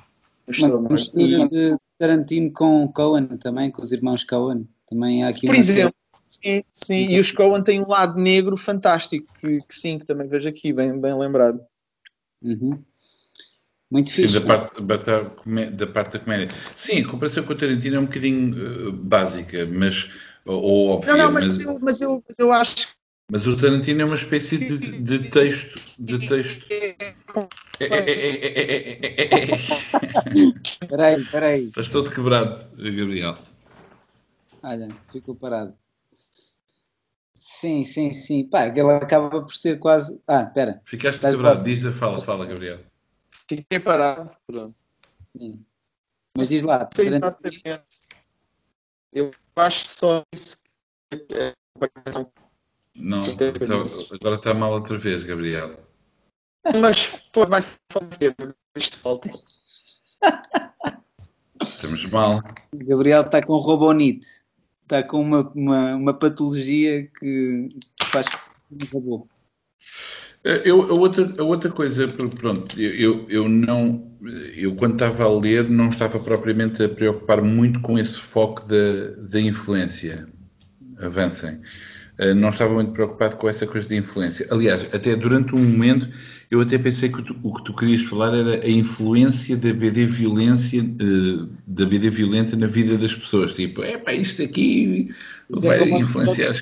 Uma 0.61 0.91
mistura 0.91 1.49
de 1.49 1.77
Tarantino 1.99 2.53
com 2.53 2.89
Cohen 2.89 3.27
também, 3.39 3.71
com 3.71 3.81
os 3.81 3.93
irmãos 3.93 4.25
Cohen. 4.25 4.69
Também 4.89 5.23
há 5.23 5.29
aqui 5.29 5.47
Por 5.47 5.55
exemplo, 5.55 5.95
sim, 6.27 6.65
sim. 6.75 7.07
E 7.09 7.21
os 7.21 7.31
Cohen 7.31 7.63
têm 7.63 7.81
um 7.81 7.89
lado 7.89 8.21
negro 8.21 8.57
fantástico, 8.57 9.33
que, 9.39 9.61
que 9.61 9.75
sim, 9.75 9.99
que 9.99 10.05
também 10.05 10.27
vejo 10.27 10.49
aqui, 10.49 10.73
bem, 10.73 11.01
bem 11.01 11.17
lembrado. 11.17 11.61
Uhum. 12.43 12.83
Muito 13.91 14.11
fixe. 14.11 14.33
Sim, 14.33 14.41
da 14.41 14.47
parte, 14.47 14.81
da 14.81 15.87
parte 15.87 16.13
da 16.15 16.19
comédia. 16.19 16.49
Sim, 16.75 17.03
a 17.03 17.09
comparação 17.09 17.45
com 17.45 17.53
o 17.53 17.57
Tarantino 17.57 17.97
é 17.97 18.01
um 18.01 18.07
bocadinho 18.07 18.89
uh, 18.89 18.93
básica, 18.93 19.65
mas. 19.67 20.11
Ou 20.45 20.89
óbvia, 20.89 21.13
não, 21.13 21.27
não, 21.27 21.33
mas, 21.33 21.45
mas... 21.45 21.61
Eu, 21.61 21.79
mas, 21.81 22.01
eu, 22.01 22.25
mas 22.27 22.39
eu 22.39 22.53
acho 22.53 22.89
mas 23.31 23.47
o 23.47 23.57
Tarantino 23.57 24.03
é 24.03 24.05
uma 24.05 24.15
espécie 24.15 24.59
de, 24.59 25.01
de 25.01 25.31
texto. 25.31 25.81
De 25.99 26.19
texto. 26.27 26.67
Peraí, 30.89 31.25
peraí. 31.25 31.65
Estás 31.65 31.89
todo 31.89 32.11
quebrado, 32.11 32.65
Gabriel. 32.77 33.39
Olha, 34.63 34.89
ficou 35.11 35.35
parado. 35.35 35.75
Sim, 37.35 37.83
sim, 37.85 38.13
sim. 38.13 38.45
Pá, 38.45 38.67
ele 38.67 38.81
acaba 38.93 39.29
por 39.31 39.55
ser 39.55 39.79
quase. 39.79 40.21
Ah, 40.27 40.43
espera. 40.43 40.81
Ficaste 40.85 41.17
Estás 41.17 41.35
quebrado. 41.35 41.65
Diz 41.65 41.85
a 41.85 41.93
fala, 41.93 42.21
fala, 42.21 42.47
Gabriel. 42.47 42.79
Fiquei 43.49 43.81
parado. 43.81 44.31
Pronto. 44.47 44.75
Sim. 45.37 45.65
Mas 46.37 46.51
diz 46.51 46.63
lá. 46.63 46.89
Sei 46.95 47.09
exatamente. 47.09 47.83
Eu 49.13 49.31
acho 49.57 49.85
que 49.85 49.91
só 49.91 50.25
isso 50.33 50.63
é 51.31 51.53
não, 52.95 53.25
então, 53.25 53.85
agora 54.13 54.35
está 54.37 54.55
mal 54.55 54.73
outra 54.73 54.99
vez, 54.99 55.25
Gabriel. 55.25 55.81
Mas 56.81 57.07
pô, 57.33 57.47
vai 57.47 57.63
fazer 57.91 58.35
isto 58.77 58.99
falta. 58.99 59.31
Estamos 61.63 62.05
mal. 62.07 62.43
Gabriel 62.75 63.23
está 63.23 63.43
com 63.43 63.57
robonite. 63.57 64.29
Está 64.83 65.03
com 65.03 65.21
uma, 65.21 65.51
uma, 65.55 65.95
uma 65.97 66.15
patologia 66.15 67.07
que 67.19 67.69
faz 68.03 68.27
um 68.71 68.85
robô. 68.93 69.29
Eh, 70.45 70.63
eu, 70.65 70.83
a, 70.83 70.95
outra, 70.95 71.33
a 71.39 71.45
outra 71.45 71.71
coisa, 71.71 72.09
pronto, 72.09 72.81
eu, 72.81 73.27
eu 73.29 73.49
não, 73.49 74.13
eu 74.55 74.75
quando 74.75 74.95
estava 74.95 75.25
a 75.25 75.39
ler 75.41 75.69
não 75.69 75.89
estava 75.89 76.19
propriamente 76.19 76.83
a 76.83 76.89
preocupar 76.89 77.43
muito 77.43 77.81
com 77.81 77.99
esse 77.99 78.17
foco 78.17 78.65
da, 78.67 79.29
da 79.29 79.41
influência. 79.41 80.29
Avancem. 80.99 81.61
Eh, 82.23 82.35
não 82.35 82.51
estava 82.51 82.73
muito 82.73 82.93
preocupado 82.93 83.37
com 83.37 83.49
essa 83.49 83.67
coisa 83.67 83.89
de 83.89 83.97
influência. 83.97 84.47
Aliás, 84.51 84.87
até 84.95 85.17
durante 85.17 85.57
um 85.57 85.59
momento 85.59 86.09
eu 86.49 86.61
até 86.61 86.79
pensei 86.79 87.09
que 87.09 87.21
tu, 87.21 87.37
o 87.43 87.53
que 87.53 87.65
tu 87.65 87.75
querias 87.75 88.03
falar 88.03 88.33
era 88.33 88.65
a 88.65 88.71
influência 88.71 89.57
da 89.57 89.73
BD 89.73 90.07
violência, 90.07 90.83
uh, 90.83 91.49
da 91.67 91.85
BD 91.85 92.11
violenta 92.11 92.55
na 92.55 92.67
vida 92.67 92.97
das 92.97 93.13
pessoas. 93.13 93.55
Tipo, 93.55 93.83
é 93.83 93.99
pá, 93.99 94.13
isto 94.13 94.43
aqui 94.43 95.11
Isso 95.51 95.67
é 95.67 95.79
vai 95.79 95.91
é 95.91 95.99
influenciar. 95.99 96.55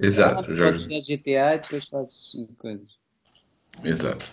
Exato. 0.00 0.50
É, 0.50 0.54
jogos 0.54 0.86
GTA 0.86 1.54
e 1.54 1.58
depois 1.58 1.84
fazes 1.86 2.36
coisas. 2.58 2.98
Exato. 3.84 4.30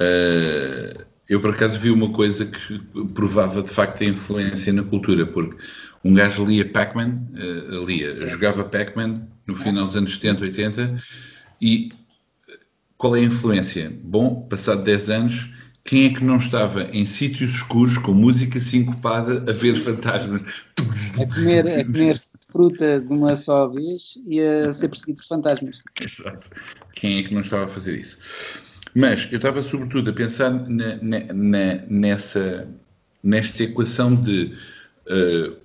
Uh, 0.00 1.04
eu 1.30 1.40
por 1.40 1.50
acaso 1.50 1.78
vi 1.78 1.92
uma 1.92 2.10
coisa 2.10 2.44
que 2.44 2.78
provava 3.14 3.62
de 3.62 3.70
facto 3.70 4.02
a 4.02 4.06
influência 4.06 4.72
na 4.72 4.82
cultura, 4.82 5.24
porque 5.24 5.62
um 6.04 6.12
gajo 6.12 6.44
lia 6.44 6.68
Pac-Man, 6.68 7.22
uh, 7.32 7.84
lia, 7.84 8.26
jogava 8.26 8.64
Pac-Man 8.64 9.28
no 9.46 9.54
final 9.54 9.86
dos 9.86 9.96
anos 9.96 10.14
70, 10.14 10.42
80, 10.42 11.02
e 11.62 11.92
qual 12.98 13.14
é 13.14 13.20
a 13.20 13.24
influência? 13.24 13.96
Bom, 14.02 14.42
passado 14.50 14.82
10 14.82 15.10
anos, 15.10 15.50
quem 15.84 16.06
é 16.06 16.12
que 16.12 16.24
não 16.24 16.36
estava 16.36 16.82
em 16.92 17.06
sítios 17.06 17.54
escuros 17.54 17.96
com 17.96 18.12
música 18.12 18.60
sincopada 18.60 19.48
a 19.48 19.54
ver 19.54 19.76
fantasmas? 19.78 20.42
A 21.14 21.26
comer, 21.32 21.80
a 21.80 21.84
comer 21.84 22.20
fruta 22.48 23.00
de 23.00 23.12
uma 23.12 23.36
só 23.36 23.68
vez 23.68 24.18
e 24.26 24.40
a 24.40 24.72
ser 24.74 24.88
perseguido 24.88 25.18
por 25.18 25.28
fantasmas. 25.28 25.80
Exato. 26.00 26.50
Quem 26.92 27.20
é 27.20 27.22
que 27.22 27.32
não 27.32 27.42
estava 27.42 27.64
a 27.64 27.68
fazer 27.68 27.96
isso? 27.96 28.18
Mas 28.94 29.28
eu 29.30 29.36
estava 29.36 29.62
sobretudo 29.62 30.10
a 30.10 30.12
pensar 30.12 30.50
na, 30.50 30.96
na, 31.02 31.74
nessa, 31.88 32.68
nesta 33.22 33.62
equação 33.62 34.14
de 34.14 34.54
uh, 35.06 35.56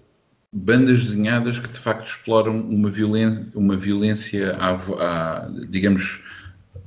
bandas 0.52 1.04
desenhadas 1.04 1.60
que 1.60 1.68
de 1.68 1.80
facto 1.80 2.08
exploram 2.08 2.60
uma 2.62 2.90
violência, 2.90 3.48
uma 3.56 3.76
violência 3.76 4.56
à, 4.56 4.72
à, 4.74 5.50
digamos, 5.70 6.24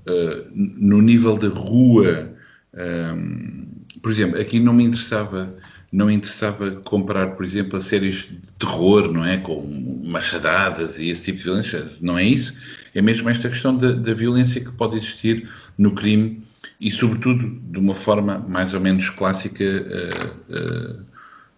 uh, 0.09 0.49
no 0.55 1.03
nível 1.03 1.37
da 1.37 1.49
rua. 1.49 2.35
Um, 2.75 3.67
por 4.01 4.13
exemplo, 4.13 4.41
aqui 4.41 4.61
não 4.61 4.73
me 4.73 4.85
interessava 4.85 5.55
não 5.91 6.11
interessava 6.11 6.71
comparar, 6.71 7.29
por 7.29 7.45
exemplo, 7.45 7.79
a 7.79 7.81
séries 7.81 8.29
de 8.29 8.53
terror, 8.59 9.11
não 9.11 9.25
é? 9.25 9.39
Com 9.39 10.03
machadadas 10.05 10.99
e 10.99 11.09
esse 11.09 11.25
tipo 11.25 11.39
de 11.39 11.45
violência. 11.45 11.93
Não 12.01 12.19
é 12.19 12.25
isso. 12.25 12.57
É 12.95 13.01
mesmo 13.01 13.29
esta 13.29 13.49
questão 13.49 13.77
da, 13.77 14.15
violência 14.15 14.61
que 14.61 14.73
pode 14.73 14.97
existir 14.97 15.49
no 15.79 15.95
crime 15.95 16.43
e, 16.81 16.91
sobretudo, 16.91 17.59
de 17.71 17.79
uma 17.79 17.95
forma 17.95 18.39
mais 18.39 18.75
ou 18.75 18.81
menos 18.81 19.09
clássica 19.09 19.65
uh, 19.65 20.53
uh, 20.53 21.07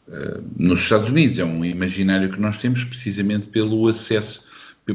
uh, 0.09 0.45
nos 0.57 0.81
Estados 0.81 1.09
Unidos. 1.09 1.39
É 1.39 1.45
um 1.45 1.65
imaginário 1.65 2.31
que 2.31 2.41
nós 2.41 2.59
temos 2.59 2.85
precisamente 2.85 3.47
pelo 3.49 3.89
acesso, 3.89 4.43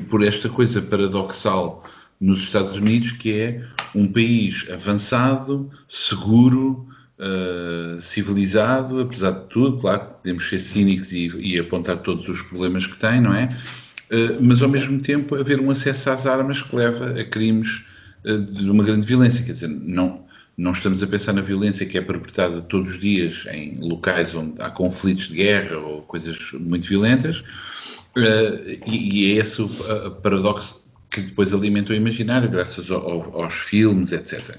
por 0.09 0.23
esta 0.23 0.49
coisa 0.49 0.81
paradoxal 0.81 1.83
nos 2.19 2.39
Estados 2.39 2.77
Unidos, 2.77 3.11
que 3.11 3.33
é 3.33 3.65
um 3.93 4.07
país 4.07 4.65
avançado, 4.71 5.69
seguro, 5.88 6.88
uh, 7.20 8.01
civilizado, 8.01 8.99
apesar 8.99 9.32
de 9.32 9.47
tudo, 9.47 9.78
claro, 9.78 10.01
podemos 10.22 10.47
ser 10.49 10.59
cínicos 10.59 11.11
e, 11.11 11.28
e, 11.38 11.59
apontar 11.59 11.97
todos 11.97 12.28
os 12.28 12.41
problemas 12.41 12.86
que 12.88 12.97
tem, 12.97 13.22
não 13.22 13.34
é? 13.34 13.49
Uh, 14.11 14.38
mas 14.39 14.61
ao 14.61 14.70
mesmo 14.70 14.99
tempo 14.99 15.36
haver 15.36 15.59
um 15.59 15.72
acesso 15.72 16.09
às 16.09 16.26
armas 16.26 16.61
que 16.61 16.76
leva 16.76 17.20
a 17.20 17.24
crimes 17.24 17.84
uh, 18.26 18.38
de 18.38 18.70
uma 18.70 18.84
grande 18.84 19.05
violência, 19.05 19.43
quer 19.43 19.53
dizer, 19.53 19.70
não, 19.70 20.26
não 20.57 20.72
estamos 20.72 21.01
a 21.01 21.07
pensar 21.07 21.34
na 21.34 21.41
violência 21.41 21.86
que 21.86 21.97
é 21.97 22.01
perpetrada 22.01 22.61
todos 22.61 22.95
os 22.95 23.01
dias 23.01 23.45
em 23.51 23.78
locais 23.80 24.34
onde 24.36 24.61
há 24.61 24.70
conflitos 24.70 25.30
de 25.30 25.36
guerra 25.36 25.78
ou 25.78 26.01
coisas 26.03 26.38
muito 26.53 26.88
violentas, 26.88 27.43
e, 28.88 29.26
e, 29.26 29.32
é 29.34 29.41
esse 29.41 29.61
o 29.61 29.68
paradoxo 30.22 30.86
que 31.09 31.20
depois 31.20 31.53
alimenta 31.53 31.91
o 31.91 31.95
imaginário, 31.95 32.49
graças 32.49 32.89
ao, 32.89 33.41
aos 33.41 33.55
filmes, 33.55 34.13
etc. 34.13 34.57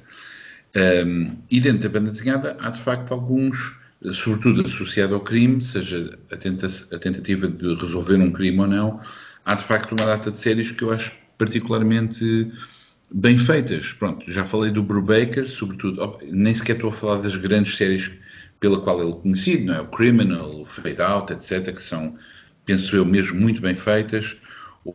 Um, 0.77 1.39
e 1.51 1.59
dentro 1.59 1.89
da 1.89 1.99
banda 1.99 2.11
desenhada 2.11 2.55
há 2.61 2.69
de 2.69 2.81
facto 2.81 3.13
alguns, 3.13 3.79
sobretudo 4.13 4.67
associado 4.67 5.15
ao 5.15 5.21
crime, 5.21 5.63
seja 5.63 6.19
a, 6.31 6.37
tenta 6.37 6.67
a, 6.67 6.99
tentativa 6.99 7.49
de 7.49 7.75
resolver 7.75 8.17
um 8.17 8.31
crime 8.31 8.61
ou 8.61 8.67
não, 8.67 9.01
há 9.43 9.55
de 9.55 9.65
facto 9.65 9.93
uma 9.93 10.05
data 10.05 10.31
de 10.31 10.37
séries 10.37 10.73
que 10.73 10.83
eu 10.83 10.93
acho 10.93 11.13
particularmente 11.39 12.53
bem 13.11 13.39
feitas. 13.39 13.95
Pronto, 13.95 14.31
já 14.31 14.45
falei 14.45 14.71
do 14.71 14.83
Brubaker, 14.83 15.49
sobretudo, 15.49 16.19
nem 16.31 16.55
sequer 16.55 16.77
estou 16.77 16.91
a 16.91 16.93
falar 16.93 17.23
das 17.23 17.37
grandes 17.37 17.75
séries 17.75 18.13
pela 18.61 18.81
qual 18.83 19.01
ele 19.01 19.13
é 19.13 19.15
conhecido, 19.15 19.65
não 19.65 19.75
é? 19.75 19.81
O 19.81 19.87
Criminal, 19.87 20.61
o 20.61 20.67
Fade 20.67 21.01
Out, 21.01 21.33
etc., 21.33 21.75
que 21.75 21.83
são, 21.83 22.17
penso 22.67 22.95
eu, 22.97 23.05
mesmo 23.05 23.41
muito 23.41 23.63
bem 23.63 23.75
feitas. 23.75 24.37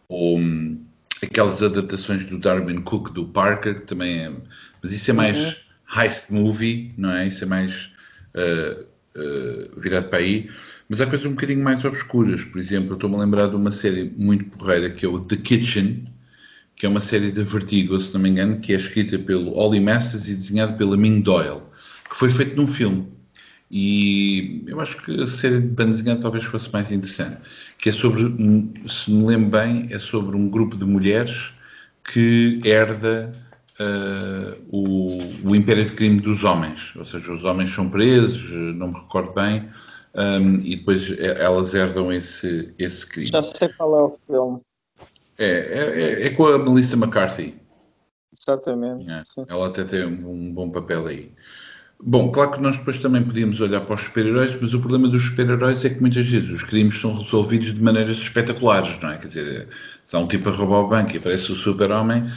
Ou, 0.07 0.39
aquelas 1.23 1.61
adaptações 1.61 2.25
do 2.25 2.37
Darwin 2.37 2.81
Cook, 2.81 3.11
do 3.11 3.25
Parker, 3.25 3.81
que 3.81 3.87
também 3.87 4.25
é. 4.25 4.31
Mas 4.81 4.93
isso 4.93 5.11
é 5.11 5.13
mais 5.13 5.37
uhum. 5.37 5.53
Heist 5.95 6.31
movie, 6.31 6.93
não 6.97 7.11
é? 7.11 7.27
Isso 7.27 7.43
é 7.43 7.47
mais 7.47 7.91
uh, 8.35 8.81
uh, 9.15 9.79
virado 9.79 10.07
para 10.07 10.19
aí. 10.19 10.49
Mas 10.89 11.01
há 11.01 11.07
coisas 11.07 11.25
um 11.25 11.31
bocadinho 11.31 11.63
mais 11.63 11.85
obscuras. 11.85 12.43
Por 12.43 12.59
exemplo, 12.59 12.91
eu 12.91 12.95
estou-me 12.95 13.15
a 13.15 13.19
lembrar 13.19 13.47
de 13.47 13.55
uma 13.55 13.71
série 13.71 14.11
muito 14.17 14.45
porreira 14.45 14.89
que 14.89 15.05
é 15.05 15.09
o 15.09 15.19
The 15.19 15.37
Kitchen, 15.37 16.05
que 16.75 16.85
é 16.85 16.89
uma 16.89 16.99
série 16.99 17.31
da 17.31 17.43
Vertigo, 17.43 17.99
se 17.99 18.13
não 18.13 18.21
me 18.21 18.29
engano, 18.29 18.59
que 18.59 18.73
é 18.73 18.75
escrita 18.75 19.17
pelo 19.19 19.55
Ollie 19.57 19.79
Masters 19.79 20.27
e 20.27 20.35
desenhada 20.35 20.73
pela 20.73 20.97
Ming 20.97 21.21
Doyle, 21.21 21.61
que 22.09 22.15
foi 22.15 22.29
feito 22.29 22.55
num 22.55 22.67
filme. 22.67 23.07
E 23.69 24.65
eu 24.67 24.81
acho 24.81 24.97
que 24.97 25.21
a 25.21 25.27
série 25.27 25.61
de 25.61 25.67
banda 25.67 25.91
desenhada 25.91 26.21
talvez 26.21 26.43
fosse 26.43 26.69
mais 26.73 26.91
interessante. 26.91 27.37
Que 27.77 27.87
é 27.89 27.91
sobre, 27.93 28.23
se 28.85 29.09
me 29.09 29.25
lembro 29.25 29.49
bem, 29.49 29.87
é 29.91 29.97
sobre 29.97 30.35
um 30.35 30.49
grupo 30.49 30.75
de 30.75 30.83
mulheres 30.83 31.53
que 32.03 32.59
herda 32.65 33.31
uh, 33.81 34.61
o, 34.69 35.49
o, 35.49 35.55
império 35.55 35.85
de 35.85 35.93
crime 35.93 36.19
dos 36.19 36.43
homens. 36.43 36.95
Ou 36.95 37.05
seja, 37.05 37.31
os 37.31 37.43
homens 37.43 37.71
são 37.71 37.89
presos, 37.89 38.51
não 38.75 38.89
me 38.89 38.99
recordo 38.99 39.33
bem, 39.33 39.69
um, 40.13 40.59
e 40.59 40.75
depois 40.75 41.11
elas 41.19 41.73
herdam 41.73 42.11
esse, 42.11 42.73
esse 42.77 43.05
crime. 43.05 43.27
Já 43.27 43.41
sei 43.41 43.69
qual 43.69 43.97
é 43.97 44.03
o 44.03 44.09
filme. 44.09 44.59
É, 45.37 45.45
é, 45.45 46.27
é 46.27 46.29
com 46.31 46.45
a 46.45 46.57
Melissa 46.57 46.95
McCarthy. 46.95 47.55
Exatamente. 48.31 49.09
É, 49.09 49.19
ela 49.47 49.67
até 49.67 49.83
tem 49.83 50.05
um 50.05 50.53
bom 50.53 50.69
papel 50.69 51.07
aí. 51.07 51.31
Bom, 52.03 52.31
claro 52.31 52.53
que 52.53 52.61
nós 52.61 52.77
depois 52.77 52.97
também 52.97 53.23
podíamos 53.23 53.61
olhar 53.61 53.81
para 53.81 53.93
os 53.93 54.01
super-heróis, 54.01 54.57
mas 54.59 54.73
o 54.73 54.79
problema 54.79 55.07
dos 55.07 55.23
super-heróis 55.23 55.85
é 55.85 55.89
que 55.89 56.01
muitas 56.01 56.27
vezes 56.27 56.49
os 56.49 56.63
crimes 56.63 56.99
são 56.99 57.15
resolvidos 57.15 57.73
de 57.75 57.81
maneiras 57.81 58.17
espetaculares, 58.17 58.99
não 58.99 59.11
é? 59.11 59.17
Quer 59.17 59.27
dizer, 59.27 59.67
se 60.03 60.15
há 60.15 60.19
um 60.19 60.27
tipo 60.27 60.49
a 60.49 60.51
roubar 60.51 60.79
o 60.79 60.87
banco 60.87 61.13
e 61.13 61.17
aparece 61.17 61.51
o 61.51 61.55
super-homem, 61.55 62.27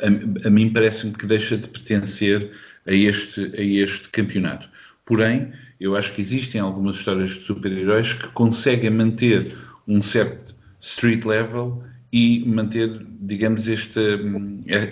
a, 0.00 0.48
a, 0.48 0.50
mim 0.50 0.72
parece-me 0.72 1.12
que 1.12 1.26
deixa 1.26 1.56
de 1.56 1.68
pertencer 1.68 2.50
a 2.86 2.92
este, 2.92 3.52
a 3.56 3.62
este 3.62 4.08
campeonato. 4.10 4.68
Porém, 5.04 5.52
eu 5.80 5.96
acho 5.96 6.12
que 6.12 6.20
existem 6.20 6.60
algumas 6.60 6.96
histórias 6.96 7.30
de 7.30 7.40
super-heróis 7.42 8.12
que 8.12 8.28
conseguem 8.28 8.90
manter 8.90 9.52
um 9.86 10.02
certo 10.02 10.54
street 10.80 11.24
level 11.24 11.82
e 12.12 12.44
manter, 12.46 13.06
digamos, 13.20 13.68
esta, 13.68 14.00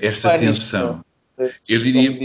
esta 0.01 0.39
tensão. 0.39 1.05
Eu 1.69 1.81
diria, 1.81 2.17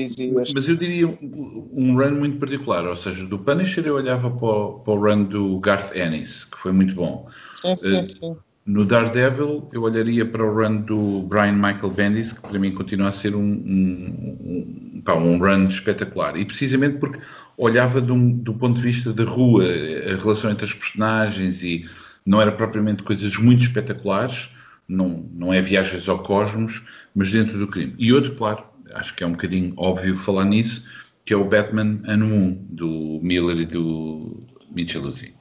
mas 0.53 0.69
eu 0.69 0.75
diria 0.77 1.07
um 1.07 1.95
run 1.97 2.11
muito 2.11 2.39
particular, 2.39 2.85
ou 2.85 2.95
seja, 2.95 3.25
do 3.25 3.37
Punisher 3.39 3.85
eu 3.85 3.95
olhava 3.95 4.31
para 4.31 4.47
o, 4.47 4.79
para 4.79 4.93
o 4.93 4.99
run 4.99 5.23
do 5.23 5.59
Garth 5.59 5.93
Ennis, 5.95 6.45
que 6.45 6.57
foi 6.57 6.71
muito 6.71 6.95
bom. 6.95 7.27
Sim, 7.61 7.75
sim, 7.75 7.99
uh, 7.99 8.05
sim. 8.05 8.37
No 8.65 8.85
Daredevil 8.85 9.69
eu 9.73 9.81
olharia 9.81 10.25
para 10.25 10.43
o 10.43 10.53
run 10.53 10.81
do 10.81 11.23
Brian 11.23 11.53
Michael 11.53 11.91
Bendis, 11.91 12.33
que 12.33 12.41
para 12.41 12.59
mim 12.59 12.71
continua 12.71 13.09
a 13.09 13.11
ser 13.11 13.35
um, 13.35 13.41
um, 13.41 14.93
um, 14.95 15.01
pá, 15.03 15.15
um 15.15 15.39
run 15.39 15.67
espetacular. 15.67 16.37
E 16.37 16.45
precisamente 16.45 16.99
porque 16.99 17.19
olhava 17.57 17.99
do, 17.99 18.15
do 18.33 18.53
ponto 18.53 18.75
de 18.75 18.81
vista 18.83 19.11
da 19.11 19.23
rua, 19.23 19.65
a 19.65 20.15
relação 20.15 20.51
entre 20.51 20.65
as 20.65 20.73
personagens 20.73 21.63
e 21.63 21.89
não 22.25 22.39
era 22.39 22.51
propriamente 22.51 23.01
coisas 23.03 23.35
muito 23.37 23.63
espetaculares, 23.63 24.49
não, 24.87 25.27
não 25.33 25.53
é 25.53 25.59
viagens 25.59 26.07
ao 26.07 26.19
cosmos, 26.19 26.83
mas 27.15 27.31
dentro 27.31 27.57
do 27.57 27.67
crime. 27.67 27.95
E 27.97 28.13
outro, 28.13 28.33
claro, 28.35 28.63
acho 28.93 29.15
que 29.15 29.23
é 29.23 29.27
um 29.27 29.31
bocadinho 29.31 29.73
óbvio 29.77 30.15
falar 30.15 30.45
nisso, 30.45 30.85
que 31.25 31.33
é 31.33 31.37
o 31.37 31.45
Batman 31.45 31.99
Ano 32.05 32.25
1, 32.25 32.67
do 32.69 33.19
Miller 33.23 33.57
e 33.59 33.65
do 33.65 34.43
Micheluzzi. 34.71 35.33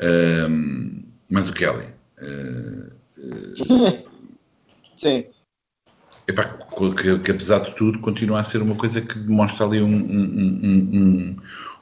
Um, 0.00 1.02
mas 1.28 1.48
o 1.48 1.52
Kelly. 1.52 1.91
Uh, 2.22 2.92
uh, 3.18 4.08
Sim. 4.96 5.24
Epá, 6.28 6.44
que, 6.44 7.18
que, 7.18 7.30
apesar 7.32 7.58
de 7.58 7.74
tudo 7.74 7.98
continua 7.98 8.40
a 8.40 8.44
ser 8.44 8.62
uma 8.62 8.76
coisa 8.76 9.00
que 9.00 9.18
demonstra 9.18 9.66
ali 9.66 9.82
um, 9.82 9.88
um, 9.88 10.76
um, 10.94 11.36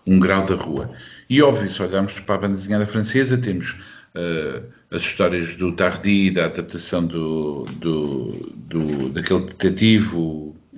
um 0.06 0.18
grau 0.18 0.46
da 0.46 0.54
rua. 0.54 0.90
E 1.28 1.42
óbvio, 1.42 1.68
se 1.68 1.82
olharmos 1.82 2.18
para 2.20 2.34
a 2.36 2.38
banda 2.38 2.54
desenhada 2.54 2.86
francesa, 2.86 3.36
temos 3.36 3.72
uh, 4.14 4.64
as 4.90 5.02
histórias 5.02 5.54
do 5.56 5.72
Tardy, 5.72 6.30
da 6.30 6.46
adaptação 6.46 7.06
do, 7.06 7.66
do, 7.66 8.52
do, 8.56 9.08
daquele 9.10 9.40
detetive, 9.40 10.16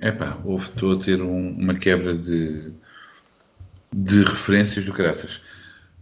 Epá, 0.01 0.37
houve, 0.43 0.67
estou 0.67 0.97
a 0.97 0.99
ter 0.99 1.21
um, 1.21 1.51
uma 1.51 1.73
quebra 1.73 2.13
de, 2.13 2.73
de 3.93 4.23
referências 4.23 4.83
do 4.83 4.91
caraças. 4.91 5.39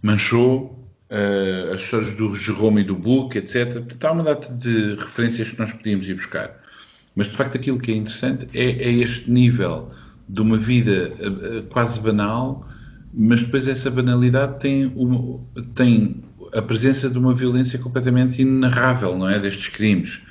Manchou 0.01 0.90
uh, 1.11 1.73
as 1.73 1.81
histórias 1.81 2.13
do 2.13 2.33
Jerome 2.33 2.81
e 2.81 2.83
do 2.85 2.95
Book, 2.95 3.37
etc. 3.37 3.73
Portanto, 3.73 4.05
há 4.05 4.11
uma 4.11 4.23
data 4.23 4.53
de 4.53 4.95
referências 4.95 5.51
que 5.51 5.59
nós 5.59 5.73
podíamos 5.73 6.07
ir 6.07 6.15
buscar. 6.15 6.59
Mas, 7.15 7.27
de 7.27 7.35
facto, 7.35 7.57
aquilo 7.57 7.77
que 7.77 7.91
é 7.91 7.95
interessante 7.95 8.47
é, 8.53 8.63
é 8.63 8.91
este 8.93 9.29
nível 9.29 9.91
de 10.27 10.41
uma 10.41 10.57
vida 10.57 11.13
uh, 11.19 11.63
quase 11.63 11.99
banal, 11.99 12.67
mas 13.13 13.41
depois 13.41 13.67
essa 13.67 13.91
banalidade 13.91 14.59
tem, 14.59 14.85
uma, 14.95 15.39
tem 15.75 16.23
a 16.53 16.61
presença 16.61 17.09
de 17.09 17.17
uma 17.17 17.35
violência 17.35 17.77
completamente 17.77 18.41
inenarrável, 18.41 19.17
não 19.17 19.29
é? 19.29 19.37
Destes 19.37 19.67
crimes. 19.67 20.21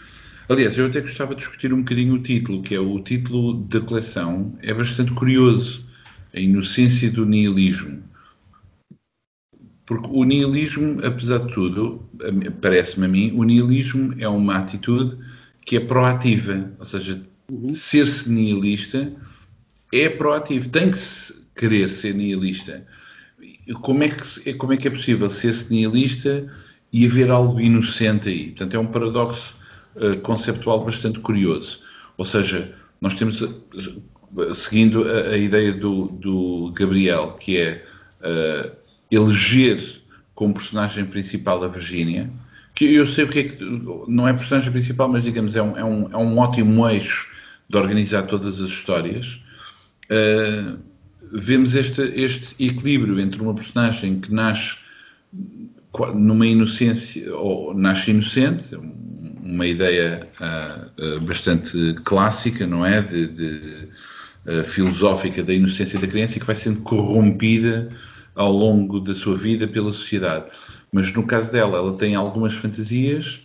Aliás, 0.48 0.76
eu 0.76 0.86
até 0.86 1.00
gostava 1.00 1.34
de 1.34 1.40
discutir 1.40 1.72
um 1.72 1.78
bocadinho 1.78 2.14
o 2.14 2.18
título, 2.18 2.62
que 2.62 2.74
é 2.74 2.80
o 2.80 2.98
título 3.00 3.62
da 3.64 3.80
coleção, 3.80 4.58
é 4.62 4.74
bastante 4.74 5.12
curioso, 5.12 5.84
a 6.34 6.40
inocência 6.40 7.10
do 7.10 7.26
nihilismo. 7.26 8.02
Porque 9.90 10.08
o 10.08 10.22
nihilismo, 10.22 11.04
apesar 11.04 11.38
de 11.38 11.52
tudo, 11.52 12.08
parece-me 12.60 13.06
a 13.06 13.08
mim, 13.08 13.32
o 13.34 13.42
nihilismo 13.42 14.14
é 14.20 14.28
uma 14.28 14.58
atitude 14.58 15.18
que 15.66 15.74
é 15.76 15.80
proativa, 15.80 16.70
ou 16.78 16.84
seja, 16.84 17.20
uhum. 17.50 17.74
ser-se 17.74 18.30
nihilista 18.30 19.12
é 19.92 20.08
proativo, 20.08 20.68
tem 20.68 20.92
que 20.92 20.98
querer 21.56 21.88
ser 21.88 22.14
nihilista. 22.14 22.86
Como 23.82 24.04
é 24.04 24.10
que, 24.10 24.54
como 24.54 24.72
é, 24.72 24.76
que 24.76 24.86
é 24.86 24.92
possível 24.92 25.28
ser-se 25.28 25.72
nihilista 25.72 26.46
e 26.92 27.04
haver 27.04 27.28
algo 27.28 27.60
inocente 27.60 28.28
aí? 28.28 28.46
Portanto, 28.50 28.74
é 28.76 28.78
um 28.78 28.86
paradoxo 28.86 29.56
eh, 29.96 30.14
conceptual 30.22 30.84
bastante 30.84 31.18
curioso. 31.18 31.80
Ou 32.16 32.24
seja, 32.24 32.72
nós 33.00 33.16
temos, 33.16 33.42
eh, 33.42 34.54
seguindo 34.54 35.02
a, 35.02 35.30
a 35.30 35.36
ideia 35.36 35.72
do, 35.72 36.06
do, 36.06 36.72
Gabriel, 36.76 37.32
que 37.32 37.56
é 37.56 37.84
uh, 38.20 38.79
eleger 39.10 40.00
como 40.34 40.54
personagem 40.54 41.04
principal 41.04 41.62
a 41.62 41.68
Virgínia, 41.68 42.30
que 42.74 42.94
eu 42.94 43.06
sei 43.06 43.24
o 43.24 43.28
que 43.28 43.38
é 43.40 43.44
que. 43.44 43.64
Não 44.08 44.26
é 44.26 44.32
personagem 44.32 44.72
principal, 44.72 45.08
mas 45.08 45.22
digamos, 45.22 45.56
é 45.56 45.62
um, 45.62 45.76
é 45.76 45.84
um, 45.84 46.12
é 46.12 46.16
um 46.16 46.38
ótimo 46.38 46.88
eixo 46.88 47.28
de 47.68 47.76
organizar 47.76 48.22
todas 48.22 48.60
as 48.60 48.70
histórias. 48.70 49.40
Uh, 50.06 50.78
vemos 51.32 51.74
este, 51.74 52.00
este 52.14 52.54
equilíbrio 52.58 53.20
entre 53.20 53.40
uma 53.42 53.54
personagem 53.54 54.18
que 54.18 54.32
nasce 54.32 54.76
numa 56.14 56.46
inocência, 56.46 57.34
ou 57.34 57.74
nasce 57.74 58.10
inocente, 58.10 58.76
uma 59.42 59.66
ideia 59.66 60.26
uh, 60.40 61.20
bastante 61.20 61.94
clássica, 62.04 62.66
não 62.66 62.86
é? 62.86 63.02
De, 63.02 63.26
de 63.26 63.60
uh, 64.46 64.64
filosófica 64.64 65.42
da 65.42 65.52
inocência 65.52 65.98
da 65.98 66.06
criança 66.06 66.36
e 66.36 66.40
que 66.40 66.46
vai 66.46 66.56
sendo 66.56 66.80
corrompida 66.80 67.90
ao 68.34 68.52
longo 68.52 69.00
da 69.00 69.14
sua 69.14 69.36
vida 69.36 69.66
pela 69.66 69.92
sociedade. 69.92 70.46
Mas 70.92 71.12
no 71.12 71.26
caso 71.26 71.52
dela, 71.52 71.78
ela 71.78 71.96
tem 71.96 72.14
algumas 72.14 72.54
fantasias, 72.54 73.40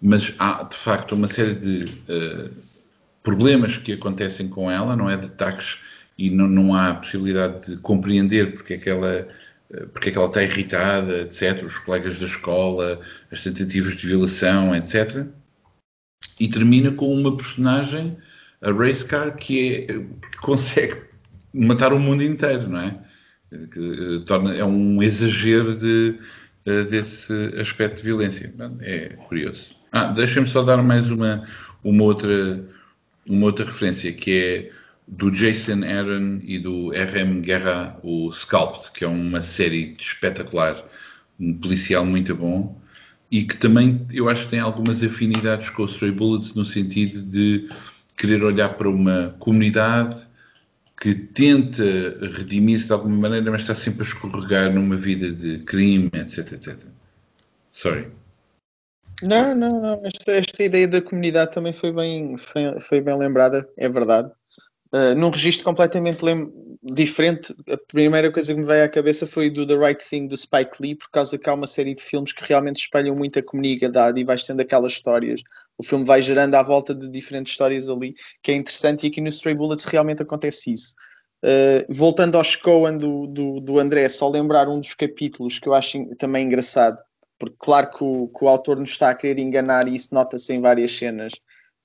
mas 0.00 0.34
há 0.38 0.64
de 0.64 0.76
facto 0.76 1.12
uma 1.12 1.28
série 1.28 1.54
de 1.54 1.86
problemas 3.22 3.76
que 3.76 3.92
acontecem 3.92 4.48
com 4.48 4.70
ela, 4.70 4.96
não 4.96 5.08
é? 5.08 5.16
De 5.16 5.26
ataques 5.26 5.78
e 6.18 6.30
não, 6.30 6.48
não 6.48 6.74
há 6.74 6.94
possibilidade 6.94 7.72
de 7.72 7.76
compreender 7.76 8.52
porque 8.54 8.74
é 8.74 8.78
que 8.78 8.90
ela 8.90 9.28
porque 9.92 10.10
é 10.10 10.12
que 10.12 10.18
ela 10.18 10.26
está 10.26 10.42
irritada, 10.42 11.22
etc., 11.22 11.64
os 11.64 11.78
colegas 11.78 12.18
da 12.18 12.26
escola, 12.26 13.00
as 13.30 13.42
tentativas 13.42 13.96
de 13.96 14.06
violação, 14.06 14.76
etc. 14.76 15.26
E 16.38 16.46
termina 16.46 16.92
com 16.92 17.12
uma 17.12 17.34
personagem, 17.34 18.18
a 18.60 18.70
Racecar, 18.70 19.34
que, 19.34 19.74
é, 19.74 19.86
que 19.86 20.36
consegue 20.42 21.02
matar 21.54 21.94
o 21.94 21.98
mundo 21.98 22.22
inteiro, 22.22 22.68
não 22.68 22.80
é? 22.80 22.98
Que, 23.70 23.78
eh, 23.78 24.18
torna, 24.26 24.54
é 24.54 24.64
um 24.64 25.02
exagero 25.02 25.74
de, 25.74 26.18
eh, 26.64 26.84
desse 26.84 27.32
aspecto 27.60 27.96
de 27.96 28.02
violência. 28.02 28.52
É 28.80 29.10
curioso. 29.28 29.70
Ah, 29.92 30.06
deixem-me 30.06 30.48
só 30.48 30.62
dar 30.62 30.82
mais 30.82 31.10
uma, 31.10 31.46
uma, 31.84 32.02
outra, 32.02 32.64
uma 33.28 33.46
outra 33.46 33.64
referência, 33.64 34.12
que 34.12 34.32
é 34.32 34.70
do 35.06 35.30
Jason 35.30 35.84
Aaron 35.84 36.40
e 36.42 36.58
do 36.58 36.90
RM 36.90 37.42
Guerra, 37.42 37.98
o 38.02 38.32
Scalped, 38.32 38.90
que 38.92 39.04
é 39.04 39.08
uma 39.08 39.42
série 39.42 39.94
espetacular, 39.98 40.82
um 41.38 41.52
policial 41.52 42.06
muito 42.06 42.34
bom, 42.34 42.80
e 43.30 43.44
que 43.44 43.56
também 43.56 44.06
eu 44.12 44.28
acho 44.28 44.44
que 44.44 44.52
tem 44.52 44.60
algumas 44.60 45.02
afinidades 45.02 45.68
com 45.70 45.82
o 45.82 45.86
Stray 45.86 46.12
Bullets 46.12 46.54
no 46.54 46.64
sentido 46.64 47.22
de 47.22 47.68
querer 48.16 48.42
olhar 48.42 48.70
para 48.70 48.88
uma 48.88 49.34
comunidade 49.38 50.16
que 51.02 51.16
tenta 51.16 51.82
redimir-se 52.38 52.86
de 52.86 52.92
alguma 52.92 53.16
maneira, 53.16 53.50
mas 53.50 53.62
está 53.62 53.74
sempre 53.74 54.02
a 54.02 54.04
escorregar 54.04 54.72
numa 54.72 54.94
vida 54.94 55.32
de 55.32 55.58
crime, 55.64 56.08
etc, 56.14 56.52
etc. 56.52 56.78
Sorry. 57.72 58.08
Não, 59.20 59.52
não, 59.52 59.82
não. 59.82 60.00
Esta, 60.04 60.30
esta 60.30 60.62
ideia 60.62 60.86
da 60.86 61.02
comunidade 61.02 61.50
também 61.50 61.72
foi 61.72 61.90
bem, 61.90 62.38
foi, 62.38 62.78
foi 62.78 63.00
bem 63.00 63.18
lembrada, 63.18 63.68
é 63.76 63.88
verdade. 63.88 64.30
Uh, 64.94 65.14
num 65.16 65.30
registro 65.30 65.64
completamente 65.64 66.20
diferente, 66.82 67.54
a 67.68 67.78
primeira 67.78 68.30
coisa 68.30 68.52
que 68.52 68.60
me 68.60 68.66
veio 68.66 68.84
à 68.84 68.88
cabeça 68.88 69.26
foi 69.26 69.48
do 69.48 69.66
The 69.66 69.74
Right 69.74 70.04
Thing 70.04 70.26
do 70.26 70.36
Spike 70.36 70.76
Lee, 70.80 70.96
por 70.96 71.08
causa 71.10 71.38
que 71.38 71.48
há 71.48 71.54
uma 71.54 71.66
série 71.66 71.94
de 71.94 72.02
filmes 72.02 72.32
que 72.32 72.44
realmente 72.44 72.82
espelham 72.82 73.14
muito 73.14 73.38
a 73.38 73.42
comunidade 73.42 74.20
e 74.20 74.24
vais 74.24 74.44
tendo 74.44 74.60
aquelas 74.60 74.92
histórias. 74.92 75.40
O 75.78 75.84
filme 75.84 76.04
vai 76.04 76.20
gerando 76.20 76.56
à 76.56 76.62
volta 76.62 76.94
de 76.94 77.08
diferentes 77.08 77.52
histórias 77.52 77.88
ali, 77.88 78.14
que 78.42 78.50
é 78.50 78.54
interessante, 78.54 79.04
e 79.04 79.08
aqui 79.08 79.20
no 79.20 79.28
Stray 79.28 79.54
Bullets 79.54 79.84
realmente 79.84 80.22
acontece 80.22 80.72
isso. 80.72 80.94
Uh, 81.44 81.86
voltando 81.88 82.36
ao 82.36 82.44
Coen 82.62 82.98
do, 82.98 83.26
do, 83.26 83.60
do, 83.60 83.78
André, 83.78 84.08
só 84.08 84.28
lembrar 84.28 84.68
um 84.68 84.78
dos 84.78 84.94
capítulos 84.94 85.58
que 85.58 85.68
eu 85.68 85.74
acho 85.74 86.04
também 86.16 86.46
engraçado, 86.46 87.02
porque 87.38 87.56
claro 87.58 87.90
que 87.90 88.04
o, 88.04 88.28
que 88.28 88.44
o 88.44 88.48
autor 88.48 88.78
nos 88.78 88.90
está 88.90 89.10
a 89.10 89.14
querer 89.14 89.40
enganar 89.40 89.88
e 89.88 89.94
isso 89.94 90.14
nota-se 90.14 90.52
em 90.52 90.60
várias 90.60 90.92
cenas. 90.92 91.32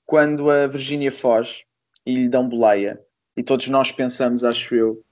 Quando 0.06 0.50
a 0.50 0.66
Virginia 0.66 1.10
foge, 1.10 1.64
e 2.08 2.14
lhe 2.14 2.28
dão 2.28 2.48
boleia. 2.48 2.98
E 3.36 3.42
todos 3.42 3.68
nós 3.68 3.92
pensamos, 3.92 4.42
acho 4.42 4.74
eu, 4.74 5.04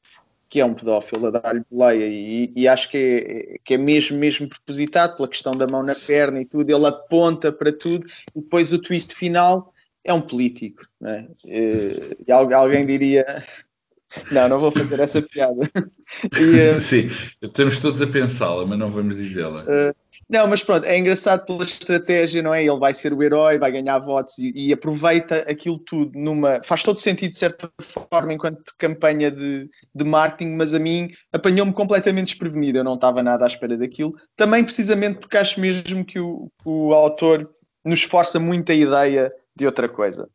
que 0.49 0.61
é 0.61 0.65
um 0.65 0.73
pedófilo 0.73 1.27
a 1.27 1.31
dar-lhe 1.31 1.63
boleia. 1.71 2.07
E, 2.07 2.51
e, 2.57 2.67
acho 2.67 2.91
que 2.91 2.97
é, 2.97 3.59
que 3.63 3.75
é 3.75 3.77
mesmo, 3.77 4.17
mesmo 4.17 4.49
propositado 4.49 5.15
pela 5.15 5.29
questão 5.29 5.53
da 5.55 5.67
mão 5.67 5.83
na 5.83 5.95
perna 5.95 6.41
e 6.41 6.47
tudo. 6.47 6.71
Ele 6.71 6.87
aponta 6.87 7.53
para 7.53 7.71
tudo 7.71 8.07
e 8.35 8.41
depois 8.41 8.73
o 8.73 8.79
twist 8.79 9.15
final 9.15 9.75
é 10.03 10.15
um 10.15 10.23
político. 10.23 10.83
Né? 10.99 11.29
E, 11.45 12.25
e 12.27 12.33
alguém 12.33 12.87
diria 12.87 13.27
não, 14.33 14.49
não 14.49 14.59
vou 14.59 14.71
fazer 14.71 14.99
essa 15.01 15.21
piada. 15.21 15.71
E, 16.39 16.77
uh, 16.77 16.81
Sim, 16.81 17.11
estamos 17.43 17.79
todos 17.79 18.01
a 18.01 18.07
pensá-la, 18.07 18.65
mas 18.65 18.79
não 18.79 18.89
vamos 18.89 19.17
dizê-la. 19.17 19.65
Uh, 19.65 19.95
não, 20.29 20.47
mas 20.47 20.63
pronto, 20.63 20.85
é 20.85 20.99
engraçado 20.99 21.45
pela 21.45 21.63
estratégia, 21.63 22.43
não 22.43 22.55
é? 22.55 22.65
Ele 22.65 22.79
vai 22.79 22.93
ser 22.93 23.13
o 23.13 23.23
herói, 23.23 23.59
vai 23.59 23.71
ganhar 23.71 23.99
votos 23.99 24.39
e, 24.39 24.53
e 24.55 24.73
aproveita 24.73 25.39
aquilo 25.49 25.79
tudo 25.79 26.19
numa. 26.19 26.61
Faz 26.63 26.83
todo 26.83 26.99
sentido 26.99 27.31
de 27.31 27.39
certa 27.39 27.71
forma 27.81 28.33
enquanto 28.33 28.75
campanha 28.79 29.31
de, 29.31 29.69
de 29.95 30.05
marketing, 30.05 30.53
mas 30.55 30.75
a 30.75 30.79
mim 30.79 31.09
apanhou-me 31.33 31.73
completamente 31.73 32.29
desprevenido. 32.29 32.79
Eu 32.79 32.85
não 32.85 32.95
estava 32.95 33.23
nada 33.23 33.45
à 33.45 33.47
espera 33.47 33.77
daquilo. 33.77 34.13
Também 34.37 34.65
precisamente 34.65 35.21
porque 35.21 35.37
acho 35.37 35.61
mesmo 35.61 36.05
que 36.05 36.19
o, 36.19 36.51
o 36.65 36.93
autor 36.93 37.49
nos 37.85 38.03
força 38.03 38.41
muito 38.41 38.73
a 38.73 38.75
ideia 38.75 39.33
de 39.55 39.65
outra 39.65 39.89
coisa. 39.89 40.29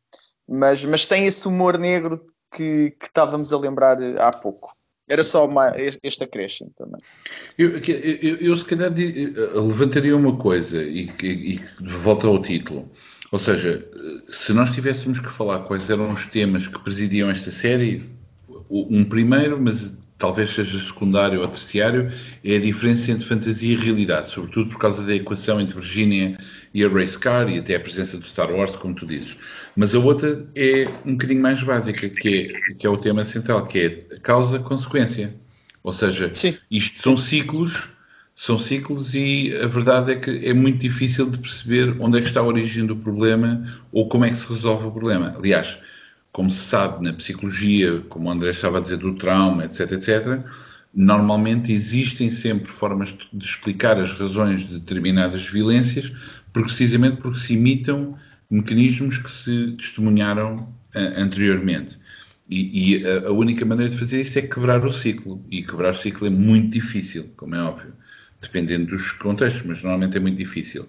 Mas, 0.48 0.84
mas 0.86 1.06
tem 1.06 1.26
esse 1.26 1.48
humor 1.48 1.78
negro 1.78 2.26
que, 2.54 2.92
que 2.92 3.06
estávamos 3.08 3.54
a 3.54 3.58
lembrar 3.58 3.98
há 4.20 4.32
pouco. 4.32 4.70
Era 5.12 5.26
só 5.26 5.46
uma, 5.46 5.74
este 6.02 6.24
acréscimo 6.24 6.72
também. 6.74 7.02
Eu, 7.58 7.72
eu, 7.72 8.38
eu, 8.38 8.56
se 8.56 8.64
calhar 8.64 8.90
eh, 8.90 9.60
levantaria 9.60 10.16
uma 10.16 10.38
coisa 10.38 10.82
e, 10.82 11.12
e, 11.22 11.56
e 11.56 11.60
volta 11.82 12.28
ao 12.28 12.42
título. 12.42 12.90
Ou 13.30 13.38
seja, 13.38 13.86
eh, 13.94 14.22
se 14.30 14.54
nós 14.54 14.72
tivéssemos 14.72 15.20
que 15.20 15.30
falar 15.30 15.60
quais 15.66 15.90
eram 15.90 16.14
os 16.14 16.28
temas 16.28 16.66
que 16.66 16.80
presidiam 16.80 17.30
esta 17.30 17.52
série, 17.52 18.10
um 18.70 19.04
primeiro, 19.04 19.62
mas 19.62 19.98
talvez 20.22 20.52
seja 20.52 20.80
secundário 20.80 21.42
ou 21.42 21.48
terciário, 21.48 22.12
é 22.46 22.56
a 22.56 22.60
diferença 22.60 23.12
entre 23.12 23.26
fantasia 23.26 23.74
e 23.74 23.76
realidade, 23.76 24.30
sobretudo 24.30 24.70
por 24.70 24.78
causa 24.78 25.04
da 25.04 25.16
equação 25.16 25.60
entre 25.60 25.74
Virginia 25.74 26.38
e 26.72 26.86
a 26.86 26.88
Race 26.88 27.18
Car 27.18 27.50
e 27.50 27.58
até 27.58 27.76
a 27.76 27.80
presença 27.80 28.20
do 28.20 28.24
Star 28.24 28.52
Wars, 28.52 28.76
como 28.76 28.94
tu 28.94 29.08
dizes. 29.08 29.36
Mas 29.76 29.96
a 29.96 30.00
outra 30.00 30.48
é 30.56 30.88
um 31.04 31.14
bocadinho 31.14 31.42
mais 31.42 31.64
básica, 31.64 32.08
que 32.08 32.54
é, 32.54 32.74
que 32.76 32.86
é 32.86 32.90
o 32.90 32.98
tema 32.98 33.26
central, 33.26 33.66
que 33.66 33.80
é 33.80 33.90
causa-consequência. 34.20 35.34
Ou 35.84 35.92
seja, 35.92 36.30
Sim. 36.36 36.56
isto 36.70 37.02
são 37.02 37.18
ciclos, 37.18 37.90
são 38.36 38.60
ciclos 38.60 39.16
e 39.16 39.58
a 39.60 39.66
verdade 39.66 40.12
é 40.12 40.16
que 40.18 40.48
é 40.48 40.54
muito 40.54 40.78
difícil 40.78 41.32
de 41.32 41.40
perceber 41.40 41.96
onde 42.00 42.20
é 42.20 42.22
que 42.22 42.28
está 42.28 42.42
a 42.42 42.46
origem 42.46 42.86
do 42.86 42.96
problema 42.96 43.64
ou 43.92 44.08
como 44.08 44.26
é 44.26 44.30
que 44.30 44.38
se 44.38 44.48
resolve 44.48 44.86
o 44.86 44.92
problema. 44.92 45.34
Aliás, 45.36 45.80
como 46.32 46.50
se 46.50 46.64
sabe 46.64 47.04
na 47.04 47.14
psicologia, 47.14 48.00
como 48.10 48.30
o 48.30 48.32
André 48.32 48.52
estava 48.52 48.78
a 48.78 48.82
dizer, 48.82 48.98
do 48.98 49.16
trauma, 49.16 49.66
etc, 49.66 49.92
etc, 49.92 50.44
normalmente 50.94 51.72
existem 51.72 52.30
sempre 52.30 52.72
formas 52.72 53.16
de 53.32 53.46
explicar 53.46 53.98
as 53.98 54.14
razões 54.14 54.68
de 54.68 54.80
determinadas 54.80 55.44
violências, 55.44 56.12
precisamente 56.52 57.18
porque 57.18 57.40
se 57.40 57.54
imitam 57.54 58.18
mecanismos 58.50 59.18
que 59.18 59.32
se 59.32 59.72
testemunharam 59.78 60.68
uh, 60.96 61.22
anteriormente. 61.22 61.98
E, 62.50 62.98
e 62.98 63.08
a, 63.08 63.28
a, 63.28 63.32
única 63.32 63.64
maneira 63.66 63.90
de 63.90 63.98
fazer 63.98 64.22
isso 64.22 64.38
é 64.38 64.42
quebrar 64.42 64.86
o 64.86 64.92
ciclo. 64.92 65.44
E 65.50 65.64
quebrar 65.64 65.92
o 65.92 65.98
ciclo 65.98 66.28
é 66.28 66.30
muito 66.30 66.72
difícil, 66.72 67.32
como 67.38 67.56
é 67.56 67.64
óbvio, 67.64 67.94
dependendo 68.42 68.88
dos 68.88 69.12
contextos, 69.14 69.64
mas 69.64 69.82
normalmente 69.82 70.18
é 70.18 70.20
muito 70.20 70.38
difícil. 70.38 70.84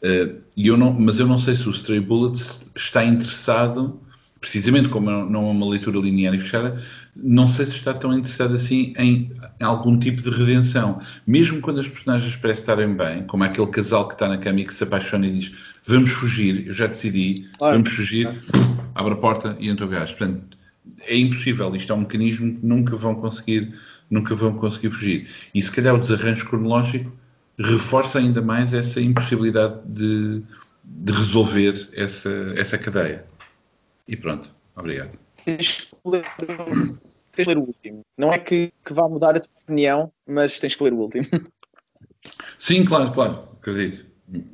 Uh, 0.00 0.40
eu 0.56 0.76
não, 0.76 0.92
mas 0.92 1.18
eu 1.18 1.26
não 1.26 1.38
sei 1.38 1.56
se 1.56 1.68
o 1.68 1.72
Stray 1.72 2.00
Bullets 2.00 2.70
está 2.76 3.04
interessado 3.04 4.00
precisamente 4.42 4.88
como 4.88 5.08
não 5.08 5.46
é 5.46 5.50
uma 5.52 5.70
leitura 5.70 6.00
linear 6.00 6.34
e 6.34 6.38
fechada, 6.38 6.76
não 7.14 7.46
sei 7.46 7.64
se 7.64 7.76
está 7.76 7.94
tão 7.94 8.12
interessado 8.12 8.56
assim 8.56 8.92
em, 8.98 9.30
em, 9.60 9.64
algum 9.64 9.96
tipo 9.96 10.20
de 10.20 10.28
redenção. 10.30 11.00
Mesmo 11.24 11.60
quando 11.60 11.78
as 11.78 11.86
personagens 11.86 12.34
parecem 12.34 12.62
estarem 12.62 12.94
bem, 12.94 13.22
como 13.22 13.44
aquele 13.44 13.68
casal 13.68 14.08
que 14.08 14.14
está 14.14 14.28
na 14.28 14.36
cama 14.36 14.60
e 14.60 14.64
que 14.64 14.74
se 14.74 14.82
apaixona 14.82 15.28
e 15.28 15.30
diz 15.30 15.52
vamos 15.86 16.10
fugir, 16.10 16.66
eu 16.66 16.72
já 16.72 16.88
decidi, 16.88 17.48
claro. 17.56 17.74
vamos 17.74 17.90
fugir, 17.90 18.28
abre 18.96 19.12
a 19.12 19.16
porta 19.16 19.56
e 19.60 19.70
entra 19.70 19.86
o 19.86 19.88
gás. 19.88 20.12
Portanto, 20.12 20.58
é 21.02 21.16
impossível, 21.16 21.74
isto 21.76 21.92
é 21.92 21.94
um 21.94 22.00
mecanismo 22.00 22.52
que 22.52 22.66
nunca 22.66 22.96
vão 22.96 23.14
conseguir, 23.14 23.72
nunca 24.10 24.34
vão 24.34 24.54
conseguir 24.54 24.90
fugir. 24.90 25.28
E 25.54 25.62
se 25.62 25.70
calhar 25.70 25.94
o 25.94 26.00
desarranjo 26.00 26.46
cronológico 26.46 27.12
reforça 27.56 28.18
ainda 28.18 28.42
mais 28.42 28.72
essa 28.72 29.00
impossibilidade 29.00 29.80
de, 29.86 30.42
de 30.84 31.12
resolver 31.12 31.88
essa, 31.94 32.54
essa 32.56 32.76
cadeia. 32.76 33.24
E 34.06 34.16
pronto, 34.16 34.54
obrigado. 34.76 35.18
Tens 35.44 35.72
que 35.82 35.96
ler, 36.04 36.24
tens 37.32 37.46
que 37.46 37.54
ler 37.54 37.58
o 37.58 37.62
último. 37.62 38.02
Não 38.16 38.32
é 38.32 38.38
que, 38.38 38.72
que 38.84 38.92
vá 38.92 39.08
mudar 39.08 39.36
a 39.36 39.40
tua 39.40 39.52
opinião, 39.62 40.12
mas 40.26 40.58
tens 40.58 40.74
que 40.74 40.84
ler 40.84 40.92
o 40.92 40.98
último. 40.98 41.26
Sim, 42.58 42.84
claro, 42.84 43.10
claro, 43.10 43.48
acredito. 43.60 44.06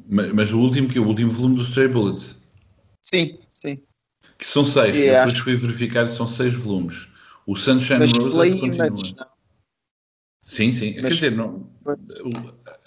Mas, 0.09 0.33
mas 0.33 0.53
o 0.53 0.59
último 0.59 0.89
que 0.89 0.99
é 0.99 1.01
o 1.01 1.07
último 1.07 1.31
volume 1.31 1.57
dos 1.57 1.69
Stray 1.69 1.89
Bullets. 1.89 2.37
Sim, 3.03 3.39
sim. 3.49 3.83
Que 4.37 4.47
são 4.47 4.65
seis. 4.65 4.97
E 4.97 5.07
Depois 5.07 5.35
acho... 5.35 5.45
fui 5.45 5.57
verificar 5.57 6.07
são 6.09 6.27
seis 6.27 6.55
volumes. 6.55 7.09
O 7.47 7.57
Sunshine 7.57 8.01
mas 8.01 8.13
Roses 8.13 8.55
continua. 8.55 8.91
Mas... 8.91 9.15
Sim, 10.43 10.73
sim. 10.73 10.95
Mas... 10.95 11.03
Quer 11.03 11.31
dizer, 11.31 11.31
não, 11.33 11.71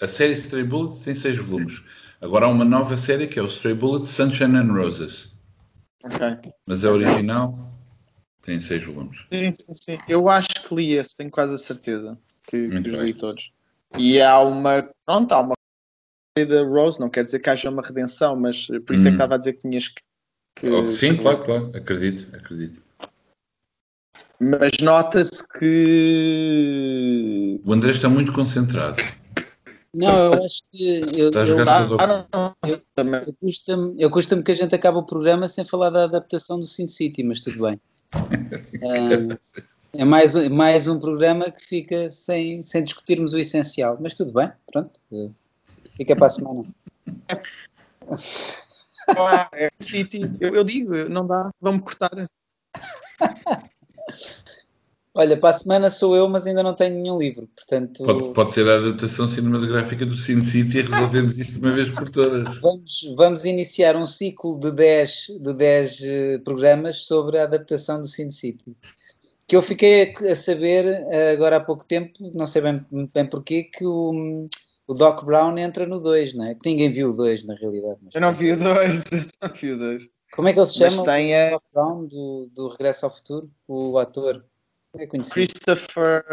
a 0.00 0.08
série 0.08 0.32
Stray 0.34 0.64
Bullets 0.64 1.02
tem 1.02 1.14
seis 1.14 1.36
volumes. 1.36 1.82
Agora 2.20 2.46
há 2.46 2.48
uma 2.48 2.64
nova 2.64 2.96
série 2.96 3.26
que 3.26 3.38
é 3.38 3.42
o 3.42 3.46
Stray 3.46 3.74
Bullets 3.74 4.08
Sunshine 4.08 4.56
and 4.56 4.72
Roses. 4.72 5.31
Ok. 6.04 6.52
Mas 6.66 6.84
a 6.84 6.90
original 6.90 7.56
tem 8.42 8.58
seis 8.60 8.84
volumes. 8.84 9.24
Sim, 9.32 9.52
sim, 9.52 9.72
sim. 9.74 9.98
Eu 10.08 10.28
acho 10.28 10.48
que 10.48 10.74
li 10.74 10.92
esse, 10.94 11.14
tenho 11.16 11.30
quase 11.30 11.54
a 11.54 11.58
certeza 11.58 12.18
que, 12.44 12.68
que 12.68 12.90
os 12.90 12.98
li 12.98 13.14
todos. 13.14 13.52
E 13.96 14.20
há 14.20 14.40
uma. 14.40 14.88
Pronto, 15.06 15.32
há 15.32 15.40
uma 15.40 15.52
da 16.34 16.64
Rose, 16.64 16.98
não 16.98 17.10
quer 17.10 17.24
dizer 17.24 17.40
que 17.40 17.50
haja 17.50 17.68
uma 17.68 17.82
redenção, 17.82 18.34
mas 18.34 18.66
por 18.66 18.94
isso 18.94 19.06
é 19.06 19.10
que 19.10 19.10
Hum. 19.10 19.16
estava 19.16 19.34
a 19.34 19.38
dizer 19.38 19.52
que 19.52 19.58
tinhas 19.60 19.88
que. 19.88 20.00
que- 20.56 20.70
Oh, 20.70 20.88
sim, 20.88 21.14
claro, 21.16 21.44
claro. 21.44 21.70
Acredito, 21.74 22.34
acredito. 22.34 22.80
Mas 24.40 24.72
nota-se 24.82 25.46
que. 25.58 27.60
O 27.64 27.72
André 27.72 27.90
está 27.90 28.08
muito 28.08 28.32
concentrado. 28.32 28.96
Não, 29.94 30.32
eu 30.32 30.44
acho 30.44 30.62
que 30.72 31.00
eu, 31.18 31.28
a 31.34 31.38
eu, 31.38 31.46
jogar 31.46 31.88
Ah, 32.32 32.54
eu 32.66 33.34
custa-me 33.34 33.94
eu 34.02 34.10
custa-me 34.10 34.42
que 34.42 34.50
a 34.52 34.54
gente 34.54 34.74
acabe 34.74 34.96
o 34.98 35.02
programa 35.04 35.48
sem 35.48 35.64
falar 35.64 35.90
da 35.90 36.04
adaptação 36.04 36.58
do 36.58 36.64
Sin 36.64 36.88
City, 36.88 37.22
mas 37.22 37.40
tudo 37.40 37.62
bem. 37.62 37.80
Ah, 38.84 39.36
é 39.94 40.04
mais, 40.04 40.34
um- 40.34 40.48
mais 40.50 40.88
um 40.88 40.98
programa 40.98 41.50
que 41.50 41.64
fica 41.64 42.10
sem, 42.10 42.62
sem 42.64 42.82
discutirmos 42.82 43.32
o 43.34 43.38
essencial, 43.38 43.98
mas 44.00 44.14
tudo 44.16 44.32
bem, 44.32 44.50
pronto. 44.72 44.98
Fica 45.96 46.16
para 46.16 46.26
a 46.26 46.30
semana. 46.30 46.64
É 49.52 49.68
City, 49.78 50.20
eu, 50.40 50.54
eu 50.56 50.64
digo, 50.64 50.94
não 51.08 51.26
dá, 51.26 51.50
vamos 51.60 51.82
cortar. 51.82 52.10
Olha, 55.14 55.36
para 55.36 55.50
a 55.50 55.58
semana 55.58 55.90
sou 55.90 56.16
eu, 56.16 56.26
mas 56.26 56.46
ainda 56.46 56.62
não 56.62 56.74
tenho 56.74 56.94
nenhum 56.98 57.18
livro, 57.18 57.46
portanto 57.54 58.02
Pode, 58.02 58.32
pode 58.32 58.52
ser 58.52 58.66
a 58.66 58.76
adaptação 58.78 59.28
cinematográfica 59.28 60.06
do 60.06 60.14
Sin 60.14 60.40
City 60.40 60.78
e 60.78 60.82
resolvemos 60.82 61.36
isso 61.38 61.58
de 61.60 61.66
uma 61.66 61.72
vez 61.74 61.90
por 61.90 62.08
todas. 62.08 62.56
vamos, 62.60 63.14
vamos 63.14 63.44
iniciar 63.44 63.94
um 63.94 64.06
ciclo 64.06 64.58
de 64.58 64.70
10, 64.72 65.26
de 65.38 65.52
10 65.52 66.02
eh, 66.02 66.38
programas 66.38 67.04
sobre 67.04 67.36
a 67.38 67.42
adaptação 67.42 68.00
do 68.00 68.06
Sin 68.06 68.30
City. 68.30 68.74
Que 69.46 69.54
eu 69.54 69.60
fiquei 69.60 70.14
a, 70.30 70.34
saber 70.34 70.86
eh, 71.10 71.32
agora 71.32 71.56
há 71.56 71.60
pouco 71.60 71.84
tempo, 71.84 72.12
não 72.34 72.46
sei 72.46 72.62
bem, 72.62 72.86
bem 73.12 73.26
porquê, 73.28 73.64
que 73.64 73.84
o, 73.84 74.46
o 74.86 74.94
Doc 74.94 75.24
Brown 75.24 75.58
entra 75.58 75.84
no 75.86 76.00
2, 76.00 76.32
não 76.32 76.46
é? 76.46 76.54
Que 76.54 76.70
ninguém 76.70 76.90
viu 76.90 77.10
o 77.10 77.14
2 77.14 77.44
na 77.44 77.54
realidade. 77.54 77.98
mas- 78.02 78.14
Eu 78.14 78.20
não 78.22 78.32
vi 78.32 78.52
o 78.52 78.56
dois, 78.58 79.04
eu 79.12 79.48
não 79.48 79.54
vi 79.54 79.72
o 79.72 79.78
dois. 79.78 80.08
Como 80.34 80.48
é 80.48 80.54
que 80.54 80.58
ele 80.58 80.66
se 80.66 80.80
Mas 80.80 80.94
chama? 80.94 81.04
tem 81.12 81.34
O 81.34 81.36
a 81.36 81.50
Doc 81.50 81.62
Brown 81.74 82.06
do, 82.06 82.50
do 82.54 82.68
Regresso 82.68 83.04
ao 83.04 83.10
Futuro? 83.14 83.50
O 83.68 83.98
ator. 83.98 84.42
É 84.94 85.06
conhecido. 85.06 85.34
Christopher. 85.34 86.24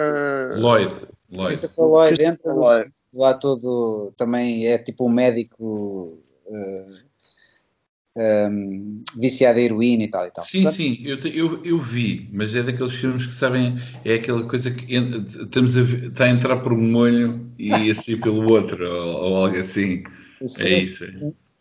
Lloyd. 0.58 0.94
Lloyd. 1.32 1.48
Christopher 1.48 1.86
Lloyd 1.86 2.16
Christopher 2.18 2.34
entra 2.34 2.54
Lloyd. 2.54 2.92
o 3.14 3.26
ator 3.26 3.56
do, 3.58 4.14
também 4.18 4.68
é 4.68 4.78
tipo 4.78 5.06
um 5.06 5.10
médico 5.10 6.22
eh, 6.48 7.00
ehm, 8.18 9.04
viciado 9.18 9.60
em 9.60 9.64
heroína 9.66 10.04
e 10.04 10.08
tal 10.10 10.26
e 10.28 10.32
tal. 10.32 10.44
Sim, 10.44 10.64
Portanto, 10.64 10.78
sim, 10.78 11.02
eu, 11.06 11.20
te- 11.20 11.38
eu, 11.38 11.64
eu 11.64 11.78
vi, 11.80 12.28
mas 12.34 12.56
é 12.56 12.64
daqueles 12.64 12.94
filmes 12.96 13.26
que 13.28 13.34
sabem, 13.34 13.78
é 14.04 14.16
aquela 14.16 14.44
coisa 14.48 14.72
que 14.72 14.96
en- 14.96 15.24
estamos 15.26 15.78
a, 15.78 15.82
está 15.82 16.26
a 16.26 16.30
entrar 16.30 16.58
por 16.58 16.74
um 16.74 16.96
olho 16.96 17.50
e 17.58 17.90
a 17.92 17.96
sair 17.96 18.20
pelo 18.20 18.52
outro, 18.52 18.84
ou, 18.90 19.24
ou 19.24 19.36
algo 19.46 19.58
assim. 19.58 20.04
isso- 20.42 20.62
É 20.62 20.70
isso. 20.70 21.06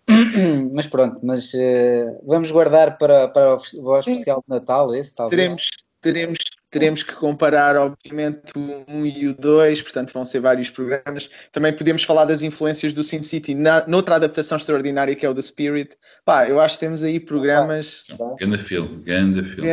Mas 0.72 0.86
pronto, 0.86 1.18
mas 1.22 1.52
eh, 1.54 2.18
vamos 2.24 2.50
guardar 2.50 2.96
para, 2.96 3.28
para 3.28 3.56
o, 3.56 3.56
o 3.56 3.60
Sim. 4.02 4.12
especial 4.12 4.42
de 4.48 4.54
Natal 4.54 4.94
esse, 4.94 5.14
talvez. 5.14 5.36
Teremos, 5.38 5.68
teremos, 6.00 6.38
teremos 6.70 7.02
que 7.02 7.14
comparar, 7.14 7.76
obviamente, 7.76 8.52
o 8.56 8.84
1 8.88 9.06
e 9.06 9.28
o 9.28 9.34
2, 9.34 9.82
portanto, 9.82 10.12
vão 10.12 10.24
ser 10.24 10.40
vários 10.40 10.68
programas. 10.70 11.30
Também 11.50 11.72
podemos 11.72 12.02
falar 12.02 12.24
das 12.24 12.42
influências 12.42 12.92
do 12.92 13.02
Sin 13.02 13.22
City 13.22 13.54
na, 13.54 13.86
noutra 13.86 14.16
adaptação 14.16 14.58
extraordinária 14.58 15.14
que 15.14 15.24
é 15.24 15.30
o 15.30 15.34
The 15.34 15.42
Spirit. 15.42 15.96
Pá, 16.24 16.48
eu 16.48 16.60
acho 16.60 16.74
que 16.74 16.80
temos 16.80 17.02
aí 17.02 17.18
programas. 17.18 18.04
Ganda 18.38 18.58
filme, 18.58 19.02
ganda 19.02 19.42
filme. 19.42 19.68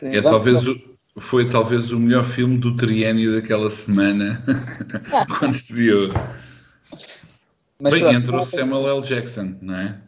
É 0.00 0.22
talvez 0.22 0.66
o, 0.66 0.78
foi 1.18 1.46
talvez 1.46 1.90
o 1.92 1.98
melhor 1.98 2.24
filme 2.24 2.58
do 2.58 2.76
triênio 2.76 3.34
daquela 3.34 3.70
semana, 3.70 4.42
quando 5.38 5.54
se 5.54 5.72
viu. 5.72 6.08
Mas 7.78 7.92
Bem, 7.92 8.22
tem- 8.22 8.42
Samuel 8.44 8.88
L. 8.98 9.02
Jackson, 9.02 9.56
não 9.60 9.76
é? 9.76 10.00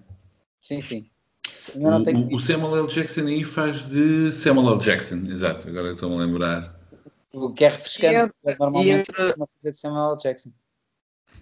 Sim, 0.60 0.80
sim. 0.80 1.10
O, 1.74 1.78
Ainda 1.78 1.90
não 1.90 2.04
tenho 2.04 2.28
o- 2.28 2.34
o 2.36 2.40
Samuel 2.40 2.76
L. 2.84 2.88
Jackson 2.88 3.20
aí 3.22 3.44
faz 3.44 3.88
de 3.88 4.32
Samuel 4.32 4.74
L. 4.74 4.80
Jackson, 4.80 5.16
exato, 5.28 5.68
agora 5.68 5.92
estou-me 5.92 6.16
a 6.16 6.18
lembrar. 6.18 6.78
o 7.32 7.52
que 7.52 7.64
é 7.64 7.68
refrescante, 7.68 8.14
E 8.14 8.16
entra- 8.16 8.56
normalmente 8.58 9.08
e 9.08 9.12
entra- 9.22 9.34
uma 9.36 9.46
coisa 9.46 9.70
de 9.72 9.78
Samuel 9.78 10.12
L. 10.12 10.16
Jackson. 10.22 10.50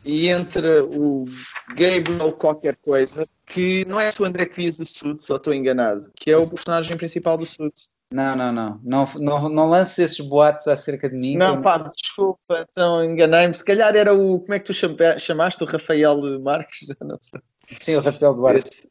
E 0.04 0.28
entre 0.28 0.80
o 0.80 1.24
Gabriel 1.68 2.32
qualquer 2.32 2.76
coisa, 2.76 3.26
que 3.46 3.84
não 3.86 4.00
é 4.00 4.10
tu 4.10 4.24
André 4.24 4.46
que 4.46 4.56
vias 4.56 4.76
do 4.76 4.84
Suits, 4.84 5.30
ou 5.30 5.36
estou 5.36 5.54
enganado, 5.54 6.10
que 6.16 6.30
é 6.30 6.36
o 6.36 6.46
personagem 6.48 6.96
principal 6.96 7.38
do 7.38 7.46
Suits. 7.46 7.88
Não, 8.12 8.36
não, 8.36 8.52
não. 8.52 8.80
Não, 8.84 9.08
não, 9.18 9.48
não 9.48 9.68
lances 9.68 9.98
esses 9.98 10.20
boatos 10.20 10.66
acerca 10.68 11.08
de 11.08 11.16
mim. 11.16 11.36
Não, 11.36 11.60
pá, 11.62 11.78
desculpa, 11.96 12.64
então 12.70 13.04
enganei-me. 13.04 13.54
Se 13.54 13.64
calhar 13.64 13.94
era 13.96 14.12
o. 14.14 14.38
Como 14.40 14.54
é 14.54 14.58
que 14.60 14.66
tu 14.66 14.74
chama- 14.74 15.18
chamaste? 15.18 15.62
O 15.62 15.66
Rafael 15.66 16.40
Marques? 16.40 16.80
Já 16.88 16.96
não 17.00 17.18
sei. 17.20 17.40
Sim, 17.78 17.96
o 17.96 18.00
Rafael 18.00 18.34
Duarte. 18.34 18.68
Esse- 18.68 18.88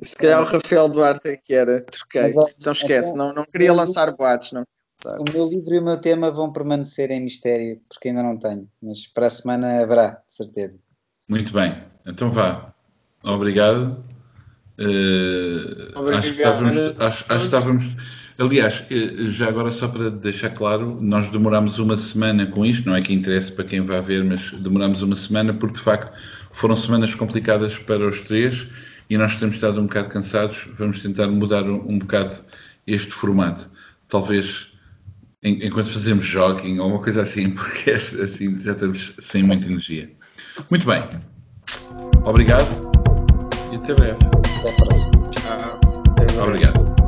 se 0.00 0.16
calhar 0.16 0.40
o 0.40 0.44
Rafael 0.44 0.88
Duarte 0.88 1.28
é 1.28 1.36
que 1.36 1.52
era. 1.52 1.82
Troquei. 1.82 2.22
Mas, 2.22 2.36
Então 2.58 2.72
esquece, 2.72 3.12
então, 3.12 3.28
não, 3.28 3.34
não 3.34 3.44
queria 3.44 3.72
lançar 3.72 4.10
boatos, 4.12 4.52
não. 4.52 4.64
O 5.18 5.24
meu 5.32 5.48
livro 5.48 5.74
e 5.74 5.78
o 5.80 5.84
meu 5.84 5.96
tema 5.96 6.30
vão 6.30 6.52
permanecer 6.52 7.10
em 7.10 7.20
mistério, 7.20 7.80
porque 7.88 8.08
ainda 8.08 8.22
não 8.22 8.38
tenho. 8.38 8.68
Mas 8.80 9.06
para 9.08 9.26
a 9.26 9.30
semana 9.30 9.80
haverá, 9.80 10.22
de 10.28 10.34
certeza. 10.34 10.78
Muito 11.28 11.52
bem, 11.52 11.82
então 12.06 12.30
vá. 12.30 12.72
Obrigado. 13.24 14.02
Obrigado. 15.96 16.18
Acho 16.18 16.32
que 16.32 16.38
estávamos. 16.38 16.76
Acho, 16.76 17.00
acho 17.00 17.24
que 17.26 17.44
estávamos 17.44 17.96
aliás, 18.38 18.84
eh, 18.90 19.30
já 19.30 19.48
agora 19.48 19.70
só 19.70 19.88
para 19.88 20.10
deixar 20.10 20.50
claro, 20.50 20.98
nós 21.00 21.28
demorámos 21.28 21.78
uma 21.78 21.96
semana 21.96 22.46
com 22.46 22.64
isto, 22.64 22.86
não 22.86 22.94
é 22.94 23.02
que 23.02 23.12
interesse 23.12 23.52
para 23.52 23.64
quem 23.64 23.80
vai 23.80 24.00
ver, 24.00 24.24
mas 24.24 24.50
demorámos 24.50 25.02
uma 25.02 25.16
semana 25.16 25.54
porque 25.54 25.78
de 25.78 25.84
facto 25.84 26.12
foram 26.50 26.76
semanas 26.76 27.14
complicadas 27.14 27.78
para 27.78 28.06
os 28.06 28.20
três 28.20 28.68
e 29.12 29.18
nós 29.18 29.36
temos 29.36 29.56
estado 29.56 29.80
um 29.80 29.86
bocado 29.86 30.08
cansados. 30.08 30.66
Vamos 30.78 31.02
tentar 31.02 31.28
mudar 31.28 31.64
um, 31.64 31.80
um 31.86 31.98
bocado 31.98 32.30
este 32.86 33.10
formato. 33.10 33.70
Talvez 34.08 34.68
en- 35.42 35.66
enquanto 35.66 35.90
fazemos 35.90 36.24
jogging 36.26 36.78
ou 36.78 36.88
uma 36.88 37.02
coisa 37.02 37.22
assim, 37.22 37.50
porque 37.54 37.90
este- 37.90 38.20
assim 38.22 38.58
já 38.58 38.72
estamos 38.72 39.12
sem 39.18 39.42
muita 39.42 39.66
energia. 39.66 40.10
Muito 40.70 40.86
bem. 40.86 41.02
Obrigado 42.24 42.66
e 43.72 43.76
até 43.76 43.94
breve. 43.94 44.16
Até 44.24 44.70
a 44.70 44.74
próxima. 44.76 45.22
Ah, 45.48 46.42
Obrigado. 46.44 47.01